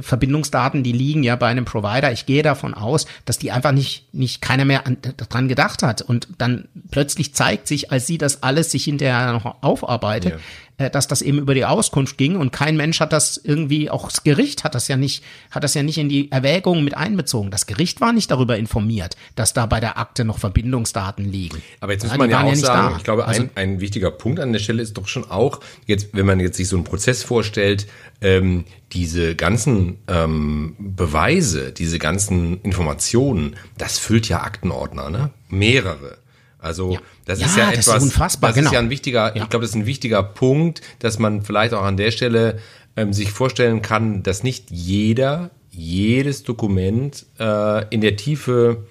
Verbindungsdaten, 0.00 0.82
die 0.82 0.92
liegen 0.92 1.22
ja 1.22 1.36
bei 1.36 1.48
einem 1.48 1.64
Provider. 1.64 2.12
Ich 2.12 2.26
gehe 2.26 2.42
davon 2.42 2.74
aus, 2.74 3.06
dass 3.24 3.38
die 3.38 3.50
einfach 3.50 3.72
nicht, 3.72 4.12
nicht 4.14 4.40
keiner 4.40 4.64
mehr 4.64 4.86
an, 4.86 4.98
dran 5.16 5.48
gedacht 5.48 5.82
hat. 5.82 6.02
Und 6.02 6.28
dann 6.38 6.68
plötzlich 6.90 7.34
zeigt 7.34 7.66
sich, 7.66 7.90
als 7.90 8.06
sie 8.06 8.18
das 8.18 8.42
alles 8.42 8.70
sich 8.70 8.84
hinterher 8.84 9.32
noch 9.32 9.62
aufarbeitet, 9.62 10.32
ja. 10.32 10.38
Äh, 10.78 10.90
dass 10.90 11.08
das 11.08 11.22
eben 11.22 11.38
über 11.38 11.54
die 11.54 11.64
Auskunft 11.64 12.18
ging 12.18 12.36
und 12.36 12.52
kein 12.52 12.76
Mensch 12.76 13.00
hat 13.00 13.12
das 13.12 13.38
irgendwie, 13.42 13.88
auch 13.88 14.10
das 14.10 14.24
Gericht 14.24 14.62
hat 14.62 14.74
das 14.74 14.88
ja 14.88 14.96
nicht, 14.98 15.24
hat 15.50 15.64
das 15.64 15.72
ja 15.72 15.82
nicht 15.82 15.96
in 15.96 16.10
die 16.10 16.30
Erwägungen 16.30 16.84
mit 16.84 16.94
einbezogen. 16.94 17.50
Das 17.50 17.64
Gericht 17.64 18.02
war 18.02 18.12
nicht 18.12 18.30
darüber 18.30 18.58
informiert, 18.58 19.16
dass 19.36 19.54
da 19.54 19.64
bei 19.64 19.80
der 19.80 19.96
Akte 19.96 20.26
noch 20.26 20.38
Verbindungsdaten 20.38 21.24
liegen. 21.24 21.62
Aber 21.80 21.92
jetzt 21.92 22.02
muss 22.02 22.12
ja, 22.12 22.18
man 22.18 22.28
ja 22.28 22.42
auch 22.42 22.48
ja 22.48 22.56
sagen, 22.56 22.90
da. 22.90 22.96
ich 22.98 23.04
glaube, 23.04 23.24
also, 23.26 23.42
ein, 23.42 23.50
ein 23.54 23.80
wichtiger 23.80 24.10
Punkt 24.10 24.38
an 24.38 24.52
der 24.52 24.60
Stelle 24.60 24.82
ist 24.82 24.98
doch 24.98 25.08
schon 25.08 25.30
auch, 25.30 25.60
jetzt, 25.86 26.08
wenn 26.12 26.26
man 26.26 26.40
jetzt 26.40 26.58
sich 26.58 26.68
so 26.68 26.76
einen 26.76 26.84
Prozess 26.84 27.22
vorstellt, 27.22 27.86
ähm, 28.20 28.64
diese 28.92 29.34
ganzen 29.34 29.98
ähm, 30.08 30.76
Beweise, 30.78 31.72
diese 31.72 31.98
ganzen 31.98 32.60
Informationen, 32.60 33.56
das 33.78 33.98
füllt 33.98 34.28
ja 34.28 34.42
Aktenordner, 34.42 35.08
ne? 35.08 35.30
Mehrere. 35.48 36.18
Also 36.58 36.92
ja. 36.92 37.00
das 37.24 37.40
ja, 37.40 37.46
ist 37.46 37.56
ja 37.56 37.70
etwas, 37.70 37.86
das 37.86 37.96
ist 37.96 38.02
unfassbar, 38.02 38.50
das 38.50 38.56
genau. 38.56 38.70
ist 38.70 38.74
ja 38.74 38.80
ein 38.80 38.90
wichtiger, 38.90 39.36
ja. 39.36 39.42
ich 39.42 39.48
glaube, 39.50 39.64
das 39.64 39.70
ist 39.70 39.76
ein 39.76 39.86
wichtiger 39.86 40.22
Punkt, 40.22 40.80
dass 40.98 41.18
man 41.18 41.42
vielleicht 41.42 41.74
auch 41.74 41.82
an 41.82 41.96
der 41.96 42.10
Stelle 42.10 42.58
ähm, 42.96 43.12
sich 43.12 43.30
vorstellen 43.30 43.82
kann, 43.82 44.22
dass 44.22 44.42
nicht 44.42 44.70
jeder 44.70 45.50
jedes 45.76 46.42
Dokument 46.42 47.26
äh, 47.38 47.86
in 47.94 48.00
der 48.00 48.16
Tiefe 48.16 48.86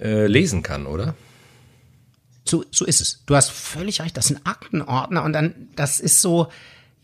äh, 0.00 0.26
lesen 0.26 0.62
kann, 0.62 0.86
oder? 0.86 1.14
So, 2.44 2.64
so 2.70 2.84
ist 2.86 3.00
es. 3.00 3.22
Du 3.26 3.36
hast 3.36 3.50
völlig 3.50 4.00
recht. 4.00 4.16
Das 4.16 4.28
sind 4.28 4.40
Aktenordner 4.44 5.22
und 5.22 5.32
dann, 5.32 5.68
das 5.76 6.00
ist 6.00 6.22
so, 6.22 6.48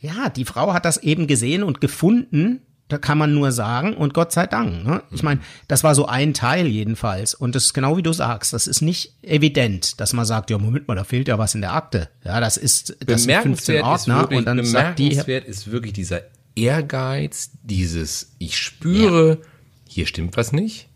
ja, 0.01 0.31
die 0.31 0.45
Frau 0.45 0.73
hat 0.73 0.85
das 0.85 0.97
eben 0.99 1.27
gesehen 1.27 1.63
und 1.63 1.81
gefunden 1.81 2.63
da 2.89 2.97
kann 2.99 3.19
man 3.19 3.35
nur 3.35 3.53
sagen, 3.53 3.95
und 3.95 4.15
Gott 4.15 4.33
sei 4.33 4.47
Dank. 4.47 4.85
Ne? 4.85 5.03
Ich 5.11 5.23
meine, 5.23 5.41
das 5.69 5.85
war 5.85 5.95
so 5.95 6.07
ein 6.07 6.33
Teil 6.33 6.67
jedenfalls. 6.67 7.35
Und 7.35 7.55
das 7.55 7.67
ist 7.67 7.75
genau 7.75 7.97
wie 7.99 8.03
du 8.03 8.13
sagst, 8.13 8.53
das 8.55 8.67
ist 8.67 8.81
nicht 8.81 9.15
evident, 9.23 10.01
dass 10.01 10.15
man 10.15 10.25
sagt, 10.25 10.51
ja, 10.51 10.59
Moment 10.59 10.89
mal, 10.89 10.95
da 10.95 11.05
fehlt 11.05 11.29
ja 11.29 11.39
was 11.39 11.55
in 11.55 11.61
der 11.61 11.75
Akte. 11.75 12.09
Ja, 12.25 12.41
das 12.41 12.57
ist 12.57 12.97
das 13.07 13.25
sind 13.25 13.43
15 13.43 13.83
Ordner 13.83 14.21
wirklich, 14.21 14.39
und 14.39 14.45
dann 14.47 14.65
sagt 14.65 14.99
die. 14.99 15.09
ist 15.13 15.71
wirklich 15.71 15.93
dieser 15.93 16.23
Ehrgeiz, 16.57 17.51
dieses, 17.63 18.35
ich 18.39 18.57
spüre, 18.57 19.31
ja. 19.31 19.37
hier 19.87 20.07
stimmt 20.07 20.37
was 20.37 20.53
nicht. 20.53 20.89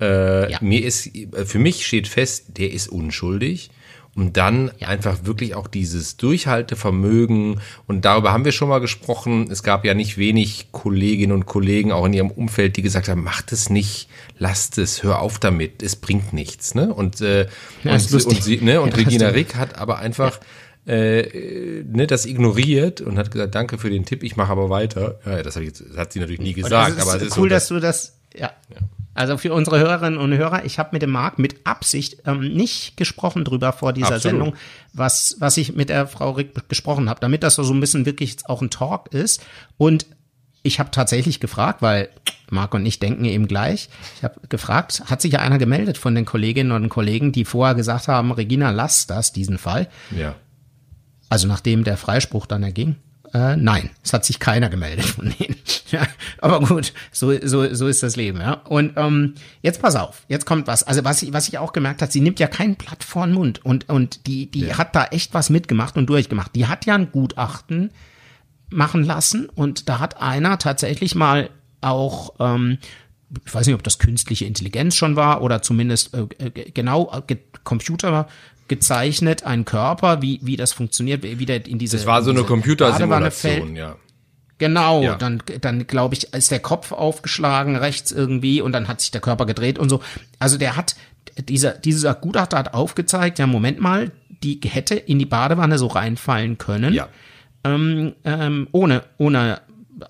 Äh, 0.00 0.50
ja. 0.52 0.58
Mir 0.60 0.84
ist, 0.84 1.10
für 1.44 1.58
mich 1.58 1.86
steht 1.86 2.08
fest, 2.08 2.58
der 2.58 2.72
ist 2.72 2.88
unschuldig 2.88 3.70
und 4.16 4.38
dann 4.38 4.70
ja. 4.78 4.88
einfach 4.88 5.24
wirklich 5.24 5.54
auch 5.54 5.68
dieses 5.68 6.16
Durchhaltevermögen 6.16 7.60
und 7.86 8.04
darüber 8.06 8.32
haben 8.32 8.46
wir 8.46 8.52
schon 8.52 8.70
mal 8.70 8.80
gesprochen. 8.80 9.48
Es 9.50 9.62
gab 9.62 9.84
ja 9.84 9.92
nicht 9.92 10.16
wenig 10.16 10.68
Kolleginnen 10.72 11.32
und 11.32 11.44
Kollegen 11.44 11.92
auch 11.92 12.06
in 12.06 12.14
ihrem 12.14 12.30
Umfeld, 12.30 12.78
die 12.78 12.82
gesagt 12.82 13.08
haben, 13.08 13.22
macht 13.22 13.52
es 13.52 13.68
nicht, 13.68 14.08
lasst 14.38 14.78
es, 14.78 15.02
hör 15.02 15.20
auf 15.20 15.38
damit, 15.38 15.82
es 15.82 15.96
bringt 15.96 16.32
nichts. 16.32 16.74
Ne? 16.74 16.92
Und, 16.92 17.20
äh, 17.20 17.46
ja, 17.84 17.92
und, 17.92 18.12
und, 18.12 18.42
sie, 18.42 18.56
ne? 18.62 18.80
und 18.80 18.90
ja, 18.96 18.96
Regina 18.96 19.28
Rick 19.28 19.54
hat 19.54 19.76
aber 19.78 19.98
einfach 19.98 20.40
äh, 20.86 21.82
ne, 21.84 22.06
das 22.06 22.24
ignoriert 22.24 23.02
und 23.02 23.18
hat 23.18 23.30
gesagt, 23.30 23.54
danke 23.54 23.76
für 23.76 23.90
den 23.90 24.06
Tipp, 24.06 24.22
ich 24.22 24.36
mache 24.36 24.52
aber 24.52 24.70
weiter. 24.70 25.20
Ja, 25.26 25.42
das, 25.42 25.56
ich, 25.56 25.74
das 25.74 25.96
hat 25.96 26.14
sie 26.14 26.20
natürlich 26.20 26.40
nie 26.40 26.54
gesagt. 26.54 26.98
aber 27.00 27.16
es 27.16 27.22
ist 27.22 27.36
cool, 27.36 27.44
so, 27.44 27.48
dass, 27.48 27.62
dass 27.64 27.68
du 27.68 27.80
das, 27.80 28.16
ja. 28.34 28.52
ja. 28.70 28.78
Also 29.16 29.38
für 29.38 29.52
unsere 29.52 29.78
Hörerinnen 29.78 30.18
und 30.18 30.32
Hörer, 30.32 30.64
ich 30.64 30.78
habe 30.78 30.90
mit 30.92 31.02
dem 31.02 31.10
Marc 31.10 31.38
mit 31.38 31.66
Absicht 31.66 32.18
ähm, 32.26 32.40
nicht 32.40 32.96
gesprochen 32.96 33.44
drüber 33.44 33.72
vor 33.72 33.92
dieser 33.92 34.16
Absolut. 34.16 34.22
Sendung, 34.22 34.56
was, 34.92 35.36
was 35.38 35.56
ich 35.56 35.74
mit 35.74 35.88
der 35.88 36.06
Frau 36.06 36.32
Rick 36.32 36.68
gesprochen 36.68 37.08
habe, 37.08 37.20
damit 37.20 37.42
das 37.42 37.54
so 37.54 37.72
ein 37.72 37.80
bisschen 37.80 38.04
wirklich 38.04 38.36
auch 38.44 38.60
ein 38.60 38.70
Talk 38.70 39.12
ist. 39.14 39.42
Und 39.78 40.06
ich 40.62 40.78
habe 40.80 40.90
tatsächlich 40.90 41.40
gefragt, 41.40 41.80
weil 41.80 42.10
Marc 42.50 42.74
und 42.74 42.84
ich 42.84 42.98
denken 42.98 43.24
eben 43.24 43.48
gleich. 43.48 43.88
Ich 44.16 44.24
habe 44.24 44.40
gefragt, 44.48 45.04
hat 45.06 45.22
sich 45.22 45.32
ja 45.32 45.38
einer 45.40 45.58
gemeldet 45.58 45.96
von 45.96 46.14
den 46.14 46.24
Kolleginnen 46.24 46.72
und 46.72 46.88
Kollegen, 46.88 47.32
die 47.32 47.44
vorher 47.44 47.74
gesagt 47.74 48.08
haben, 48.08 48.32
Regina, 48.32 48.70
lass 48.70 49.06
das, 49.06 49.32
diesen 49.32 49.58
Fall. 49.58 49.88
Ja. 50.10 50.34
Also 51.28 51.48
nachdem 51.48 51.84
der 51.84 51.96
Freispruch 51.96 52.46
dann 52.46 52.62
erging. 52.62 52.96
Äh, 53.36 53.56
nein, 53.56 53.90
es 54.02 54.14
hat 54.14 54.24
sich 54.24 54.38
keiner 54.38 54.70
gemeldet 54.70 55.04
von 55.04 55.26
denen. 55.38 55.56
ja, 55.90 56.06
aber 56.38 56.60
gut, 56.60 56.94
so, 57.12 57.38
so, 57.46 57.74
so 57.74 57.86
ist 57.86 58.02
das 58.02 58.16
Leben, 58.16 58.40
ja. 58.40 58.54
Und 58.64 58.94
ähm, 58.96 59.34
jetzt 59.60 59.82
pass 59.82 59.94
auf, 59.94 60.24
jetzt 60.28 60.46
kommt 60.46 60.66
was. 60.66 60.84
Also 60.84 61.04
was, 61.04 61.22
ich, 61.22 61.34
was 61.34 61.46
ich 61.46 61.58
auch 61.58 61.74
gemerkt 61.74 62.00
habe, 62.00 62.10
sie 62.10 62.22
nimmt 62.22 62.40
ja 62.40 62.46
kein 62.46 62.76
Blatt 62.76 63.04
vor 63.04 63.26
den 63.26 63.34
Mund 63.34 63.62
und, 63.62 63.90
und 63.90 64.26
die, 64.26 64.50
die 64.50 64.68
ja. 64.68 64.78
hat 64.78 64.96
da 64.96 65.04
echt 65.06 65.34
was 65.34 65.50
mitgemacht 65.50 65.98
und 65.98 66.06
durchgemacht. 66.06 66.56
Die 66.56 66.66
hat 66.66 66.86
ja 66.86 66.94
ein 66.94 67.12
Gutachten 67.12 67.90
machen 68.70 69.04
lassen 69.04 69.50
und 69.50 69.90
da 69.90 69.98
hat 69.98 70.22
einer 70.22 70.58
tatsächlich 70.58 71.14
mal 71.14 71.50
auch 71.82 72.36
ähm, 72.40 72.78
ich 73.44 73.54
weiß 73.54 73.66
nicht, 73.66 73.74
ob 73.74 73.82
das 73.82 73.98
künstliche 73.98 74.44
Intelligenz 74.46 74.94
schon 74.94 75.16
war 75.16 75.42
oder 75.42 75.60
zumindest 75.60 76.14
äh, 76.14 76.26
äh 76.38 76.70
genau 76.70 77.12
äh, 77.28 77.36
Computer 77.64 78.28
gezeichnet, 78.68 79.44
ein 79.44 79.64
Körper, 79.64 80.22
wie, 80.22 80.40
wie 80.42 80.56
das 80.56 80.72
funktioniert, 80.72 81.22
wie 81.22 81.46
der 81.46 81.66
in 81.66 81.78
diese. 81.78 81.96
Das 81.96 82.06
war 82.06 82.22
so 82.22 82.30
eine 82.30 82.44
Computersimulation, 82.44 83.76
ja. 83.76 83.96
Genau, 84.58 85.02
ja. 85.02 85.16
dann, 85.16 85.42
dann 85.60 85.86
glaube 85.86 86.14
ich, 86.14 86.32
ist 86.32 86.50
der 86.50 86.60
Kopf 86.60 86.92
aufgeschlagen 86.92 87.76
rechts 87.76 88.10
irgendwie 88.10 88.62
und 88.62 88.72
dann 88.72 88.88
hat 88.88 89.02
sich 89.02 89.10
der 89.10 89.20
Körper 89.20 89.44
gedreht 89.44 89.78
und 89.78 89.90
so. 89.90 90.00
Also 90.38 90.56
der 90.56 90.76
hat, 90.76 90.96
dieser, 91.48 91.72
dieser 91.72 92.14
Gutachter 92.14 92.56
hat 92.56 92.72
aufgezeigt, 92.72 93.38
ja, 93.38 93.46
Moment 93.46 93.80
mal, 93.80 94.12
die 94.42 94.58
hätte 94.64 94.94
in 94.94 95.18
die 95.18 95.26
Badewanne 95.26 95.78
so 95.78 95.88
reinfallen 95.88 96.56
können. 96.56 96.94
Ja. 96.94 97.08
Ähm, 97.64 98.14
ähm, 98.24 98.68
ohne, 98.72 99.02
ohne 99.18 99.60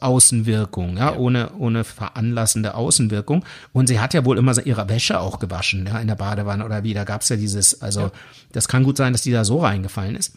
Außenwirkung, 0.00 0.96
ja, 0.96 1.10
Ja. 1.12 1.16
ohne, 1.16 1.50
ohne 1.58 1.84
veranlassende 1.84 2.74
Außenwirkung. 2.74 3.44
Und 3.72 3.86
sie 3.86 4.00
hat 4.00 4.14
ja 4.14 4.24
wohl 4.24 4.38
immer 4.38 4.54
ihre 4.66 4.88
Wäsche 4.88 5.20
auch 5.20 5.38
gewaschen, 5.38 5.86
ja, 5.86 5.98
in 5.98 6.08
der 6.08 6.14
Badewanne 6.16 6.64
oder 6.64 6.82
wie. 6.84 6.94
Da 6.94 7.04
gab's 7.04 7.28
ja 7.28 7.36
dieses, 7.36 7.82
also 7.82 8.10
das 8.52 8.68
kann 8.68 8.82
gut 8.84 8.96
sein, 8.96 9.12
dass 9.12 9.22
die 9.22 9.32
da 9.32 9.44
so 9.44 9.58
reingefallen 9.60 10.16
ist. 10.16 10.34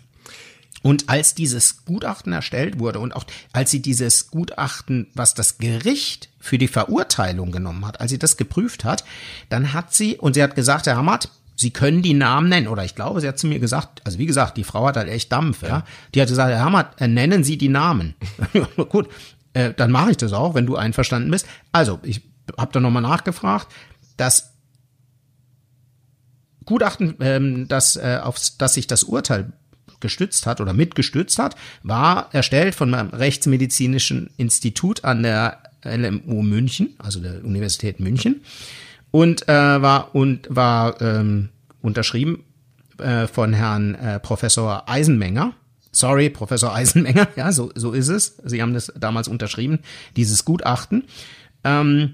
Und 0.82 1.10
als 1.10 1.36
dieses 1.36 1.84
Gutachten 1.84 2.32
erstellt 2.32 2.80
wurde 2.80 3.00
und 3.00 3.14
auch 3.14 3.26
als 3.52 3.70
sie 3.70 3.82
dieses 3.82 4.32
Gutachten, 4.32 5.08
was 5.14 5.34
das 5.34 5.58
Gericht 5.58 6.30
für 6.40 6.58
die 6.58 6.70
Verurteilung 6.70 7.52
genommen 7.52 7.86
hat, 7.86 8.00
als 8.00 8.12
sie 8.12 8.20
das 8.20 8.38
geprüft 8.38 8.86
hat, 8.86 9.04
dann 9.50 9.74
hat 9.74 9.94
sie, 9.94 10.18
und 10.18 10.36
sie 10.36 10.44
hat 10.44 10.56
gesagt, 10.56 10.88
Herr 10.88 10.96
Hammert, 10.98 11.30
Sie 11.62 11.72
können 11.72 12.02
die 12.02 12.14
Namen 12.14 12.48
nennen, 12.48 12.70
oder 12.70 12.86
ich 12.86 12.96
glaube, 12.96 13.20
sie 13.20 13.28
hat 13.28 13.38
zu 13.38 13.46
mir 13.46 13.60
gesagt, 13.60 14.02
also 14.06 14.18
wie 14.18 14.26
gesagt, 14.26 14.56
die 14.56 14.64
Frau 14.64 14.88
hat 14.88 14.96
halt 14.96 15.10
echt 15.10 15.30
Dampf, 15.30 15.62
ja. 15.62 15.84
Die 16.16 16.22
hat 16.22 16.30
gesagt, 16.30 16.52
Herr 16.54 16.64
Hammert, 16.64 17.02
äh, 17.02 17.10
nennen 17.10 17.44
Sie 17.44 17.58
die 17.58 17.68
Namen. 17.68 18.16
Ja, 18.54 18.66
Gut, 18.86 19.10
äh, 19.60 19.74
dann 19.74 19.92
mache 19.92 20.12
ich 20.12 20.18
das 20.18 20.34
auch, 20.34 20.56
wenn 20.56 20.66
du 20.66 20.76
einverstanden 20.76 21.30
bist. 21.32 21.46
Also, 21.72 22.00
ich 22.04 22.22
habe 22.58 22.72
da 22.72 22.80
nochmal 22.80 23.02
nachgefragt, 23.02 23.68
Gutachten, 26.66 27.16
ähm, 27.20 27.68
das, 27.68 27.96
äh, 27.96 28.20
auf 28.22 28.38
das 28.58 28.74
sich 28.74 28.88
das 28.88 29.04
Urteil 29.04 29.52
gestützt 30.00 30.46
hat 30.46 30.62
oder 30.62 30.74
mitgestützt 30.74 31.40
hat, 31.40 31.56
war 31.84 32.30
erstellt 32.34 32.76
von 32.76 32.94
einem 32.94 33.10
Rechtsmedizinischen 33.10 34.30
Institut 34.38 35.04
an 35.04 35.24
der 35.24 35.64
LMU 35.84 36.42
München, 36.42 36.96
also 37.00 37.20
der 37.20 37.44
Universität 37.44 38.00
München, 38.00 38.42
und 39.12 39.50
äh, 39.50 39.82
war 39.82 40.14
und 40.16 40.48
war 40.50 41.02
ähm, 41.02 41.50
unterschrieben 41.82 42.44
von 43.32 43.54
Herrn 43.54 43.98
Professor 44.22 44.90
Eisenmenger. 44.90 45.54
Sorry, 46.00 46.30
Professor 46.30 46.74
Eisenmenger, 46.74 47.28
ja, 47.36 47.52
so, 47.52 47.72
so 47.76 47.92
ist 47.92 48.08
es. 48.08 48.38
Sie 48.44 48.62
haben 48.62 48.74
das 48.74 48.92
damals 48.98 49.28
unterschrieben, 49.28 49.80
dieses 50.16 50.46
Gutachten. 50.46 51.06
Ähm, 51.64 52.14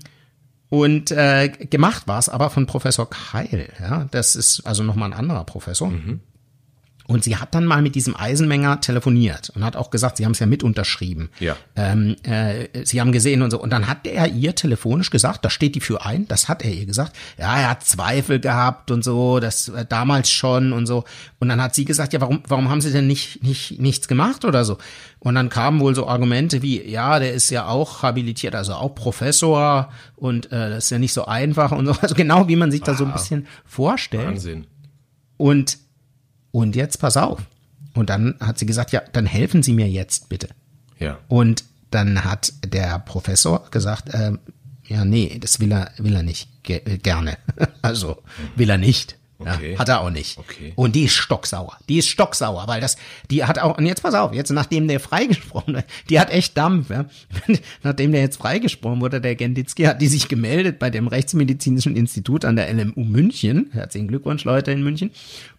und 0.70 1.12
äh, 1.12 1.50
gemacht 1.50 2.08
war 2.08 2.20
es 2.20 2.28
aber 2.28 2.50
von 2.50 2.66
Professor 2.66 3.10
Keil. 3.10 3.72
Ja, 3.80 4.08
das 4.12 4.36
ist 4.36 4.62
also 4.66 4.84
nochmal 4.84 5.14
ein 5.14 5.18
anderer 5.18 5.46
Professor. 5.46 5.92
Und 7.08 7.24
sie 7.24 7.38
hat 7.38 7.54
dann 7.54 7.66
mal 7.66 7.84
mit 7.84 7.94
diesem 7.94 8.16
Eisenmenger 8.16 8.82
telefoniert 8.82 9.52
und 9.52 9.64
hat 9.64 9.76
auch 9.76 9.92
gesagt, 9.92 10.18
sie 10.18 10.26
haben 10.26 10.32
es 10.32 10.40
ja 10.40 10.48
mit 10.48 10.64
unterschrieben. 10.64 11.30
Ja. 11.40 11.56
Ähm, 11.76 12.16
äh, 12.24 12.68
sie 12.84 13.00
haben 13.00 13.12
gesehen 13.12 13.44
und 13.44 13.52
so. 13.52 13.62
Und 13.62 13.70
dann 13.70 13.88
hat 13.88 14.08
er 14.08 14.28
ihr 14.30 14.56
telefonisch 14.56 15.12
gesagt, 15.12 15.46
da 15.46 15.52
steht 15.52 15.76
die 15.76 15.82
für 15.82 16.04
ein, 16.04 16.28
das 16.28 16.50
hat 16.50 16.64
er 16.64 16.72
ihr 16.72 16.88
gesagt. 16.88 17.16
Ja, 17.38 17.60
er 17.60 17.70
hat 17.70 17.84
Zweifel 17.84 18.40
gehabt 18.40 18.90
und 18.90 19.04
so, 19.04 19.40
das 19.40 19.68
äh, 19.68 19.86
damals 19.88 20.32
schon 20.32 20.74
und 20.74 20.88
so. 20.88 21.04
Und 21.40 21.50
dann 21.50 21.62
hat 21.62 21.76
sie 21.76 21.86
gesagt, 21.86 22.14
ja, 22.14 22.22
warum, 22.22 22.42
warum 22.48 22.70
haben 22.70 22.82
sie 22.82 22.92
denn 22.92 23.06
nicht, 23.06 23.44
nicht 23.44 23.80
nichts 23.80 24.08
gemacht 24.08 24.44
oder 24.44 24.66
so? 24.66 24.80
Und 25.20 25.36
dann 25.36 25.50
kamen 25.50 25.82
wohl 25.82 25.94
so 25.94 26.08
Argumente 26.08 26.64
wie, 26.64 26.82
ja, 26.82 27.20
der 27.20 27.34
ist 27.34 27.52
ja 27.52 27.68
auch 27.68 28.02
habilitiert, 28.02 28.56
also 28.56 28.74
auch 28.74 28.96
Professor 28.96 29.92
und 30.16 30.52
äh, 30.52 30.70
das 30.72 30.86
ist 30.86 30.90
ja 30.90 30.98
nicht 30.98 31.14
so 31.14 31.26
einfach 31.26 31.72
und 31.72 31.86
so. 31.86 31.94
Also 32.02 32.16
genau 32.16 32.48
wie 32.48 32.56
man 32.56 32.72
sich 32.72 32.82
da 32.82 32.96
so 32.96 33.06
ein 33.06 33.14
bisschen 33.14 33.46
vorstellt. 33.64 34.28
Wahnsinn. 34.28 34.66
Und, 35.38 35.78
und 36.56 36.78
jetzt 36.78 37.00
pass 37.02 37.18
auf. 37.18 37.42
Und 37.94 38.10
dann 38.10 38.36
hat 38.40 38.58
sie 38.58 38.66
gesagt, 38.66 38.94
ja, 38.94 39.02
dann 39.12 39.26
helfen 39.26 39.62
Sie 39.62 39.74
mir 39.74 39.90
jetzt 39.90 40.30
bitte. 40.30 40.48
Ja. 41.00 41.20
Und 41.28 41.66
dann 41.92 42.24
hat 42.24 42.54
der 42.66 43.00
Professor 43.00 43.70
gesagt, 43.72 44.14
ähm, 44.14 44.40
ja, 44.88 45.04
nee, 45.04 45.38
das 45.38 45.60
will 45.60 45.74
er, 45.74 45.92
will 45.98 46.16
er 46.16 46.24
nicht 46.24 46.64
ge 46.64 46.78
äh, 46.86 46.98
gerne. 46.98 47.38
also 47.82 48.24
will 48.56 48.70
er 48.70 48.78
nicht. 48.78 49.18
Okay. 49.48 49.74
Ja, 49.74 49.80
hat 49.80 49.90
er 49.90 50.02
auch 50.02 50.10
nicht. 50.10 50.38
Okay. 50.38 50.74
Und 50.76 50.96
die 50.96 51.04
ist 51.04 51.16
stocksauer. 51.16 51.78
Die 51.88 51.98
ist 51.98 52.08
stocksauer, 52.08 52.68
weil 52.68 52.82
das, 52.82 52.98
die 53.30 53.44
hat 53.44 53.60
auch, 53.60 53.78
und 53.78 53.86
jetzt 53.86 54.02
pass 54.02 54.14
auf, 54.14 54.34
jetzt 54.34 54.52
nachdem 54.52 54.88
der 54.88 55.00
freigesprochen 55.00 55.76
wurde, 55.76 55.86
die 56.10 56.20
hat 56.20 56.30
echt 56.30 56.58
Dampf, 56.58 56.90
ja. 56.90 57.06
nachdem 57.84 58.12
der 58.12 58.22
jetzt 58.22 58.38
freigesprochen 58.38 59.02
wurde, 59.02 59.22
der 59.22 59.36
Genditzki, 59.36 59.84
hat 59.84 60.02
die 60.02 60.08
sich 60.08 60.28
gemeldet 60.28 60.80
bei 60.80 60.90
dem 60.90 61.08
Rechtsmedizinischen 61.08 61.96
Institut 61.96 62.46
an 62.46 62.56
der 62.56 62.74
LMU 62.74 63.04
München. 63.04 63.70
Herzlichen 63.72 64.08
Glückwunsch, 64.08 64.44
Leute 64.44 64.72
in 64.72 64.84
München. 64.84 65.12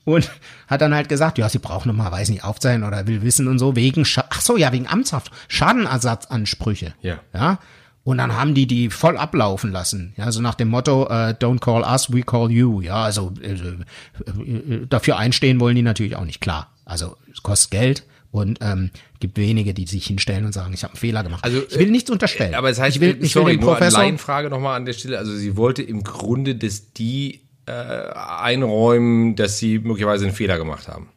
Und 0.05 0.30
hat 0.68 0.80
dann 0.80 0.95
halt 0.95 1.09
gesagt, 1.09 1.39
ja, 1.39 1.49
sie 1.49 1.59
braucht 1.59 1.87
nochmal, 1.87 2.12
weiß 2.12 2.28
nicht, 2.28 2.45
aufzeigen 2.45 2.84
oder 2.84 3.07
will 3.07 3.22
wissen 3.22 3.49
und 3.49 3.59
so, 3.59 3.74
wegen, 3.76 4.05
Scha 4.05 4.24
ach 4.30 4.41
so, 4.41 4.57
ja, 4.57 4.72
wegen 4.72 4.87
Amtshaft, 4.87 5.32
Schadenersatzansprüche. 5.49 6.95
Ja. 7.03 7.18
Ja. 7.34 7.59
Und 8.07 8.19
dann 8.19 8.37
haben 8.37 8.55
die 8.55 8.69
die 8.69 8.89
voll 8.89 9.17
ablaufen 9.17 9.73
lassen. 9.73 10.15
Ja, 10.17 10.31
so 10.31 10.41
nach 10.41 10.55
dem 10.55 10.69
Motto, 10.69 11.09
äh, 11.09 11.35
don't 11.41 11.59
call 11.59 11.83
us, 11.83 12.13
we 12.13 12.23
call 12.23 12.53
you. 12.53 12.81
Ja, 12.81 13.03
also 13.03 13.33
äh, 13.43 13.55
äh, 13.55 14.87
dafür 14.89 15.17
einstehen 15.17 15.59
wollen 15.59 15.75
die 15.75 15.83
natürlich 15.83 16.15
auch 16.15 16.25
nicht, 16.25 16.41
klar. 16.41 16.71
Also 16.85 17.17
es 17.33 17.43
kostet 17.43 17.73
Geld 17.73 18.05
und 18.31 18.61
ähm, 18.63 18.91
gibt 19.19 19.37
wenige, 19.39 19.75
die 19.75 19.87
sich 19.87 20.07
hinstellen 20.07 20.45
und 20.45 20.53
sagen, 20.53 20.73
ich 20.73 20.85
habe 20.85 20.93
einen 20.93 21.01
Fehler 21.01 21.25
gemacht. 21.25 21.43
Also, 21.43 21.63
ich 21.69 21.77
will 21.77 21.91
nichts 21.91 22.09
unterstellen. 22.09 22.55
Aber 22.55 22.71
es 22.71 22.79
heißt, 22.79 22.95
ich 22.95 23.03
will, 23.03 23.19
ich 23.21 23.33
sorry, 23.33 23.47
will 23.47 23.53
den 23.55 23.61
nur 23.63 23.71
eine 23.71 23.79
Professor, 23.79 24.03
Laienfrage 24.03 24.51
nochmal 24.51 24.77
an 24.77 24.85
der 24.85 24.93
Stelle. 24.93 25.19
Also 25.19 25.35
sie 25.35 25.57
wollte 25.57 25.83
im 25.83 26.05
Grunde, 26.05 26.55
dass 26.55 26.93
die 26.93 27.41
äh, 27.67 27.73
einräumen, 27.73 29.35
dass 29.35 29.59
sie 29.59 29.81
möglicherweise 29.81 30.27
einen 30.27 30.35
Fehler 30.35 30.59
gemacht 30.59 30.87
haben. 30.87 31.09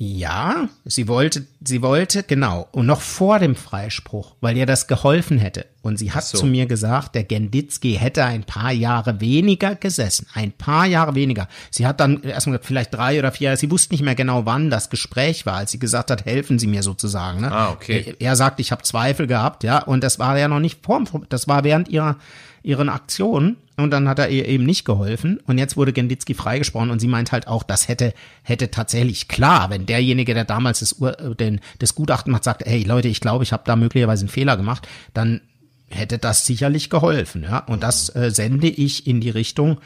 Ja, 0.00 0.68
sie 0.84 1.08
wollte, 1.08 1.44
sie 1.60 1.82
wollte, 1.82 2.22
genau, 2.22 2.68
und 2.70 2.86
noch 2.86 3.00
vor 3.00 3.40
dem 3.40 3.56
Freispruch, 3.56 4.36
weil 4.40 4.56
ihr 4.56 4.64
das 4.64 4.86
geholfen 4.86 5.38
hätte. 5.38 5.66
Und 5.82 5.98
sie 5.98 6.12
hat 6.12 6.22
so. 6.22 6.38
zu 6.38 6.46
mir 6.46 6.66
gesagt, 6.66 7.16
der 7.16 7.24
Genditzki 7.24 7.94
hätte 7.94 8.24
ein 8.24 8.44
paar 8.44 8.70
Jahre 8.70 9.20
weniger 9.20 9.74
gesessen. 9.74 10.28
Ein 10.34 10.52
paar 10.52 10.86
Jahre 10.86 11.16
weniger. 11.16 11.48
Sie 11.72 11.84
hat 11.84 11.98
dann 11.98 12.22
erstmal 12.22 12.58
gesagt, 12.58 12.66
vielleicht 12.66 12.94
drei 12.94 13.18
oder 13.18 13.32
vier 13.32 13.46
Jahre, 13.46 13.56
sie 13.56 13.72
wusste 13.72 13.92
nicht 13.92 14.04
mehr 14.04 14.14
genau, 14.14 14.46
wann 14.46 14.70
das 14.70 14.88
Gespräch 14.88 15.46
war, 15.46 15.54
als 15.54 15.72
sie 15.72 15.80
gesagt 15.80 16.12
hat, 16.12 16.24
helfen 16.26 16.60
Sie 16.60 16.68
mir 16.68 16.84
sozusagen. 16.84 17.40
Ne? 17.40 17.50
Ah, 17.50 17.72
okay. 17.72 18.14
Er, 18.20 18.20
er 18.20 18.36
sagt, 18.36 18.60
ich 18.60 18.70
habe 18.70 18.84
Zweifel 18.84 19.26
gehabt, 19.26 19.64
ja, 19.64 19.82
und 19.82 20.04
das 20.04 20.20
war 20.20 20.38
ja 20.38 20.46
noch 20.46 20.60
nicht 20.60 20.78
vor, 20.84 21.02
das 21.28 21.48
war 21.48 21.64
während 21.64 21.88
ihrer, 21.88 22.18
ihren 22.62 22.88
Aktionen. 22.88 23.56
Und 23.78 23.92
dann 23.92 24.08
hat 24.08 24.18
er 24.18 24.28
ihr 24.28 24.46
eben 24.48 24.64
nicht 24.64 24.84
geholfen. 24.84 25.38
Und 25.46 25.56
jetzt 25.56 25.76
wurde 25.76 25.92
Genditzki 25.92 26.34
freigesprochen 26.34 26.90
und 26.90 26.98
sie 26.98 27.06
meint 27.06 27.30
halt 27.30 27.46
auch, 27.46 27.62
das 27.62 27.86
hätte, 27.86 28.12
hätte 28.42 28.72
tatsächlich 28.72 29.28
klar, 29.28 29.70
wenn 29.70 29.86
derjenige, 29.86 30.34
der 30.34 30.44
damals 30.44 30.80
das, 30.80 30.94
Ur, 30.94 31.18
äh, 31.20 31.36
den, 31.36 31.60
das 31.78 31.94
Gutachten 31.94 32.32
macht, 32.32 32.42
sagt, 32.42 32.66
hey 32.66 32.82
Leute, 32.82 33.06
ich 33.06 33.20
glaube, 33.20 33.44
ich 33.44 33.52
habe 33.52 33.62
da 33.64 33.76
möglicherweise 33.76 34.22
einen 34.22 34.30
Fehler 34.30 34.56
gemacht, 34.56 34.88
dann 35.14 35.42
hätte 35.88 36.18
das 36.18 36.44
sicherlich 36.44 36.90
geholfen. 36.90 37.44
Ja? 37.44 37.60
Und 37.60 37.84
das 37.84 38.14
äh, 38.16 38.32
sende 38.32 38.66
ich 38.66 39.06
in 39.06 39.20
die 39.20 39.30
Richtung 39.30 39.78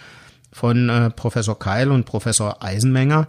von 0.50 0.88
äh, 0.88 1.10
Professor 1.10 1.58
Keil 1.58 1.90
und 1.90 2.06
Professor 2.06 2.64
Eisenmenger. 2.64 3.28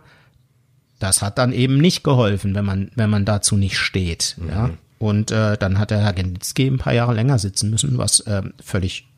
Das 1.00 1.22
hat 1.22 1.38
dann 1.38 1.52
eben 1.52 1.78
nicht 1.78 2.06
geholfen, 2.06 2.56
wenn 2.56 2.64
man, 2.64 2.90
wenn 2.96 3.10
man 3.10 3.26
dazu 3.26 3.58
nicht 3.58 3.78
steht. 3.78 4.38
Ja? 4.48 4.70
Und 4.98 5.32
äh, 5.32 5.58
dann 5.58 5.78
hat 5.78 5.92
der 5.92 6.00
Herr 6.00 6.14
Genditzki 6.14 6.68
ein 6.68 6.78
paar 6.78 6.94
Jahre 6.94 7.14
länger 7.14 7.38
sitzen 7.38 7.70
müssen, 7.70 7.98
was 7.98 8.22
äh, 8.22 8.44
völlig 8.64 9.10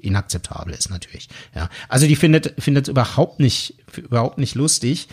inakzeptabel 0.00 0.74
ist 0.74 0.90
natürlich. 0.90 1.28
Ja, 1.54 1.68
also 1.88 2.06
die 2.06 2.16
findet 2.16 2.54
findet 2.58 2.86
es 2.86 2.90
überhaupt 2.90 3.40
nicht 3.40 3.74
überhaupt 3.96 4.38
nicht 4.38 4.54
lustig. 4.54 5.08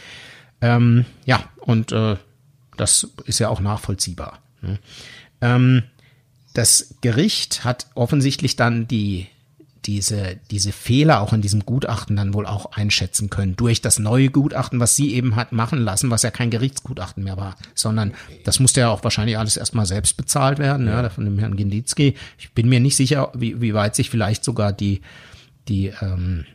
Ähm, 0.61 1.05
ja, 1.25 1.49
und 1.57 1.91
äh, 1.91 2.17
das 2.77 3.09
ist 3.25 3.39
ja 3.39 3.49
auch 3.49 3.59
nachvollziehbar. 3.59 4.39
Ne? 4.61 4.79
Ähm, 5.41 5.83
das 6.53 6.95
Gericht 7.01 7.63
hat 7.63 7.87
offensichtlich 7.95 8.55
dann 8.55 8.87
die 8.87 9.27
diese, 9.85 10.37
diese 10.51 10.71
Fehler 10.71 11.21
auch 11.21 11.33
in 11.33 11.41
diesem 11.41 11.65
Gutachten 11.65 12.15
dann 12.15 12.33
wohl 12.33 12.45
auch 12.45 12.71
einschätzen 12.73 13.29
können. 13.29 13.55
Durch 13.55 13.81
das 13.81 13.99
neue 13.99 14.29
Gutachten, 14.29 14.79
was 14.79 14.95
sie 14.95 15.13
eben 15.13 15.35
hat 15.35 15.51
machen 15.51 15.79
lassen, 15.79 16.09
was 16.09 16.23
ja 16.23 16.31
kein 16.31 16.49
Gerichtsgutachten 16.49 17.23
mehr 17.23 17.37
war, 17.37 17.55
sondern 17.73 18.13
das 18.43 18.59
musste 18.59 18.81
ja 18.81 18.89
auch 18.89 19.03
wahrscheinlich 19.03 19.37
alles 19.37 19.57
erstmal 19.57 19.85
selbst 19.85 20.17
bezahlt 20.17 20.59
werden, 20.59 20.87
ja, 20.87 21.09
von 21.09 21.25
dem 21.25 21.37
Herrn 21.39 21.55
Genditzki. 21.55 22.15
Ich 22.37 22.51
bin 22.51 22.67
mir 22.69 22.79
nicht 22.79 22.95
sicher, 22.95 23.31
wie, 23.35 23.61
wie 23.61 23.73
weit 23.73 23.95
sich 23.95 24.09
vielleicht 24.09 24.43
sogar 24.43 24.73
die, 24.73 25.01
die 25.67 25.91
ähm, 26.01 26.45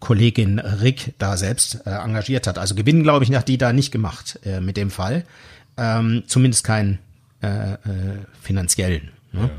Kollegin 0.00 0.58
Rick 0.58 1.14
da 1.18 1.36
selbst 1.36 1.86
äh, 1.86 1.90
engagiert 1.90 2.46
hat. 2.46 2.58
Also 2.58 2.74
Gewinn, 2.74 3.02
glaube 3.02 3.24
ich, 3.24 3.34
hat 3.34 3.48
die 3.48 3.58
da 3.58 3.72
nicht 3.72 3.92
gemacht 3.92 4.40
äh, 4.44 4.60
mit 4.60 4.76
dem 4.76 4.90
Fall. 4.90 5.24
Ähm, 5.76 6.24
zumindest 6.26 6.64
keinen 6.64 6.98
äh, 7.42 7.74
äh, 7.74 7.78
finanziellen. 8.40 9.10
Ne? 9.32 9.50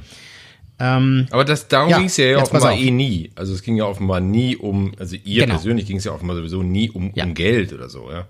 Ähm, 0.86 1.28
Aber 1.32 1.46
das, 1.46 1.68
darum 1.70 1.90
Ja, 1.90 1.98
ging 1.98 2.08
es 2.08 2.18
ja, 2.18 2.38
pass 2.40 2.50
offenbar 2.50 2.74
eh 2.78 2.92
nie. 2.92 3.32
Also 3.36 3.54
es 3.54 3.62
ging 3.64 3.78
ja 3.78 3.86
offenbar 3.86 4.20
nie 4.20 4.58
um, 4.58 4.92
also 5.00 5.16
ihr 5.24 5.44
Genau. 5.44 5.56
persönlich 5.56 5.86
ging 5.86 5.96
es 5.98 6.04
ja 6.04 6.12
offenbar 6.12 6.36
sowieso 6.36 6.62
nie 6.62 6.90
um, 6.90 7.12
Ja. 7.16 7.24
um 7.24 7.34
Geld 7.34 7.72
oder 7.72 7.88
so, 7.90 8.10
ja. 8.12 8.28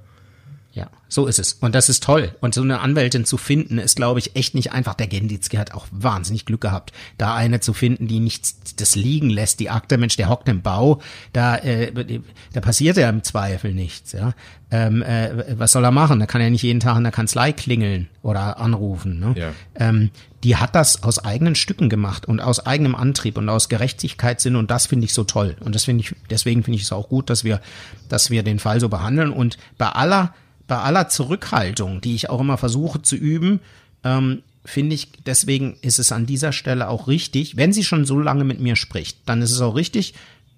Ja, 0.73 0.89
so 1.07 1.27
ist 1.27 1.37
es. 1.37 1.53
Und 1.53 1.75
das 1.75 1.87
ist 1.87 2.03
toll. 2.03 2.35
Und 2.41 2.55
so 2.55 2.63
eine 2.63 2.79
Anwältin 2.79 3.25
zu 3.25 3.37
finden, 3.37 3.77
ist, 3.77 3.95
glaube 3.95 4.19
ich, 4.19 4.35
echt 4.35 4.55
nicht 4.55 4.71
einfach. 4.71 4.95
Der 4.95 5.05
Genditzki 5.05 5.57
hat 5.57 5.71
auch 5.75 5.85
wahnsinnig 5.91 6.47
Glück 6.47 6.61
gehabt, 6.61 6.91
da 7.19 7.35
eine 7.35 7.59
zu 7.59 7.73
finden, 7.73 8.07
die 8.07 8.19
nichts 8.19 8.75
das 8.75 8.95
liegen 8.95 9.29
lässt. 9.29 9.59
Die 9.59 9.69
Akte, 9.69 9.99
Mensch, 9.99 10.17
der 10.17 10.29
hockt 10.29 10.49
im 10.49 10.63
Bau, 10.63 10.99
da, 11.31 11.57
äh, 11.57 12.21
da 12.53 12.61
passiert 12.61 12.97
ja 12.97 13.07
im 13.07 13.21
Zweifel 13.21 13.71
nichts. 13.71 14.13
Ja, 14.13 14.33
ähm, 14.71 15.03
äh, 15.03 15.59
was 15.59 15.73
soll 15.73 15.83
er 15.83 15.91
machen? 15.91 16.19
Da 16.19 16.25
kann 16.25 16.41
er 16.41 16.49
nicht 16.49 16.63
jeden 16.63 16.79
Tag 16.79 16.97
in 16.97 17.03
der 17.03 17.11
Kanzlei 17.11 17.51
klingeln 17.51 18.09
oder 18.23 18.59
anrufen. 18.59 19.19
Ne? 19.19 19.35
Ja. 19.37 19.51
Ähm, 19.75 20.09
die 20.43 20.55
hat 20.55 20.73
das 20.73 21.03
aus 21.03 21.19
eigenen 21.19 21.53
Stücken 21.53 21.87
gemacht 21.87 22.25
und 22.25 22.41
aus 22.41 22.65
eigenem 22.65 22.95
Antrieb 22.95 23.37
und 23.37 23.47
aus 23.47 23.69
Gerechtigkeitssinn 23.69 24.55
und 24.55 24.71
das 24.71 24.87
finde 24.87 25.05
ich 25.05 25.13
so 25.13 25.23
toll. 25.23 25.55
Und 25.59 25.75
das 25.75 25.83
finde 25.83 26.03
ich, 26.03 26.15
deswegen 26.31 26.63
finde 26.63 26.77
ich 26.77 26.83
es 26.83 26.91
auch 26.91 27.09
gut, 27.09 27.29
dass 27.29 27.43
wir, 27.43 27.61
dass 28.09 28.31
wir 28.31 28.41
den 28.41 28.57
Fall 28.57 28.79
so 28.79 28.89
behandeln 28.89 29.31
und 29.31 29.59
bei 29.77 29.89
aller 29.89 30.33
bei 30.67 30.77
aller 30.77 31.09
Zurückhaltung, 31.09 32.01
die 32.01 32.15
ich 32.15 32.29
auch 32.29 32.41
immer 32.41 32.57
versuche 32.57 33.01
zu 33.01 33.15
üben, 33.15 33.59
ähm, 34.03 34.43
finde 34.65 34.95
ich, 34.95 35.09
deswegen 35.25 35.77
ist 35.81 35.99
es 35.99 36.11
an 36.11 36.25
dieser 36.25 36.51
Stelle 36.51 36.87
auch 36.87 37.07
richtig, 37.07 37.57
wenn 37.57 37.73
sie 37.73 37.83
schon 37.83 38.05
so 38.05 38.19
lange 38.19 38.43
mit 38.43 38.59
mir 38.59 38.75
spricht, 38.75 39.17
dann 39.25 39.41
ist 39.41 39.51
es 39.51 39.61
auch 39.61 39.75
richtig, 39.75 40.13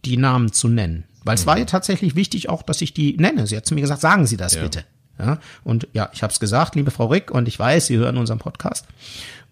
die 0.05 0.17
Namen 0.17 0.51
zu 0.51 0.67
nennen. 0.67 1.05
Weil 1.23 1.35
es 1.35 1.47
war 1.47 1.57
ja 1.57 1.65
tatsächlich 1.65 2.15
wichtig 2.15 2.49
auch, 2.49 2.61
dass 2.61 2.81
ich 2.81 2.93
die 2.93 3.17
nenne. 3.17 3.47
Sie 3.47 3.57
hat 3.57 3.65
zu 3.65 3.73
mir 3.73 3.81
gesagt, 3.81 4.01
sagen 4.01 4.27
Sie 4.27 4.37
das 4.37 4.53
ja. 4.53 4.61
bitte. 4.61 4.83
Ja, 5.17 5.39
und 5.63 5.87
ja, 5.93 6.09
ich 6.13 6.21
habe 6.21 6.31
es 6.31 6.39
gesagt, 6.39 6.75
liebe 6.75 6.91
Frau 6.91 7.07
Rick, 7.07 7.31
und 7.31 7.47
ich 7.47 7.57
weiß, 7.57 7.87
Sie 7.87 7.97
hören 7.97 8.17
unseren 8.17 8.37
Podcast. 8.37 8.85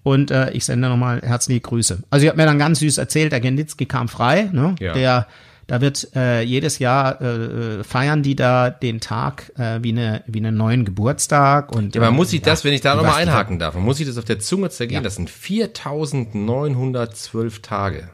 Und 0.03 0.29
äh, 0.29 0.51
ich 0.51 0.65
sende 0.65 0.89
nochmal 0.89 1.21
herzliche 1.21 1.61
Grüße. 1.61 2.03
Also 2.09 2.23
sie 2.23 2.29
hat 2.29 2.35
mir 2.35 2.45
dann 2.45 2.59
ganz 2.59 2.79
süß 2.79 2.97
erzählt, 2.97 3.31
der 3.31 3.39
Genditzki 3.39 3.85
kam 3.85 4.09
frei, 4.09 4.49
ne? 4.51 4.75
Ja. 4.79 4.93
Der 4.93 5.27
da 5.67 5.81
wird 5.81 6.15
äh, 6.15 6.41
jedes 6.41 6.79
Jahr 6.79 7.21
äh, 7.21 7.79
äh, 7.79 7.83
feiern 7.83 8.23
die 8.23 8.35
da 8.35 8.69
den 8.69 8.99
Tag 8.99 9.51
äh, 9.57 9.79
wie 9.81 9.91
eine 9.91 10.23
wie 10.27 10.39
einen 10.39 10.57
neuen 10.57 10.83
Geburtstag 10.85 11.71
und 11.71 11.95
ja, 11.95 12.01
man 12.01 12.15
muss 12.15 12.31
sich 12.31 12.41
ja, 12.41 12.45
das, 12.45 12.63
wenn 12.63 12.73
ich 12.73 12.81
da 12.81 12.95
nochmal 12.95 13.21
einhaken 13.21 13.59
darf, 13.59 13.75
man 13.75 13.83
muss 13.83 13.97
sich 13.97 14.07
das 14.07 14.17
auf 14.17 14.25
der 14.25 14.39
Zunge 14.39 14.69
zergehen. 14.69 14.97
Ja. 14.97 15.03
Das 15.03 15.15
sind 15.15 15.29
4.912 15.29 17.61
Tage. 17.61 18.09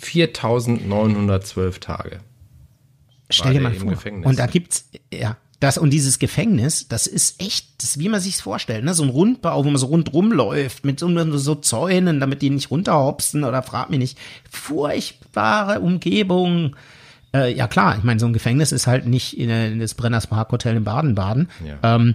4.912 0.00 1.80
Tage. 1.80 2.20
Stell 3.30 3.52
dir 3.52 3.60
mal 3.60 3.74
vor. 3.74 3.94
Und 4.24 4.38
da 4.38 4.46
gibt's 4.46 4.88
ja 5.12 5.36
das 5.60 5.76
und 5.76 5.90
dieses 5.90 6.18
Gefängnis, 6.18 6.86
das 6.88 7.06
ist 7.06 7.42
echt, 7.42 7.66
das 7.78 7.90
ist, 7.90 7.98
wie 7.98 8.08
man 8.08 8.20
sich's 8.20 8.40
vorstellt, 8.40 8.84
ne? 8.84 8.94
So 8.94 9.02
ein 9.02 9.08
Rundbau, 9.08 9.64
wo 9.64 9.68
man 9.68 9.76
so 9.76 9.86
rundrum 9.86 10.30
läuft, 10.30 10.84
mit 10.84 11.00
so, 11.00 11.36
so 11.36 11.54
Zäunen, 11.56 12.20
damit 12.20 12.42
die 12.42 12.50
nicht 12.50 12.70
runterhopsen 12.70 13.42
oder 13.42 13.62
frag 13.62 13.90
mich 13.90 13.98
nicht. 13.98 14.18
Furchtbare 14.48 15.80
Umgebung. 15.80 16.76
Äh, 17.34 17.54
ja 17.54 17.66
klar, 17.66 17.96
ich 17.98 18.04
meine, 18.04 18.20
so 18.20 18.26
ein 18.26 18.32
Gefängnis 18.32 18.70
ist 18.70 18.86
halt 18.86 19.06
nicht 19.06 19.36
in, 19.36 19.50
in 19.50 19.80
das 19.80 19.94
Brenners 19.94 20.28
Park 20.28 20.52
Hotel 20.52 20.76
in 20.76 20.84
Baden-Baden. 20.84 21.48
Ja. 21.66 21.96
Ähm, 21.96 22.14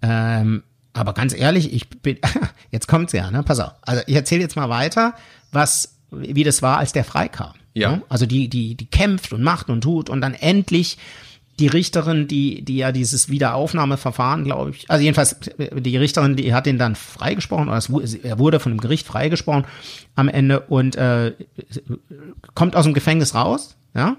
ähm, 0.00 0.62
aber 0.92 1.14
ganz 1.14 1.34
ehrlich, 1.34 1.72
ich 1.72 1.88
bin, 1.88 2.18
jetzt 2.70 2.86
kommt's 2.86 3.12
ja, 3.12 3.30
ne? 3.32 3.42
Pass 3.42 3.58
auf. 3.58 3.72
Also 3.82 4.02
ich 4.06 4.14
erzähle 4.14 4.42
jetzt 4.42 4.54
mal 4.54 4.68
weiter, 4.68 5.14
was, 5.50 5.96
wie 6.12 6.44
das 6.44 6.62
war, 6.62 6.78
als 6.78 6.92
der 6.92 7.04
freikam. 7.04 7.54
Ja. 7.74 7.96
Ne? 7.96 8.02
Also 8.08 8.24
die, 8.24 8.48
die, 8.48 8.76
die 8.76 8.86
kämpft 8.86 9.32
und 9.32 9.42
macht 9.42 9.68
und 9.68 9.80
tut 9.80 10.08
und 10.08 10.20
dann 10.20 10.34
endlich 10.34 10.96
die 11.58 11.66
Richterin, 11.68 12.26
die, 12.26 12.62
die 12.62 12.76
ja 12.76 12.90
dieses 12.90 13.28
Wiederaufnahmeverfahren, 13.28 14.44
glaube 14.44 14.70
ich, 14.70 14.90
also 14.90 15.02
jedenfalls 15.02 15.36
die 15.58 15.96
Richterin, 15.96 16.36
die 16.36 16.52
hat 16.52 16.66
ihn 16.66 16.78
dann 16.78 16.96
freigesprochen, 16.96 17.68
oder 17.68 17.76
es, 17.76 18.14
er 18.14 18.38
wurde 18.38 18.60
von 18.60 18.72
dem 18.72 18.80
Gericht 18.80 19.06
freigesprochen 19.06 19.64
am 20.16 20.28
Ende 20.28 20.60
und 20.60 20.96
äh, 20.96 21.32
kommt 22.54 22.74
aus 22.74 22.84
dem 22.84 22.94
Gefängnis 22.94 23.34
raus, 23.34 23.76
ja. 23.94 24.16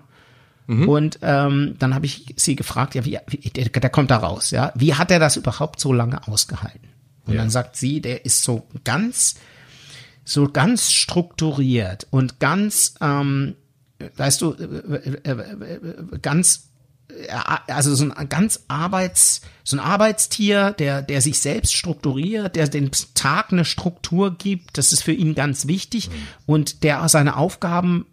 Mhm. 0.68 0.90
Und 0.90 1.20
ähm, 1.22 1.76
dann 1.78 1.94
habe 1.94 2.08
ich 2.08 2.34
sie 2.38 2.56
gefragt, 2.56 2.96
ja, 2.96 3.06
wie, 3.06 3.20
wie 3.28 3.50
der, 3.50 3.70
der 3.70 3.90
kommt 3.90 4.12
da 4.12 4.18
raus, 4.18 4.52
ja, 4.52 4.72
wie 4.76 4.96
hat 4.96 5.12
er 5.12 5.20
das 5.20 5.36
überhaupt 5.36 5.80
so 5.80 5.94
lange 5.94 6.28
ausgehalten? 6.28 6.90
Und 7.26 7.34
ja. 7.34 7.42
dann 7.42 7.50
sagt 7.50 7.76
sie, 7.76 8.02
der 8.02 8.26
ist 8.26 8.44
so 8.44 8.68
ganz, 8.84 9.36
so 10.24 10.48
ganz 10.48 10.92
strukturiert 10.92 12.08
und 12.12 12.40
ganz, 12.40 12.96
ähm, 13.02 13.56
weißt 14.16 14.42
du, 14.42 14.54
äh, 14.54 15.20
äh, 15.24 15.32
äh, 15.32 16.20
ganz 16.22 16.70
also 17.68 17.95
so 17.95 18.09
ein 18.09 18.30
ganz 18.30 18.66
Arbeits, 18.68 19.41
so 19.63 19.78
ein 19.78 19.80
Arbeitstier, 19.80 20.72
der, 20.72 21.01
der 21.01 21.22
sich 21.22 21.39
selbst 21.39 21.74
strukturiert, 21.74 22.55
der 22.55 22.68
den 22.68 22.91
Tag 23.13 23.51
eine 23.51 23.66
Struktur 23.66 24.36
gibt, 24.38 24.78
das 24.78 24.93
ist 24.93 25.03
für 25.03 25.13
ihn 25.13 25.36
ganz 25.36 25.68
wichtig 25.68 26.09
mhm. 26.09 26.13
und 26.45 26.84
der 26.84 27.07
seine 27.09 27.38
Aufgaben 27.38 28.05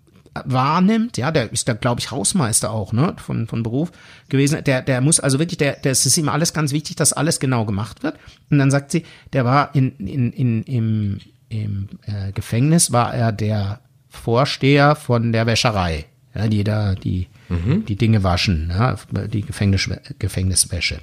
wahrnimmt, 0.45 1.19
ja, 1.19 1.31
der 1.31 1.53
ist 1.53 1.69
da, 1.69 1.75
glaube 1.75 2.01
ich, 2.01 2.11
Hausmeister 2.11 2.71
auch, 2.71 2.93
ne, 2.93 3.15
von, 3.19 3.47
von 3.47 3.63
Beruf 3.63 3.93
gewesen. 4.29 4.65
Der, 4.65 4.83
der 4.83 5.01
muss 5.01 5.21
also 5.21 5.39
wirklich, 5.39 5.59
der, 5.59 5.77
der, 5.77 5.93
es 5.93 6.07
ist 6.07 6.17
ihm 6.17 6.29
alles 6.29 6.55
ganz 6.55 6.73
wichtig, 6.73 6.97
dass 6.97 7.13
alles 7.13 7.39
genau 7.39 7.65
gemacht 7.65 8.03
wird. 8.03 8.17
Und 8.51 8.59
dann 8.59 8.71
sagt 8.71 8.93
sie, 8.93 9.05
der 9.33 9.45
war 9.45 9.75
in, 9.75 9.97
in, 9.99 10.33
in, 10.33 10.63
im, 10.63 11.19
im 11.49 11.89
äh, 12.07 12.33
Gefängnis, 12.33 12.93
war 12.93 13.15
er 13.15 13.33
der 13.33 13.81
Vorsteher 14.09 14.95
von 14.95 15.33
der 15.33 15.47
Wäscherei, 15.47 16.07
ja, 16.35 16.49
die 16.49 16.65
da, 16.65 16.95
die, 16.95 17.29
mhm. 17.53 17.85
die 17.87 17.97
Dinge 17.97 18.23
waschen, 18.23 18.71
ja, 18.71 18.97
die 19.27 19.43
Gefängnis, 19.43 19.89
Gefängniswäsche. 20.19 21.01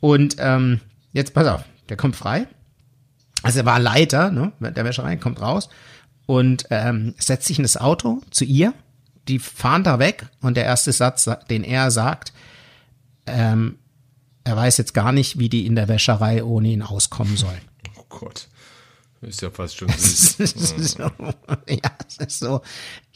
Und 0.00 0.36
ähm, 0.38 0.80
jetzt 1.12 1.34
pass 1.34 1.46
auf, 1.46 1.64
der 1.88 1.96
kommt 1.96 2.16
frei. 2.16 2.46
Also 3.42 3.60
er 3.60 3.66
war 3.66 3.78
Leiter 3.78 4.30
ne, 4.30 4.52
der 4.60 4.84
Wäscherei, 4.84 5.16
kommt 5.16 5.40
raus 5.40 5.68
und 6.26 6.66
ähm, 6.70 7.14
setzt 7.18 7.46
sich 7.46 7.58
in 7.58 7.64
das 7.64 7.76
Auto 7.76 8.22
zu 8.30 8.44
ihr. 8.44 8.74
Die 9.28 9.38
fahren 9.38 9.84
da 9.84 9.98
weg 9.98 10.26
und 10.40 10.56
der 10.56 10.64
erste 10.64 10.92
Satz, 10.92 11.28
den 11.48 11.64
er 11.64 11.90
sagt, 11.90 12.32
ähm, 13.26 13.78
er 14.44 14.56
weiß 14.56 14.78
jetzt 14.78 14.94
gar 14.94 15.12
nicht, 15.12 15.38
wie 15.38 15.48
die 15.48 15.66
in 15.66 15.76
der 15.76 15.88
Wäscherei 15.88 16.42
ohne 16.42 16.68
ihn 16.68 16.82
auskommen 16.82 17.36
sollen. 17.36 17.60
Oh 17.96 18.04
Gott. 18.08 18.48
Ist 19.22 19.42
ja 19.42 19.50
fast 19.50 19.76
schon 19.76 19.88
süß. 19.96 20.36
so, 20.78 21.10
ja, 21.68 21.90
es 22.08 22.16
ist 22.16 22.38
so. 22.40 22.62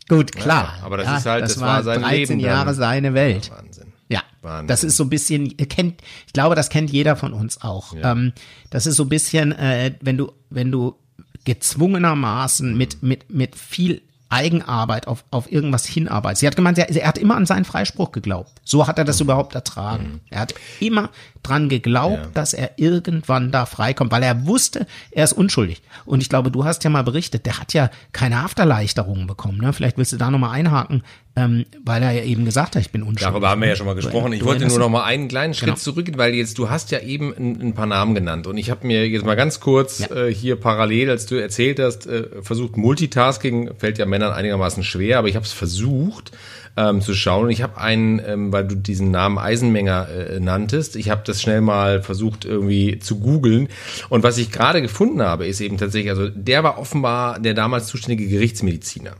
Gut, 0.08 0.32
klar. 0.32 0.74
Ja, 0.78 0.84
aber 0.84 0.98
das 0.98 1.06
ja, 1.06 1.16
ist 1.16 1.26
halt, 1.26 1.42
das, 1.44 1.54
das 1.54 1.62
war 1.62 1.82
sein 1.82 2.02
13 2.02 2.38
Leben. 2.38 2.40
Jahre 2.40 2.66
dann. 2.66 2.74
seine 2.74 3.14
Welt. 3.14 3.46
Ja, 3.46 3.56
Wahnsinn. 3.58 3.92
Ja, 4.08 4.22
Wahnsinn. 4.42 4.68
das 4.68 4.84
ist 4.84 4.96
so 4.96 5.04
ein 5.04 5.10
bisschen, 5.10 5.56
kennt, 5.56 6.02
ich 6.26 6.32
glaube, 6.32 6.54
das 6.54 6.68
kennt 6.68 6.90
jeder 6.90 7.16
von 7.16 7.32
uns 7.32 7.62
auch. 7.62 7.94
Ähm, 8.02 8.32
das 8.70 8.86
ist 8.86 8.96
so 8.96 9.04
ein 9.04 9.08
bisschen, 9.08 9.52
äh, 9.52 9.94
wenn 10.00 10.18
du, 10.18 10.32
wenn 10.50 10.70
du 10.70 10.96
gezwungenermaßen 11.44 12.76
mit, 12.76 13.02
mit, 13.02 13.30
mit 13.30 13.56
viel 13.56 14.02
Eigenarbeit 14.28 15.06
auf, 15.06 15.24
auf 15.30 15.50
irgendwas 15.50 15.86
hinarbeitet. 15.86 16.38
Sie 16.38 16.46
hat 16.46 16.56
gemeint, 16.56 16.78
er, 16.78 16.90
er 16.90 17.06
hat 17.08 17.18
immer 17.18 17.36
an 17.36 17.46
seinen 17.46 17.64
Freispruch 17.64 18.12
geglaubt. 18.12 18.52
So 18.64 18.86
hat 18.86 18.98
er 18.98 19.04
das 19.04 19.20
mhm. 19.20 19.24
überhaupt 19.24 19.54
ertragen. 19.54 20.04
Mhm. 20.04 20.20
Er 20.30 20.40
hat 20.40 20.54
immer 20.80 21.10
dran 21.42 21.68
geglaubt, 21.68 22.24
ja. 22.24 22.30
dass 22.34 22.54
er 22.54 22.72
irgendwann 22.76 23.52
da 23.52 23.66
freikommt, 23.66 24.10
weil 24.10 24.22
er 24.22 24.46
wusste, 24.46 24.86
er 25.10 25.24
ist 25.24 25.34
unschuldig. 25.34 25.82
Und 26.04 26.20
ich 26.20 26.28
glaube, 26.28 26.50
du 26.50 26.64
hast 26.64 26.84
ja 26.84 26.90
mal 26.90 27.04
berichtet, 27.04 27.46
der 27.46 27.60
hat 27.60 27.74
ja 27.74 27.90
keine 28.12 28.42
Hafterleichterungen 28.42 29.26
bekommen. 29.26 29.58
Ne? 29.58 29.72
Vielleicht 29.72 29.98
willst 29.98 30.12
du 30.12 30.16
da 30.16 30.30
nochmal 30.30 30.50
einhaken, 30.50 31.02
ähm, 31.36 31.66
weil 31.82 32.02
er 32.02 32.12
ja 32.12 32.22
eben 32.22 32.44
gesagt 32.44 32.76
hat, 32.76 32.82
ich 32.82 32.90
bin 32.90 33.02
unschuldig. 33.02 33.26
Darüber 33.26 33.50
haben 33.50 33.60
wir 33.60 33.68
ja 33.68 33.76
schon 33.76 33.86
mal 33.86 33.94
gesprochen. 33.94 34.32
Ich 34.32 34.44
wollte 34.44 34.66
nur 34.66 34.78
noch 34.78 34.88
mal 34.88 35.02
einen 35.02 35.26
kleinen 35.26 35.54
Schritt 35.54 35.66
genau. 35.66 35.76
zurückgehen, 35.76 36.16
weil 36.16 36.34
jetzt 36.34 36.58
du 36.58 36.70
hast 36.70 36.92
ja 36.92 37.00
eben 37.00 37.34
ein, 37.36 37.74
paar 37.74 37.86
Namen 37.86 38.14
genannt 38.14 38.46
und 38.46 38.56
ich 38.56 38.70
habe 38.70 38.86
mir 38.86 39.08
jetzt 39.08 39.24
mal 39.24 39.34
ganz 39.34 39.58
kurz 39.58 39.98
ja. 39.98 40.14
äh, 40.14 40.32
hier 40.32 40.56
parallel, 40.56 41.10
als 41.10 41.26
du 41.26 41.34
erzählt 41.34 41.80
hast, 41.80 42.06
äh, 42.06 42.42
versucht 42.42 42.76
Multitasking 42.76 43.70
fällt 43.78 43.98
ja 43.98 44.06
Männern 44.06 44.32
einigermaßen 44.32 44.84
schwer, 44.84 45.18
aber 45.18 45.28
ich 45.28 45.34
habe 45.34 45.44
es 45.44 45.52
versucht 45.52 46.30
ähm, 46.76 47.00
zu 47.00 47.14
schauen. 47.14 47.46
Und 47.46 47.50
ich 47.50 47.62
habe 47.62 47.78
einen, 47.78 48.20
ähm, 48.24 48.52
weil 48.52 48.66
du 48.66 48.76
diesen 48.76 49.10
Namen 49.10 49.38
Eisenmenger 49.38 50.08
äh, 50.08 50.40
nanntest, 50.40 50.96
ich 50.96 51.10
habe 51.10 51.22
das 51.24 51.42
schnell 51.42 51.60
mal 51.60 52.02
versucht 52.02 52.44
irgendwie 52.44 52.98
zu 52.98 53.18
googeln. 53.18 53.68
Und 54.08 54.22
was 54.22 54.38
ich 54.38 54.50
gerade 54.50 54.82
gefunden 54.82 55.22
habe, 55.22 55.46
ist 55.46 55.60
eben 55.60 55.78
tatsächlich, 55.78 56.10
also 56.10 56.28
der 56.28 56.62
war 56.64 56.78
offenbar 56.78 57.40
der 57.40 57.54
damals 57.54 57.86
zuständige 57.86 58.28
Gerichtsmediziner. 58.28 59.16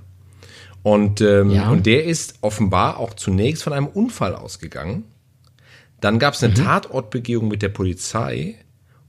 Und, 0.85 1.21
ähm, 1.21 1.51
ja. 1.51 1.71
und 1.71 1.87
der 1.87 2.05
ist 2.05 2.35
offenbar 2.43 2.99
auch 2.99 3.15
zunächst 3.15 3.65
von 3.65 3.73
einem 3.73 3.87
Unfall 3.87 4.37
ausgegangen. 4.37 5.05
Dann 6.01 6.21
gab 6.21 6.35
es 6.35 6.45
eine 6.45 6.53
mhm. 6.53 6.63
Tatortbegehung 6.63 7.49
mit 7.49 7.63
der 7.63 7.71
Polizei. 7.71 8.55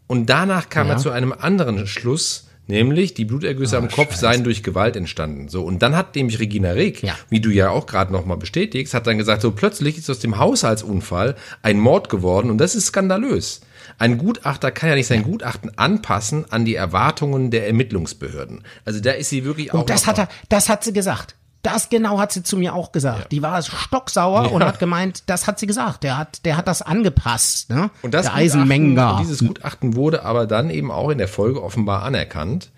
Und 0.07 0.29
danach 0.29 0.69
kam 0.69 0.87
ja. 0.87 0.93
er 0.93 0.97
zu 0.97 1.11
einem 1.11 1.33
anderen 1.33 1.85
Schluss, 1.85 2.47
Nämlich, 2.67 3.13
die 3.13 3.25
Blutergüsse 3.25 3.75
oh, 3.75 3.79
am 3.79 3.89
Kopf 3.89 4.11
Scheiße. 4.11 4.21
seien 4.21 4.43
durch 4.43 4.63
Gewalt 4.63 4.95
entstanden. 4.95 5.49
So. 5.49 5.63
Und 5.63 5.83
dann 5.83 5.95
hat 5.95 6.15
nämlich 6.15 6.39
Regina 6.39 6.71
Reg, 6.71 7.03
ja. 7.03 7.15
wie 7.29 7.39
du 7.39 7.51
ja 7.51 7.69
auch 7.69 7.85
gerade 7.85 8.11
nochmal 8.11 8.37
bestätigst, 8.37 8.95
hat 8.95 9.05
dann 9.05 9.19
gesagt, 9.19 9.43
so 9.43 9.51
plötzlich 9.51 9.99
ist 9.99 10.09
aus 10.09 10.19
dem 10.19 10.39
Haushaltsunfall 10.39 11.35
ein 11.61 11.79
Mord 11.79 12.09
geworden 12.09 12.49
und 12.49 12.57
das 12.57 12.73
ist 12.73 12.87
skandalös. 12.87 13.61
Ein 13.99 14.17
Gutachter 14.17 14.71
kann 14.71 14.89
ja 14.89 14.95
nicht 14.95 15.05
sein 15.05 15.21
Gutachten 15.21 15.77
anpassen 15.77 16.51
an 16.51 16.65
die 16.65 16.73
Erwartungen 16.73 17.51
der 17.51 17.67
Ermittlungsbehörden. 17.67 18.63
Also 18.83 18.99
da 18.99 19.11
ist 19.11 19.29
sie 19.29 19.45
wirklich 19.45 19.71
auch. 19.71 19.81
Und 19.81 19.91
das 19.91 20.07
hat 20.07 20.17
er, 20.17 20.27
das 20.49 20.67
hat 20.67 20.83
sie 20.83 20.91
gesagt. 20.91 21.35
Das 21.65 21.89
genau 21.89 22.19
hat 22.19 22.31
sie 22.31 22.43
zu 22.43 22.57
mir 22.57 22.75
auch 22.75 22.91
gesagt. 22.91 23.21
Ja. 23.21 23.27
Die 23.29 23.41
war 23.41 23.59
stocksauer 23.61 24.43
ja. 24.43 24.49
und 24.49 24.63
hat 24.63 24.77
gemeint, 24.77 25.23
das 25.25 25.47
hat 25.47 25.57
sie 25.59 25.65
gesagt. 25.65 26.03
Der 26.03 26.17
hat, 26.17 26.45
der 26.45 26.57
hat 26.57 26.67
das 26.67 26.83
angepasst, 26.83 27.71
ne? 27.71 27.89
Und 28.03 28.13
das 28.13 28.27
der 28.27 28.35
Eisenmenger. 28.35 29.17
dieses 29.19 29.39
Gutachten 29.39 29.95
wurde 29.95 30.23
aber 30.23 30.45
dann 30.45 30.69
eben 30.69 30.91
auch 30.91 31.09
in 31.09 31.17
der 31.17 31.27
Folge 31.27 31.63
offenbar 31.63 32.03
anerkannt. 32.03 32.71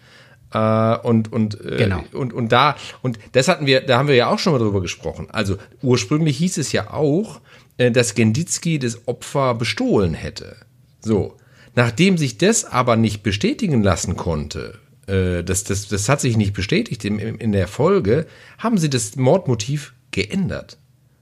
Äh, 0.53 0.97
und 0.99 1.33
und 1.33 1.59
äh, 1.59 1.75
genau. 1.75 2.01
und 2.13 2.31
und 2.31 2.53
da 2.53 2.77
und 3.01 3.19
das 3.33 3.49
hatten 3.49 3.65
wir, 3.65 3.81
da 3.81 3.97
haben 3.97 4.07
wir 4.07 4.15
ja 4.15 4.29
auch 4.29 4.39
schon 4.39 4.53
mal 4.53 4.59
drüber 4.59 4.79
gesprochen. 4.79 5.27
Also 5.29 5.57
ursprünglich 5.81 6.37
hieß 6.37 6.57
es 6.57 6.71
ja 6.71 6.93
auch, 6.93 7.41
äh, 7.75 7.91
dass 7.91 8.15
Genditzki 8.15 8.79
das 8.79 9.05
Opfer 9.07 9.53
bestohlen 9.53 10.13
hätte. 10.13 10.55
So. 11.01 11.35
Nachdem 11.75 12.17
sich 12.17 12.37
das 12.37 12.63
aber 12.63 12.95
nicht 12.95 13.21
bestätigen 13.21 13.83
lassen 13.83 14.15
konnte, 14.15 14.79
äh, 15.07 15.43
das, 15.43 15.63
das, 15.63 15.87
das 15.87 16.09
hat 16.09 16.21
sich 16.21 16.37
nicht 16.37 16.53
bestätigt 16.53 17.03
in, 17.05 17.19
in 17.19 17.51
der 17.51 17.67
Folge, 17.67 18.27
haben 18.57 18.77
sie 18.77 18.89
das 18.89 19.15
Mordmotiv 19.15 19.93
geändert. 20.11 20.77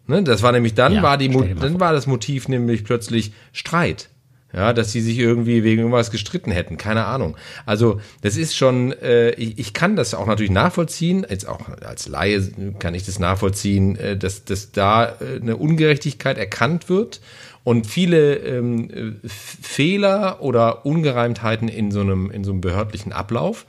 Ne? 0.07 0.23
Das 0.23 0.43
war 0.43 0.51
nämlich 0.51 0.73
dann, 0.73 0.93
Ja, 0.93 1.03
war 1.03 1.17
die, 1.17 1.29
dann 1.29 1.79
war 1.79 1.93
das 1.93 2.07
Motiv 2.07 2.47
nämlich 2.47 2.83
plötzlich 2.83 3.33
Streit. 3.53 4.09
Ja, 4.53 4.71
dass 4.71 4.93
sie 4.93 5.01
sich 5.01 5.17
irgendwie 5.19 5.65
wegen 5.65 5.79
irgendwas 5.79 6.11
gestritten 6.11 6.49
hätten, 6.49 6.77
keine 6.77 7.05
Ahnung. 7.05 7.36
Also 7.65 7.99
das 8.21 8.38
ist 8.38 8.55
schon, 8.55 8.93
äh, 8.93 9.31
ich, 9.31 9.59
ich 9.59 9.73
kann 9.73 9.97
das 9.97 10.13
auch 10.13 10.27
natürlich 10.27 10.51
nachvollziehen, 10.51 11.25
jetzt 11.29 11.45
auch 11.45 11.67
als 11.81 12.07
Laie 12.07 12.41
kann 12.79 12.93
ich 12.93 13.05
das 13.05 13.19
nachvollziehen, 13.19 13.97
äh, 13.97 14.15
dass, 14.15 14.45
dass 14.45 14.71
da 14.71 15.17
äh, 15.19 15.41
eine 15.41 15.57
Ungerechtigkeit 15.57 16.38
erkannt 16.38 16.88
wird 16.88 17.19
und 17.66 17.88
viele 17.88 18.36
ähm, 18.36 18.89
äh, 18.91 19.28
Fehler 19.28 20.41
oder 20.41 20.86
Ungereimtheiten 20.86 21.68
in 21.68 21.91
so 21.91 21.99
einem, 21.99 22.30
in 22.30 22.43
so 22.43 22.51
einem 22.51 22.61
behördlichen 22.61 23.11
Ablauf 23.11 23.66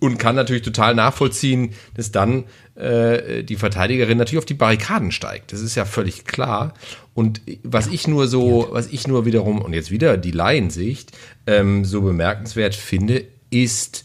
und 0.00 0.18
kann 0.18 0.34
natürlich 0.34 0.62
total 0.62 0.94
nachvollziehen, 0.94 1.74
dass 1.94 2.10
dann 2.10 2.44
äh, 2.74 3.44
die 3.44 3.56
Verteidigerin 3.56 4.16
natürlich 4.16 4.38
auf 4.38 4.46
die 4.46 4.54
Barrikaden 4.54 5.12
steigt. 5.12 5.52
Das 5.52 5.60
ist 5.60 5.74
ja 5.74 5.84
völlig 5.84 6.24
klar. 6.24 6.72
Und 7.12 7.42
was 7.62 7.86
ich 7.86 8.08
nur 8.08 8.28
so, 8.28 8.68
was 8.70 8.86
ich 8.88 9.06
nur 9.06 9.26
wiederum 9.26 9.60
und 9.60 9.74
jetzt 9.74 9.90
wieder 9.90 10.16
die 10.16 10.32
Laiensicht 10.32 11.12
ähm, 11.46 11.84
so 11.84 12.00
bemerkenswert 12.00 12.74
finde, 12.74 13.24
ist, 13.50 14.04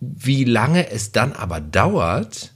wie 0.00 0.44
lange 0.44 0.90
es 0.90 1.12
dann 1.12 1.34
aber 1.34 1.60
dauert, 1.60 2.54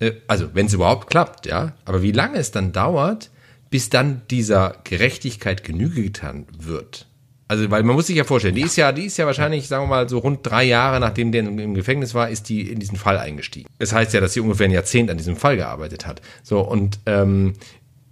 äh, 0.00 0.12
also 0.26 0.50
wenn 0.52 0.66
es 0.66 0.74
überhaupt 0.74 1.08
klappt, 1.08 1.46
ja, 1.46 1.72
aber 1.86 2.02
wie 2.02 2.12
lange 2.12 2.36
es 2.36 2.50
dann 2.50 2.72
dauert, 2.72 3.30
bis 3.76 3.90
dann 3.90 4.22
dieser 4.30 4.76
Gerechtigkeit 4.84 5.62
Genüge 5.62 6.02
getan 6.02 6.46
wird. 6.58 7.08
Also, 7.46 7.70
weil 7.70 7.82
man 7.82 7.94
muss 7.94 8.06
sich 8.06 8.16
ja 8.16 8.24
vorstellen, 8.24 8.54
die 8.54 8.62
ist 8.62 8.76
ja, 8.76 8.90
die 8.90 9.04
ist 9.04 9.18
ja 9.18 9.26
wahrscheinlich, 9.26 9.68
sagen 9.68 9.84
wir 9.84 9.88
mal, 9.88 10.08
so 10.08 10.16
rund 10.16 10.38
drei 10.44 10.64
Jahre, 10.64 10.98
nachdem 10.98 11.30
der 11.30 11.42
im 11.42 11.74
Gefängnis 11.74 12.14
war, 12.14 12.30
ist 12.30 12.48
die 12.48 12.70
in 12.70 12.78
diesen 12.78 12.96
Fall 12.96 13.18
eingestiegen. 13.18 13.68
Das 13.78 13.92
heißt 13.92 14.14
ja, 14.14 14.22
dass 14.22 14.32
sie 14.32 14.40
ungefähr 14.40 14.64
ein 14.64 14.70
Jahrzehnt 14.70 15.10
an 15.10 15.18
diesem 15.18 15.36
Fall 15.36 15.58
gearbeitet 15.58 16.06
hat. 16.06 16.22
So, 16.42 16.60
und 16.60 17.00
ähm, 17.04 17.52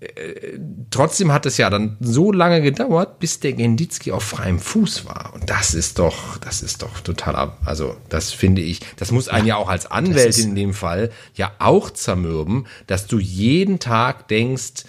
äh, 0.00 0.58
trotzdem 0.90 1.32
hat 1.32 1.46
es 1.46 1.56
ja 1.56 1.70
dann 1.70 1.96
so 1.98 2.30
lange 2.30 2.60
gedauert, 2.60 3.18
bis 3.18 3.40
der 3.40 3.54
Genditzki 3.54 4.12
auf 4.12 4.22
freiem 4.22 4.58
Fuß 4.58 5.06
war. 5.06 5.32
Und 5.32 5.48
das 5.48 5.72
ist 5.72 5.98
doch, 5.98 6.36
das 6.36 6.60
ist 6.60 6.82
doch 6.82 7.00
total 7.00 7.36
ab. 7.36 7.62
Also, 7.64 7.96
das 8.10 8.32
finde 8.32 8.60
ich, 8.60 8.80
das 8.96 9.12
muss 9.12 9.28
einen 9.28 9.46
ja, 9.46 9.56
auch 9.56 9.70
als 9.70 9.86
Anwältin 9.86 10.50
in 10.50 10.56
dem 10.56 10.74
Fall 10.74 11.10
ja 11.32 11.52
auch 11.58 11.88
zermürben, 11.88 12.66
dass 12.86 13.06
du 13.06 13.18
jeden 13.18 13.78
Tag 13.78 14.28
denkst, 14.28 14.84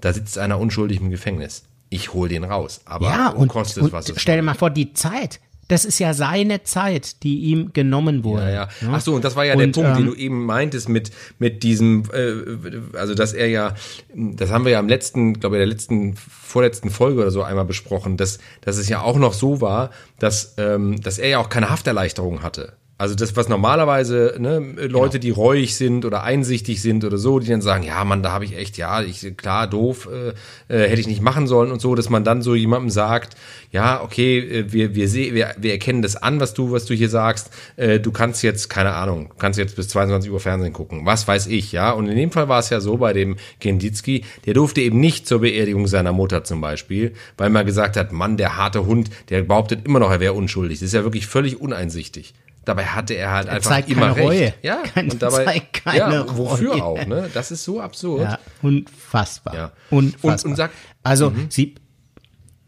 da 0.00 0.12
sitzt 0.12 0.38
einer 0.38 0.58
unschuldig 0.58 1.00
im 1.00 1.10
Gefängnis. 1.10 1.64
Ich 1.88 2.12
hol 2.12 2.28
den 2.28 2.44
raus. 2.44 2.80
Aber 2.84 3.10
Ja, 3.10 3.28
und, 3.30 3.48
kostet 3.48 3.82
und 3.82 3.92
was 3.92 4.08
es 4.08 4.20
stell 4.20 4.36
dir 4.36 4.42
mal 4.42 4.54
vor, 4.54 4.70
die 4.70 4.92
Zeit. 4.92 5.40
Das 5.70 5.84
ist 5.84 6.00
ja 6.00 6.14
seine 6.14 6.64
Zeit, 6.64 7.22
die 7.22 7.42
ihm 7.42 7.72
genommen 7.72 8.24
wurde. 8.24 8.42
Ja, 8.42 8.50
ja. 8.50 8.68
Ach 8.90 9.00
so, 9.00 9.14
und 9.14 9.24
das 9.24 9.36
war 9.36 9.44
ja 9.44 9.54
der 9.54 9.66
Und, 9.66 9.72
Punkt, 9.72 9.96
den 9.96 10.04
ähm, 10.04 10.06
du 10.06 10.14
eben 10.16 10.44
meintest 10.44 10.88
mit 10.88 11.12
mit 11.38 11.62
diesem, 11.62 12.02
äh, 12.12 12.96
also 12.98 13.14
dass 13.14 13.32
er 13.32 13.46
ja, 13.46 13.74
das 14.12 14.50
haben 14.50 14.64
wir 14.64 14.72
ja 14.72 14.80
im 14.80 14.88
letzten, 14.88 15.38
glaube 15.38 15.56
ich, 15.56 15.60
der 15.60 15.66
letzten 15.68 16.16
vorletzten 16.16 16.90
Folge 16.90 17.20
oder 17.20 17.30
so 17.30 17.44
einmal 17.44 17.66
besprochen, 17.66 18.16
dass 18.16 18.40
dass 18.62 18.78
es 18.78 18.88
ja 18.88 19.00
auch 19.02 19.16
noch 19.16 19.32
so 19.32 19.60
war, 19.60 19.90
dass 20.18 20.54
ähm, 20.58 21.00
dass 21.00 21.18
er 21.18 21.28
ja 21.28 21.38
auch 21.38 21.48
keine 21.48 21.70
Hafterleichterung 21.70 22.42
hatte. 22.42 22.72
Also 23.00 23.14
das, 23.14 23.34
was 23.34 23.48
normalerweise 23.48 24.34
ne, 24.38 24.58
Leute, 24.58 25.20
die 25.20 25.30
reuig 25.30 25.74
sind 25.74 26.04
oder 26.04 26.22
einsichtig 26.22 26.82
sind 26.82 27.02
oder 27.02 27.16
so, 27.16 27.38
die 27.38 27.48
dann 27.48 27.62
sagen, 27.62 27.82
ja, 27.82 28.04
Mann, 28.04 28.22
da 28.22 28.30
habe 28.30 28.44
ich 28.44 28.54
echt, 28.54 28.76
ja, 28.76 29.00
ich 29.00 29.38
klar 29.38 29.66
doof, 29.70 30.06
äh, 30.12 30.34
äh, 30.68 30.86
hätte 30.86 31.00
ich 31.00 31.06
nicht 31.06 31.22
machen 31.22 31.46
sollen 31.46 31.72
und 31.72 31.80
so, 31.80 31.94
dass 31.94 32.10
man 32.10 32.24
dann 32.24 32.42
so 32.42 32.54
jemandem 32.54 32.90
sagt, 32.90 33.38
ja, 33.72 34.02
okay, 34.02 34.40
äh, 34.40 34.72
wir 34.74 34.94
wir 34.94 35.08
sehen, 35.08 35.34
wir, 35.34 35.54
wir 35.56 35.72
erkennen 35.72 36.02
das 36.02 36.14
an, 36.14 36.40
was 36.40 36.52
du 36.52 36.72
was 36.72 36.84
du 36.84 36.92
hier 36.92 37.08
sagst. 37.08 37.48
Äh, 37.76 38.00
du 38.00 38.12
kannst 38.12 38.42
jetzt 38.42 38.68
keine 38.68 38.92
Ahnung, 38.92 39.30
du 39.30 39.36
kannst 39.36 39.58
jetzt 39.58 39.76
bis 39.76 39.88
22 39.88 40.30
Uhr 40.30 40.38
Fernsehen 40.38 40.74
gucken, 40.74 41.06
was 41.06 41.26
weiß 41.26 41.46
ich, 41.46 41.72
ja. 41.72 41.92
Und 41.92 42.06
in 42.06 42.18
dem 42.18 42.30
Fall 42.30 42.50
war 42.50 42.58
es 42.58 42.68
ja 42.68 42.80
so 42.80 42.98
bei 42.98 43.14
dem 43.14 43.36
Genditzki, 43.60 44.26
der 44.44 44.52
durfte 44.52 44.82
eben 44.82 45.00
nicht 45.00 45.26
zur 45.26 45.40
Beerdigung 45.40 45.86
seiner 45.86 46.12
Mutter 46.12 46.44
zum 46.44 46.60
Beispiel, 46.60 47.14
weil 47.38 47.48
man 47.48 47.64
gesagt 47.64 47.96
hat, 47.96 48.12
Mann, 48.12 48.36
der 48.36 48.58
harte 48.58 48.84
Hund, 48.84 49.08
der 49.30 49.40
behauptet 49.40 49.86
immer 49.86 50.00
noch, 50.00 50.10
er 50.10 50.20
wäre 50.20 50.34
unschuldig. 50.34 50.80
Das 50.80 50.88
ist 50.88 50.92
ja 50.92 51.02
wirklich 51.02 51.26
völlig 51.26 51.58
uneinsichtig. 51.58 52.34
Dabei 52.64 52.84
hatte 52.84 53.14
er 53.14 53.30
halt 53.32 53.48
einfach 53.48 53.70
zeigt 53.70 53.88
immer 53.88 54.12
keine 54.12 54.16
recht. 54.16 54.28
Reue. 54.28 54.54
Ja, 54.62 54.82
Keine- 54.94 55.10
und 55.12 55.22
dabei 55.22 55.44
zeigt 55.44 55.72
keine 55.84 55.98
ja, 55.98 56.36
wofür 56.36 56.72
Reue. 56.72 56.84
auch, 56.84 57.06
ne? 57.06 57.30
Das 57.32 57.50
ist 57.50 57.64
so 57.64 57.80
absurd. 57.80 58.22
Ja, 58.22 58.38
unfassbar. 58.62 59.54
Ja. 59.54 59.72
Unfassbar. 59.90 60.32
Und- 60.34 60.44
und 60.44 60.56
sag- 60.56 60.70
also, 61.02 61.32
sie, 61.48 61.74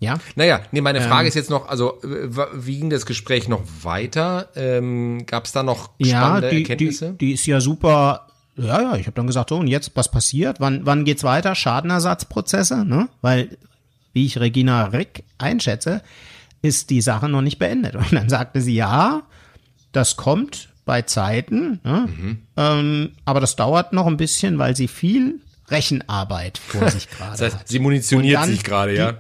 ja, 0.01 0.17
Naja, 0.35 0.61
nee, 0.73 0.81
meine 0.81 1.01
Frage 1.03 1.23
Ähm. 1.23 1.29
ist 1.29 1.35
jetzt 1.35 1.51
noch, 1.51 1.69
also 1.69 2.01
wie 2.55 2.79
ging 2.79 2.91
das 2.91 3.07
Gespräch 3.07 3.49
noch 3.49 3.63
weiter? 3.83 4.49
Ähm, 4.57 5.25
Gab 5.27 5.45
es 5.45 5.53
da 5.53 5.63
noch 5.63 5.91
ja, 5.99 6.19
spannende 6.21 6.49
die, 6.49 6.57
die, 6.57 6.63
Erkenntnisse? 6.63 7.13
die 7.21 7.33
ist 7.33 7.47
ja 7.47 7.61
super. 7.61 8.27
Ja, 8.57 8.81
ja, 8.83 8.97
ich 8.97 9.07
habe 9.07 9.15
dann 9.15 9.27
gesagt, 9.27 9.51
so, 9.51 9.57
und 9.59 9.69
jetzt, 9.69 9.93
was 9.95 10.11
passiert? 10.11 10.59
Wann, 10.61 10.85
wann 10.85 11.05
geht's 11.05 11.23
weiter? 11.25 11.55
Schadenersatzprozesse, 11.55 12.85
ne? 12.85 13.09
Weil, 13.21 13.57
wie 14.13 14.27
ich 14.27 14.41
Regina 14.41 14.87
Rick 14.87 15.25
einschätze, 15.39 16.03
ist 16.63 16.91
die 16.91 17.01
Sache 17.01 17.29
noch 17.29 17.41
nicht 17.43 17.59
beendet. 17.59 17.95
Und 17.97 18.13
dann 18.13 18.29
sagte 18.29 18.61
sie, 18.61 18.75
ja, 18.75 19.23
das 19.93 20.17
kommt 20.17 20.71
bei 20.85 21.03
Zeiten, 21.03 21.81
ne? 21.85 22.09
Mhm. 22.17 22.39
ähm, 22.57 23.13
aber 23.25 23.41
das 23.41 23.55
dauert 23.57 23.93
noch 23.93 24.07
ein 24.07 24.17
bisschen, 24.17 24.59
weil 24.59 24.75
sie 24.77 24.89
viel 24.89 25.41
Rechenarbeit 25.69 26.59
vor 26.59 26.91
sich 26.91 27.09
gerade 27.17 27.31
das 27.33 27.41
heißt, 27.41 27.59
hat. 27.61 27.69
sie 27.69 27.79
munitioniert 27.79 28.45
sich 28.45 28.65
gerade, 28.65 28.97
ja? 28.97 29.15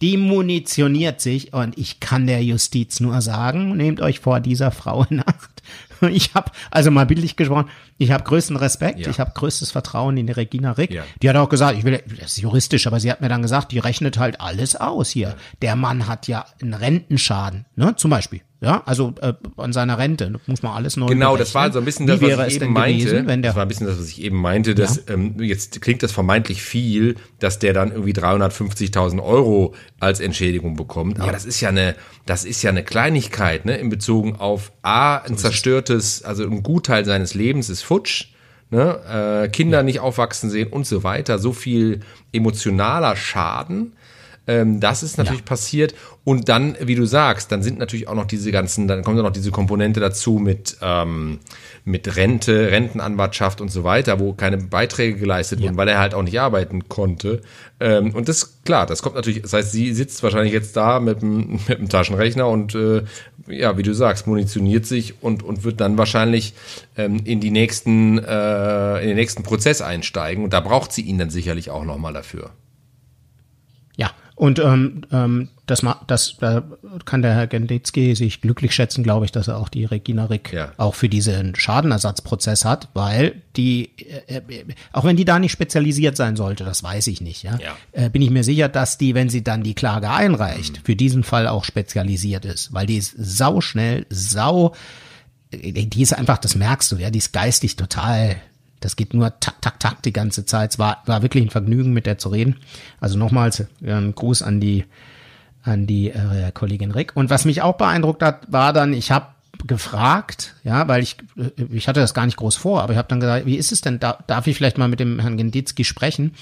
Die 0.00 0.16
munitioniert 0.16 1.20
sich 1.20 1.52
und 1.52 1.78
ich 1.78 2.00
kann 2.00 2.26
der 2.26 2.42
Justiz 2.42 2.98
nur 2.98 3.20
sagen, 3.22 3.76
nehmt 3.76 4.00
euch 4.00 4.18
vor 4.18 4.40
dieser 4.40 4.70
Frau 4.72 5.04
in 5.08 5.20
Acht. 5.20 5.50
Ich 6.10 6.34
habe, 6.34 6.50
also 6.72 6.90
mal 6.90 7.06
bildlich 7.06 7.36
gesprochen, 7.36 7.68
ich 7.96 8.10
habe 8.10 8.24
größten 8.24 8.56
Respekt, 8.56 8.98
Ja. 8.98 9.08
ich 9.08 9.20
habe 9.20 9.30
größtes 9.36 9.70
Vertrauen 9.70 10.16
in 10.16 10.26
die 10.26 10.32
Regina 10.32 10.72
Rick. 10.72 10.90
Ja. 10.90 11.04
Die 11.22 11.28
hat 11.30 11.36
auch 11.36 11.48
gesagt, 11.48 11.78
ich 11.78 11.84
will, 11.84 12.02
das 12.20 12.32
ist 12.32 12.38
juristisch, 12.38 12.88
aber 12.88 12.98
sie 12.98 13.08
hat 13.08 13.20
mir 13.20 13.28
dann 13.28 13.40
gesagt, 13.40 13.70
die 13.70 13.78
rechnet 13.78 14.18
halt 14.18 14.40
alles 14.40 14.74
aus 14.74 15.10
hier. 15.10 15.36
Der 15.62 15.76
Mann 15.76 16.08
hat 16.08 16.26
ja 16.26 16.44
einen 16.60 16.74
Rentenschaden, 16.74 17.66
ne, 17.76 17.94
zum 17.94 18.10
Beispiel. 18.10 18.40
Ja, 18.62 18.80
also 18.86 19.12
äh, 19.20 19.32
an 19.56 19.72
seiner 19.72 19.98
Rente 19.98 20.38
muss 20.46 20.62
man 20.62 20.72
alles 20.72 20.96
neu 20.96 21.06
Genau, 21.06 21.36
das 21.36 21.52
war 21.52 21.62
berechnen. 21.62 21.72
so 21.72 21.78
ein 21.80 21.84
bisschen 21.84 22.06
Wie 22.06 22.10
das, 22.12 22.20
wäre 22.20 22.38
was 22.38 22.54
ich 22.54 22.62
eben 22.62 22.72
meinte. 22.72 23.04
gewesen, 23.06 23.26
wenn 23.26 23.42
der 23.42 23.50
das 23.50 23.56
war 23.56 23.64
ein 23.64 23.68
bisschen 23.68 23.86
das, 23.88 23.98
was 23.98 24.08
ich 24.08 24.22
eben 24.22 24.40
meinte, 24.40 24.76
dass 24.76 25.02
ähm, 25.08 25.34
jetzt 25.42 25.80
klingt 25.82 26.04
das 26.04 26.12
vermeintlich 26.12 26.62
viel, 26.62 27.16
dass 27.40 27.58
der 27.58 27.72
dann 27.72 27.90
irgendwie 27.90 28.12
350.000 28.12 29.20
Euro 29.20 29.74
als 29.98 30.20
Entschädigung 30.20 30.76
bekommt. 30.76 31.18
Aber 31.18 31.32
das 31.32 31.44
ist 31.44 31.60
ja 31.60 31.70
eine, 31.70 31.96
das 32.24 32.44
ist 32.44 32.62
ja 32.62 32.70
eine 32.70 32.84
Kleinigkeit, 32.84 33.64
ne, 33.64 33.76
in 33.78 33.88
Bezug 33.88 34.40
auf 34.40 34.70
A, 34.82 35.16
ein 35.16 35.36
zerstörtes, 35.36 36.22
also 36.22 36.44
ein 36.44 36.62
Gutteil 36.62 37.04
seines 37.04 37.34
Lebens 37.34 37.68
ist 37.68 37.82
futsch. 37.82 38.28
Ne, 38.70 39.42
äh, 39.44 39.48
Kinder 39.48 39.82
nicht 39.82 40.00
aufwachsen 40.00 40.48
sehen 40.48 40.68
und 40.68 40.86
so 40.86 41.02
weiter, 41.04 41.38
so 41.38 41.52
viel 41.52 42.00
emotionaler 42.32 43.16
Schaden. 43.16 43.92
Ähm, 44.46 44.80
das 44.80 45.02
ist 45.02 45.18
natürlich 45.18 45.44
passiert. 45.44 45.94
Und 46.24 46.48
dann, 46.48 46.76
wie 46.80 46.94
du 46.94 47.04
sagst, 47.04 47.52
dann 47.52 47.62
sind 47.62 47.78
natürlich 47.78 48.08
auch 48.08 48.14
noch 48.14 48.26
diese 48.26 48.52
ganzen, 48.52 48.88
dann 48.88 49.02
kommt 49.02 49.16
ja 49.16 49.22
noch 49.22 49.32
diese 49.32 49.50
Komponente 49.50 50.00
dazu 50.00 50.38
mit, 50.38 50.76
ähm, 50.80 51.40
mit 51.84 52.16
Rente, 52.16 52.70
Rentenanwartschaft 52.70 53.60
und 53.60 53.70
so 53.70 53.84
weiter, 53.84 54.20
wo 54.20 54.32
keine 54.32 54.58
Beiträge 54.58 55.18
geleistet 55.18 55.60
wurden, 55.60 55.76
weil 55.76 55.88
er 55.88 55.98
halt 55.98 56.14
auch 56.14 56.22
nicht 56.22 56.40
arbeiten 56.40 56.88
konnte. 56.88 57.42
Ähm, 57.80 58.14
und 58.14 58.28
das, 58.28 58.62
klar, 58.64 58.86
das 58.86 59.02
kommt 59.02 59.14
natürlich, 59.14 59.42
das 59.42 59.52
heißt, 59.52 59.72
sie 59.72 59.92
sitzt 59.92 60.22
wahrscheinlich 60.22 60.52
jetzt 60.52 60.76
da 60.76 61.00
mit 61.00 61.22
dem, 61.22 61.60
mit 61.68 61.78
dem 61.78 61.88
Taschenrechner 61.88 62.48
und, 62.48 62.74
äh, 62.74 63.02
ja, 63.48 63.76
wie 63.76 63.82
du 63.82 63.94
sagst, 63.94 64.26
munitioniert 64.26 64.86
sich 64.86 65.22
und, 65.22 65.42
und 65.42 65.64
wird 65.64 65.80
dann 65.80 65.98
wahrscheinlich 65.98 66.54
ähm, 66.96 67.20
in 67.24 67.40
die 67.40 67.50
nächsten, 67.50 68.18
äh, 68.18 69.00
in 69.02 69.08
den 69.08 69.16
nächsten 69.16 69.42
Prozess 69.42 69.82
einsteigen. 69.82 70.44
Und 70.44 70.52
da 70.52 70.60
braucht 70.60 70.92
sie 70.92 71.02
ihn 71.02 71.18
dann 71.18 71.30
sicherlich 71.30 71.70
auch 71.70 71.84
nochmal 71.84 72.12
dafür. 72.12 72.50
Und 74.34 74.58
ähm, 74.58 75.02
ähm, 75.12 75.48
das, 75.66 75.82
das 76.06 76.36
da 76.40 76.62
kann 77.04 77.22
der 77.22 77.34
Herr 77.34 77.46
Genditzki 77.46 78.14
sich 78.14 78.40
glücklich 78.40 78.74
schätzen, 78.74 79.04
glaube 79.04 79.24
ich, 79.26 79.32
dass 79.32 79.48
er 79.48 79.58
auch 79.58 79.68
die 79.68 79.84
Regina 79.84 80.24
Rick 80.24 80.52
Ja. 80.52 80.72
auch 80.78 80.94
für 80.94 81.08
diesen 81.08 81.54
Schadenersatzprozess 81.54 82.64
hat, 82.64 82.88
weil 82.94 83.42
die, 83.56 83.90
äh, 84.26 84.36
äh, 84.38 84.64
auch 84.92 85.04
wenn 85.04 85.16
die 85.16 85.24
da 85.24 85.38
nicht 85.38 85.52
spezialisiert 85.52 86.16
sein 86.16 86.36
sollte, 86.36 86.64
das 86.64 86.82
weiß 86.82 87.06
ich 87.08 87.20
nicht, 87.20 87.42
ja, 87.42 87.58
Ja. 87.58 87.76
Äh, 87.92 88.10
bin 88.10 88.22
ich 88.22 88.30
mir 88.30 88.42
sicher, 88.44 88.68
dass 88.68 88.98
die, 88.98 89.14
wenn 89.14 89.28
sie 89.28 89.44
dann 89.44 89.62
die 89.62 89.74
Klage 89.74 90.10
einreicht, 90.10 90.78
Mhm. 90.78 90.84
für 90.84 90.96
diesen 90.96 91.24
Fall 91.24 91.46
auch 91.46 91.64
spezialisiert 91.64 92.44
ist, 92.44 92.72
weil 92.72 92.86
die 92.86 92.96
ist 92.96 93.14
sau 93.18 93.60
schnell, 93.60 94.06
sau, 94.10 94.74
äh, 95.50 95.72
die 95.86 96.02
ist 96.02 96.14
einfach, 96.14 96.38
das 96.38 96.54
merkst 96.54 96.90
du, 96.90 96.96
ja, 96.96 97.10
die 97.10 97.18
ist 97.18 97.32
geistig 97.32 97.76
total, 97.76 98.36
das 98.84 98.96
geht 98.96 99.14
nur 99.14 99.38
tak, 99.40 99.60
tak, 99.60 99.80
tak 99.80 100.02
die 100.02 100.12
ganze 100.12 100.44
Zeit. 100.44 100.72
Es 100.72 100.78
war, 100.78 101.02
war 101.06 101.22
wirklich 101.22 101.44
ein 101.44 101.50
Vergnügen, 101.50 101.92
mit 101.92 102.06
der 102.06 102.18
zu 102.18 102.28
reden. 102.28 102.56
Also 103.00 103.18
nochmals 103.18 103.60
äh, 103.60 103.66
ein 103.92 104.14
Gruß 104.14 104.42
an 104.42 104.60
die, 104.60 104.84
an 105.62 105.86
die 105.86 106.10
äh, 106.10 106.52
Kollegin 106.52 106.90
Rick. 106.90 107.12
Und 107.14 107.30
was 107.30 107.44
mich 107.44 107.62
auch 107.62 107.76
beeindruckt 107.76 108.22
hat, 108.22 108.50
war 108.50 108.72
dann, 108.72 108.92
ich 108.92 109.10
habe 109.10 109.26
gefragt, 109.66 110.54
ja, 110.64 110.88
weil 110.88 111.02
ich, 111.02 111.16
ich 111.70 111.88
hatte 111.88 112.00
das 112.00 112.14
gar 112.14 112.26
nicht 112.26 112.36
groß 112.36 112.56
vor, 112.56 112.82
aber 112.82 112.92
ich 112.92 112.98
habe 112.98 113.08
dann 113.08 113.20
gesagt, 113.20 113.46
wie 113.46 113.56
ist 113.56 113.70
es 113.70 113.80
denn, 113.80 114.00
da, 114.00 114.18
darf 114.26 114.46
ich 114.46 114.56
vielleicht 114.56 114.78
mal 114.78 114.88
mit 114.88 115.00
dem 115.00 115.18
Herrn 115.18 115.36
Genditzki 115.36 115.84
sprechen? 115.84 116.34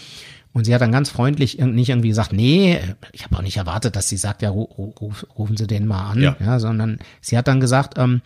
Und 0.53 0.65
sie 0.65 0.75
hat 0.75 0.81
dann 0.81 0.91
ganz 0.91 1.11
freundlich 1.11 1.59
nicht 1.59 1.91
irgendwie 1.91 2.09
gesagt, 2.09 2.33
nee, 2.33 2.81
ich 3.13 3.25
habe 3.25 3.37
auch 3.37 3.43
nicht 3.43 3.57
erwartet, 3.57 3.95
dass 3.95 4.09
sie 4.09 4.17
sagt, 4.17 4.43
ja, 4.43 4.51
ruf, 4.51 5.27
rufen 5.39 5.57
Sie 5.57 5.69
den 5.69 5.87
mal 5.87 6.11
an, 6.11 6.21
ja. 6.21 6.37
ja, 6.41 6.59
sondern 6.59 6.99
sie 7.21 7.39
hat 7.39 7.47
dann 7.47 7.61
gesagt, 7.61 7.99
ähm, 7.99 8.21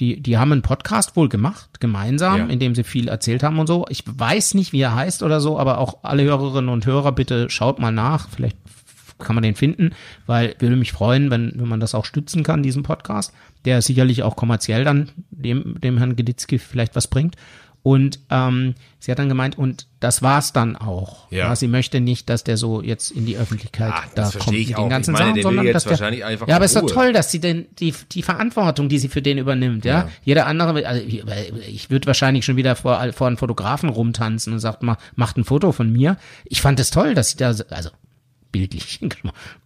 die, 0.00 0.20
die 0.20 0.38
haben 0.38 0.52
einen 0.52 0.62
Podcast 0.62 1.14
wohl 1.14 1.28
gemacht, 1.28 1.78
gemeinsam, 1.78 2.38
ja. 2.38 2.46
in 2.46 2.58
dem 2.58 2.74
sie 2.74 2.84
viel 2.84 3.08
erzählt 3.08 3.42
haben 3.42 3.58
und 3.58 3.66
so. 3.66 3.86
Ich 3.90 4.02
weiß 4.06 4.54
nicht, 4.54 4.72
wie 4.72 4.80
er 4.80 4.94
heißt 4.94 5.22
oder 5.22 5.40
so, 5.40 5.58
aber 5.58 5.78
auch 5.78 5.98
alle 6.02 6.24
Hörerinnen 6.24 6.70
und 6.70 6.86
Hörer, 6.86 7.12
bitte 7.12 7.50
schaut 7.50 7.78
mal 7.78 7.92
nach. 7.92 8.28
Vielleicht 8.30 8.56
kann 9.18 9.34
man 9.34 9.42
den 9.42 9.54
finden, 9.54 9.90
weil 10.26 10.56
würde 10.58 10.76
mich 10.76 10.92
freuen, 10.92 11.30
wenn, 11.30 11.52
wenn 11.56 11.68
man 11.68 11.80
das 11.80 11.94
auch 11.94 12.06
stützen 12.06 12.42
kann, 12.42 12.62
diesen 12.62 12.82
Podcast, 12.82 13.34
der 13.66 13.82
sicherlich 13.82 14.22
auch 14.22 14.34
kommerziell 14.34 14.84
dann 14.84 15.10
dem, 15.30 15.78
dem 15.80 15.98
Herrn 15.98 16.16
Geditzki 16.16 16.58
vielleicht 16.58 16.96
was 16.96 17.06
bringt. 17.06 17.36
Und 17.82 18.20
ähm, 18.28 18.74
sie 18.98 19.10
hat 19.10 19.18
dann 19.18 19.30
gemeint, 19.30 19.56
und 19.56 19.86
das 20.00 20.20
war's 20.20 20.52
dann 20.52 20.76
auch. 20.76 21.30
Ja. 21.30 21.48
ja. 21.48 21.56
Sie 21.56 21.66
möchte 21.66 22.00
nicht, 22.00 22.28
dass 22.28 22.44
der 22.44 22.58
so 22.58 22.82
jetzt 22.82 23.10
in 23.10 23.24
die 23.24 23.38
Öffentlichkeit 23.38 23.90
ja, 23.90 24.04
da 24.14 24.30
kommt 24.30 24.58
mit 24.58 24.76
den 24.76 24.88
ganzen 24.90 25.12
meine, 25.12 25.30
Sachen, 25.30 25.42
sondern 25.42 25.72
dass 25.72 25.84
der, 25.84 26.12
ja, 26.12 26.56
aber 26.56 26.64
ist 26.64 26.76
doch 26.76 26.86
toll, 26.86 27.14
dass 27.14 27.30
sie 27.30 27.40
denn 27.40 27.66
die 27.78 27.94
die 28.12 28.22
Verantwortung, 28.22 28.90
die 28.90 28.98
sie 28.98 29.08
für 29.08 29.22
den 29.22 29.38
übernimmt, 29.38 29.86
ja. 29.86 30.00
ja. 30.00 30.08
Jeder 30.24 30.46
andere, 30.46 30.86
also 30.86 31.02
ich, 31.02 31.24
ich 31.66 31.90
würde 31.90 32.06
wahrscheinlich 32.06 32.44
schon 32.44 32.56
wieder 32.56 32.76
vor 32.76 33.12
vor 33.14 33.26
einen 33.26 33.38
Fotografen 33.38 33.88
rumtanzen 33.88 34.52
und 34.52 34.58
sagt 34.58 34.82
mal, 34.82 34.98
macht 35.14 35.38
ein 35.38 35.44
Foto 35.44 35.72
von 35.72 35.90
mir. 35.90 36.18
Ich 36.44 36.60
fand 36.60 36.78
es 36.80 36.90
toll, 36.90 37.14
dass 37.14 37.30
sie 37.30 37.38
da, 37.38 37.54
also 37.70 37.90
bildlich. 38.52 39.00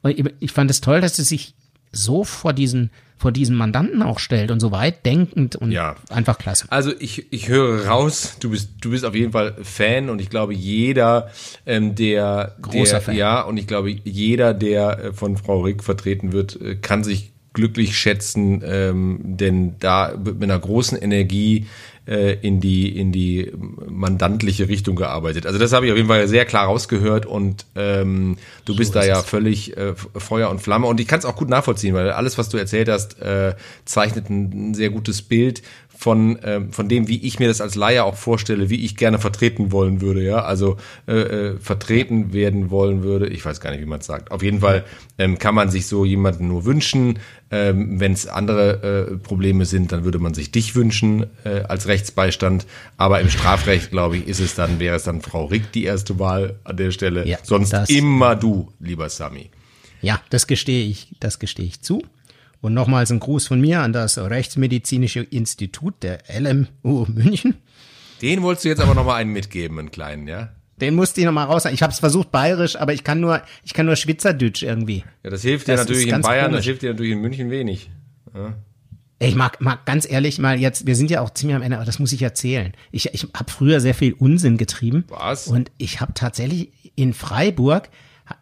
ich 0.41 0.53
fand 0.53 0.71
es 0.71 0.81
toll, 0.81 1.01
dass 1.01 1.17
sie 1.17 1.25
sich 1.25 1.55
so 1.91 2.23
vor 2.23 2.53
diesen 2.53 2.91
vor 3.17 3.33
diesen 3.33 3.57
Mandanten 3.57 4.03
auch 4.03 4.19
stellt 4.19 4.51
und 4.51 4.61
so 4.61 4.73
weit 4.73 5.07
denkend 5.07 5.57
und 5.57 5.71
ja. 5.71 5.97
einfach 6.11 6.39
klasse. 6.39 6.67
Also 6.71 6.93
ich, 6.99 7.33
ich 7.33 7.49
höre 7.49 7.87
raus, 7.87 8.37
du 8.41 8.51
bist, 8.51 8.71
du 8.81 8.91
bist 8.91 9.05
auf 9.05 9.15
jeden 9.15 9.33
Fall 9.33 9.55
Fan 9.62 10.11
und 10.11 10.21
ich 10.21 10.31
glaube 10.31 10.55
jeder, 10.55 11.31
ähm, 11.65 11.95
der, 11.95 12.57
Großer 12.61 12.93
der, 12.93 13.01
Fan. 13.01 13.17
ja, 13.17 13.43
und 13.43 13.57
ich 13.57 13.67
glaube 13.67 13.91
jeder, 13.91 14.53
der 14.53 14.99
äh, 14.99 15.12
von 15.12 15.37
Frau 15.37 15.61
Rick 15.61 15.85
vertreten 15.85 16.33
wird, 16.33 16.61
äh, 16.61 16.77
kann 16.77 17.05
sich 17.05 17.34
glücklich 17.55 17.97
schätzen, 17.97 18.63
ähm, 18.65 19.21
denn 19.23 19.77
da 19.79 20.13
wird 20.17 20.39
mit 20.39 20.51
einer 20.51 20.59
großen 20.59 20.99
Energie 20.99 21.67
äh, 22.07 22.35
in 22.41 22.61
die 22.61 22.99
in 22.99 23.13
die 23.13 23.51
mandantliche 23.89 24.69
Richtung 24.69 24.97
gearbeitet. 24.97 25.47
Also 25.47 25.59
das 25.59 25.73
habe 25.73 25.87
ich 25.87 25.93
auf 25.93 25.97
jeden 25.97 26.09
Fall 26.09 26.29
sehr 26.29 26.45
klar 26.45 26.67
rausgehört 26.67 27.25
und 27.25 27.65
ähm, 27.77 28.37
du 28.67 28.75
so 28.75 28.79
bist 28.79 28.95
da 28.95 29.05
ja 29.05 29.23
völlig 29.23 29.77
äh, 29.77 29.95
Feuer 29.95 30.51
und 30.51 30.61
Flamme. 30.61 30.87
Und 30.87 31.01
ich 31.01 31.09
kann 31.09 31.21
es 31.21 31.25
auch 31.25 31.37
gut 31.37 31.49
nachvollziehen, 31.49 31.95
weil 31.95 32.11
alles, 32.11 32.37
was 32.37 32.51
du 32.51 32.59
erzählt 32.59 32.89
hast, 32.89 33.21
äh, 33.23 33.55
zeichnet 33.87 34.29
ein, 34.29 34.71
ein 34.71 34.75
sehr 34.75 34.91
gutes 34.91 35.23
Bild 35.23 35.63
von, 35.97 36.39
äh, 36.41 36.61
von 36.71 36.89
dem, 36.89 37.09
wie 37.09 37.25
ich 37.25 37.39
mir 37.39 37.49
das 37.49 37.61
als 37.61 37.75
Laie 37.75 38.05
auch 38.05 38.17
vorstelle, 38.17 38.69
wie 38.71 38.85
ich 38.85 38.97
gerne 38.97 39.19
vertreten 39.19 39.73
wollen 39.73 40.01
würde, 40.01 40.23
ja, 40.23 40.43
also 40.43 40.77
äh, 41.07 41.13
äh, 41.15 41.59
vertreten 41.59 42.33
werden 42.33 42.71
wollen 42.71 43.03
würde. 43.03 43.29
Ich 43.29 43.45
weiß 43.45 43.61
gar 43.61 43.71
nicht, 43.71 43.81
wie 43.81 43.87
man 43.87 44.01
es 44.01 44.07
sagt. 44.07 44.31
Auf 44.31 44.43
jeden 44.43 44.61
Fall 44.61 44.85
ähm, 45.19 45.39
kann 45.39 45.55
man 45.55 45.71
sich 45.71 45.87
so 45.87 46.05
jemanden 46.05 46.49
nur 46.49 46.65
wünschen. 46.65 47.19
Ähm, 47.51 48.01
Wenn 48.01 48.13
es 48.13 48.27
andere 48.27 49.13
äh, 49.13 49.17
Probleme 49.17 49.65
sind, 49.67 49.93
dann 49.93 50.05
würde 50.05 50.19
man 50.19 50.35
sich 50.35 50.51
dich 50.51 50.75
wünschen 50.75 51.27
äh, 51.45 51.61
als 51.69 51.87
Rechtsbeistand. 51.87 52.67
Aber 52.97 53.21
im 53.21 53.31
Strafrecht, 53.31 53.91
glaube 53.91 54.17
ich, 54.17 54.29
ist 54.29 54.41
es 54.41 54.55
dann, 54.55 54.81
wäre 54.81 54.97
es 54.97 55.05
dann 55.05 55.23
Frau 55.23 55.47
Rick 55.47 55.73
die 55.73 55.85
erste 55.85 56.19
Wahl 56.19 56.57
an 56.65 56.77
der 56.77 56.91
Stelle. 56.91 57.27
Ja, 57.27 57.39
Sonst 57.43 57.73
immer 57.91 58.37
du, 58.37 58.73
lieber 58.81 59.09
Sami. 59.09 59.51
Ja, 60.03 60.21
das 60.31 60.47
gestehe 60.47 60.85
ich, 60.87 61.09
das 61.21 61.39
gestehe 61.39 61.65
ich 61.67 61.81
zu. 61.81 62.03
Und 62.65 62.73
nochmals 62.73 63.12
ein 63.12 63.21
Gruß 63.21 63.47
von 63.47 63.61
mir 63.61 63.81
an 63.81 63.93
das 63.93 64.17
Rechtsmedizinische 64.17 65.21
Institut 65.21 66.03
der 66.03 66.21
LMU 66.35 67.05
München. 67.12 67.57
Den 68.23 68.41
wolltest 68.41 68.65
du 68.65 68.71
jetzt 68.71 68.81
aber 68.81 68.95
nochmal 68.95 69.21
einen 69.21 69.35
mitgeben, 69.35 69.79
einen 69.79 69.91
kleinen, 69.91 70.27
ja? 70.27 70.49
Den 70.81 70.95
musste 70.95 71.21
ich 71.21 71.27
nochmal 71.27 71.45
raus. 71.45 71.67
Ich 71.67 71.83
habe 71.83 71.93
es 71.93 71.99
versucht 71.99 72.33
bayerisch, 72.33 72.77
aber 72.77 72.95
ich 72.95 73.05
kann 73.05 73.21
nur, 73.21 73.43
ich 73.65 73.75
kann 73.75 73.85
nur 73.85 73.97
Schwitzerdütsch 73.97 74.62
irgendwie. 74.62 75.05
Ja, 75.23 75.29
das 75.29 75.43
hilft 75.43 75.69
dir 75.69 75.77
natürlich 75.77 76.09
in 76.09 76.23
Bayern, 76.23 76.47
komisch. 76.47 76.61
das 76.61 76.65
hilft 76.65 76.81
dir 76.81 76.93
natürlich 76.93 77.12
in 77.12 77.21
München 77.21 77.51
wenig. 77.51 77.91
Ja. 78.35 78.55
Ich 79.19 79.35
mag, 79.35 79.61
mag 79.61 79.85
ganz 79.85 80.11
ehrlich 80.11 80.39
mal 80.39 80.59
jetzt, 80.59 80.87
wir 80.87 80.97
sind 80.97 81.11
ja 81.11 81.21
auch 81.21 81.35
ziemlich 81.35 81.57
am 81.57 81.62
Ende, 81.62 81.77
aber 81.77 81.85
das 81.85 81.99
muss 81.99 82.12
ich 82.12 82.23
erzählen. 82.23 82.73
Ich, 82.93 83.12
ich 83.12 83.29
habe 83.35 83.51
früher 83.53 83.81
sehr 83.81 83.95
viel 83.95 84.15
Unsinn 84.15 84.57
getrieben. 84.57 85.05
Was? 85.09 85.49
Und 85.49 85.71
ich 85.77 86.01
habe 86.01 86.15
tatsächlich 86.15 86.71
in 86.95 87.12
Freiburg, 87.12 87.91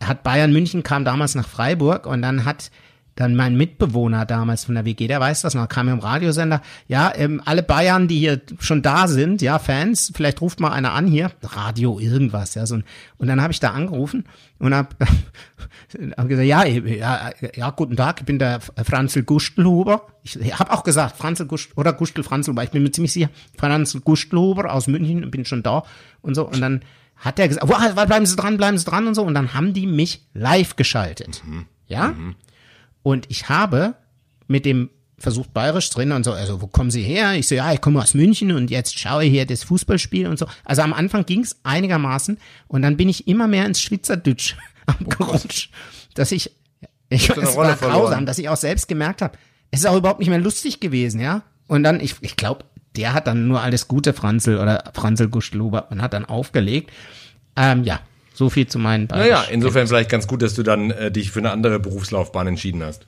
hat 0.00 0.22
Bayern 0.22 0.52
München 0.52 0.84
kam 0.84 1.04
damals 1.04 1.34
nach 1.34 1.48
Freiburg 1.48 2.06
und 2.06 2.22
dann 2.22 2.44
hat 2.44 2.70
dann 3.14 3.36
mein 3.36 3.56
Mitbewohner 3.56 4.24
damals 4.24 4.64
von 4.64 4.74
der 4.74 4.84
WG, 4.84 5.06
der 5.06 5.20
weiß 5.20 5.42
das 5.42 5.54
noch, 5.54 5.68
kam 5.68 5.88
im 5.88 5.98
Radiosender, 5.98 6.62
ja, 6.88 7.12
ähm, 7.14 7.42
alle 7.44 7.62
Bayern, 7.62 8.08
die 8.08 8.18
hier 8.18 8.40
schon 8.58 8.82
da 8.82 9.06
sind, 9.06 9.42
ja, 9.42 9.58
Fans, 9.58 10.12
vielleicht 10.14 10.40
ruft 10.40 10.60
mal 10.60 10.70
einer 10.70 10.92
an 10.92 11.06
hier, 11.06 11.30
Radio 11.42 11.98
irgendwas, 11.98 12.54
ja, 12.54 12.64
so 12.64 12.76
ein, 12.76 12.84
und 13.18 13.28
dann 13.28 13.42
habe 13.42 13.52
ich 13.52 13.60
da 13.60 13.72
angerufen 13.72 14.24
und 14.58 14.74
hab, 14.74 14.96
hab 16.16 16.28
gesagt, 16.28 16.48
ja, 16.48 16.64
ja, 16.64 17.30
ja, 17.54 17.70
guten 17.70 17.96
Tag, 17.96 18.20
ich 18.20 18.26
bin 18.26 18.38
der 18.38 18.60
Franzl 18.60 19.22
Gustelhuber. 19.22 20.06
Ich, 20.22 20.36
habe 20.58 20.72
auch 20.72 20.84
gesagt, 20.84 21.16
Franzl 21.16 21.46
Gust 21.46 21.76
oder 21.76 21.92
Gustel 21.92 22.24
Franzl, 22.24 22.56
weil 22.56 22.64
ich 22.64 22.70
bin 22.70 22.82
mir 22.82 22.92
ziemlich 22.92 23.12
sicher, 23.12 23.28
Franzl 23.58 24.00
Gustelhuber 24.00 24.72
aus 24.72 24.86
München, 24.86 25.30
bin 25.30 25.44
schon 25.44 25.62
da 25.62 25.82
und 26.22 26.34
so, 26.34 26.46
und 26.46 26.60
dann 26.60 26.80
hat 27.16 27.38
er 27.38 27.48
gesagt, 27.48 27.68
wow, 27.68 28.06
bleiben 28.06 28.26
Sie 28.26 28.36
dran, 28.36 28.56
bleiben 28.56 28.78
Sie 28.78 28.84
dran 28.84 29.06
und 29.06 29.14
so, 29.14 29.22
und 29.22 29.34
dann 29.34 29.52
haben 29.54 29.74
die 29.74 29.86
mich 29.86 30.26
live 30.32 30.76
geschaltet, 30.76 31.42
mhm. 31.46 31.66
ja. 31.86 32.08
Mhm. 32.08 32.36
Und 33.02 33.26
ich 33.30 33.48
habe 33.48 33.94
mit 34.46 34.64
dem 34.64 34.90
versucht 35.18 35.54
bayerisch 35.54 35.88
drin 35.90 36.12
und 36.12 36.24
so, 36.24 36.32
also 36.32 36.60
wo 36.60 36.66
kommen 36.66 36.90
Sie 36.90 37.02
her? 37.02 37.34
Ich 37.34 37.46
so, 37.46 37.54
ja, 37.54 37.72
ich 37.72 37.80
komme 37.80 38.02
aus 38.02 38.14
München 38.14 38.50
und 38.52 38.70
jetzt 38.70 38.98
schaue 38.98 39.22
hier 39.22 39.46
das 39.46 39.62
Fußballspiel 39.62 40.26
und 40.26 40.38
so. 40.38 40.46
Also 40.64 40.82
am 40.82 40.92
Anfang 40.92 41.24
ging 41.24 41.40
es 41.40 41.56
einigermaßen 41.62 42.38
und 42.66 42.82
dann 42.82 42.96
bin 42.96 43.08
ich 43.08 43.28
immer 43.28 43.46
mehr 43.46 43.64
ins 43.64 43.80
Schweizerdeutsch 43.80 44.56
abgerutscht, 44.86 45.70
dass 46.14 46.32
ich, 46.32 46.50
ich 47.08 47.30
es 47.36 47.56
war 47.56 47.74
grausam, 47.76 48.26
dass 48.26 48.38
ich 48.38 48.48
auch 48.48 48.56
selbst 48.56 48.88
gemerkt 48.88 49.22
habe, 49.22 49.38
es 49.70 49.80
ist 49.80 49.86
auch 49.86 49.96
überhaupt 49.96 50.18
nicht 50.18 50.28
mehr 50.28 50.40
lustig 50.40 50.80
gewesen, 50.80 51.20
ja. 51.20 51.42
Und 51.68 51.84
dann, 51.84 52.00
ich, 52.00 52.16
ich 52.20 52.36
glaube, 52.36 52.64
der 52.96 53.14
hat 53.14 53.26
dann 53.26 53.46
nur 53.46 53.62
alles 53.62 53.88
Gute, 53.88 54.12
Franzl 54.12 54.58
oder 54.58 54.90
Franzl 54.92 55.28
Gustluber 55.28 55.90
und 55.90 56.02
hat 56.02 56.12
dann 56.12 56.24
aufgelegt. 56.24 56.90
Ähm, 57.56 57.84
ja, 57.84 58.00
so 58.34 58.50
viel 58.50 58.66
zu 58.66 58.78
meinen 58.78 59.06
beiden. 59.06 59.24
Naja, 59.24 59.44
insofern 59.50 59.86
vielleicht 59.86 60.10
ganz 60.10 60.26
gut, 60.26 60.42
dass 60.42 60.54
du 60.54 60.62
dann 60.62 60.90
äh, 60.90 61.10
dich 61.10 61.30
für 61.30 61.40
eine 61.40 61.50
andere 61.50 61.78
Berufslaufbahn 61.78 62.46
entschieden 62.46 62.82
hast. 62.82 63.06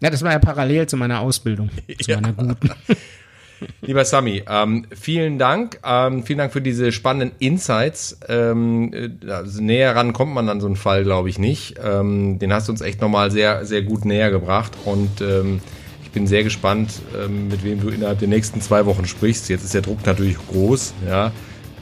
Ja, 0.00 0.10
das 0.10 0.22
war 0.22 0.32
ja 0.32 0.38
parallel 0.38 0.86
zu 0.86 0.96
meiner 0.96 1.20
Ausbildung, 1.20 1.70
zu 2.00 2.10
ja. 2.10 2.20
meiner 2.20 2.34
guten. 2.34 2.70
Lieber 3.80 4.04
Sami, 4.04 4.42
ähm, 4.48 4.86
vielen 4.94 5.38
Dank. 5.38 5.80
Ähm, 5.84 6.24
vielen 6.24 6.38
Dank 6.38 6.52
für 6.52 6.60
diese 6.60 6.92
spannenden 6.92 7.32
Insights. 7.38 8.18
Ähm, 8.28 9.18
also 9.26 9.62
näher 9.62 9.96
ran 9.96 10.12
kommt 10.12 10.34
man 10.34 10.48
an 10.48 10.60
so 10.60 10.66
einen 10.66 10.76
Fall, 10.76 11.04
glaube 11.04 11.28
ich, 11.30 11.38
nicht. 11.38 11.76
Ähm, 11.82 12.38
den 12.38 12.52
hast 12.52 12.68
du 12.68 12.72
uns 12.72 12.80
echt 12.80 13.00
nochmal 13.00 13.30
sehr, 13.30 13.64
sehr 13.64 13.82
gut 13.82 14.04
näher 14.04 14.30
gebracht. 14.30 14.72
Und 14.84 15.20
ähm, 15.20 15.60
ich 16.02 16.10
bin 16.10 16.26
sehr 16.26 16.44
gespannt, 16.44 17.00
ähm, 17.18 17.48
mit 17.48 17.64
wem 17.64 17.80
du 17.80 17.88
innerhalb 17.88 18.18
der 18.18 18.28
nächsten 18.28 18.60
zwei 18.60 18.84
Wochen 18.86 19.06
sprichst. 19.06 19.48
Jetzt 19.48 19.64
ist 19.64 19.74
der 19.74 19.82
Druck 19.82 20.04
natürlich 20.04 20.36
groß, 20.36 20.92
ja. 21.08 21.32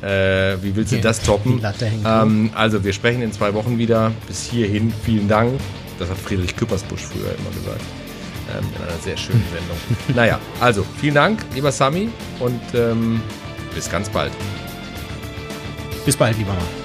Äh, 0.02 0.56
wie 0.62 0.74
willst 0.74 0.92
du 0.92 0.96
okay. 0.96 1.02
das 1.02 1.22
toppen? 1.22 1.62
Ähm, 2.04 2.50
also, 2.54 2.82
wir 2.82 2.92
sprechen 2.92 3.22
in 3.22 3.32
zwei 3.32 3.54
Wochen 3.54 3.78
wieder. 3.78 4.12
Bis 4.26 4.44
hierhin, 4.44 4.92
vielen 5.04 5.28
Dank. 5.28 5.60
Das 5.98 6.10
hat 6.10 6.18
Friedrich 6.18 6.56
Küppersbusch 6.56 7.02
früher 7.02 7.34
immer 7.38 7.50
gesagt. 7.50 7.84
Ähm, 8.58 8.64
in 8.76 8.82
einer 8.82 8.98
sehr 9.00 9.16
schönen 9.16 9.44
Sendung. 9.52 10.16
naja, 10.16 10.40
also, 10.60 10.84
vielen 11.00 11.14
Dank, 11.14 11.44
lieber 11.54 11.70
Sami, 11.70 12.08
und 12.40 12.60
ähm, 12.74 13.20
bis 13.74 13.88
ganz 13.88 14.08
bald. 14.08 14.32
Bis 16.04 16.16
bald, 16.16 16.36
lieber 16.36 16.54
Mann. 16.54 16.81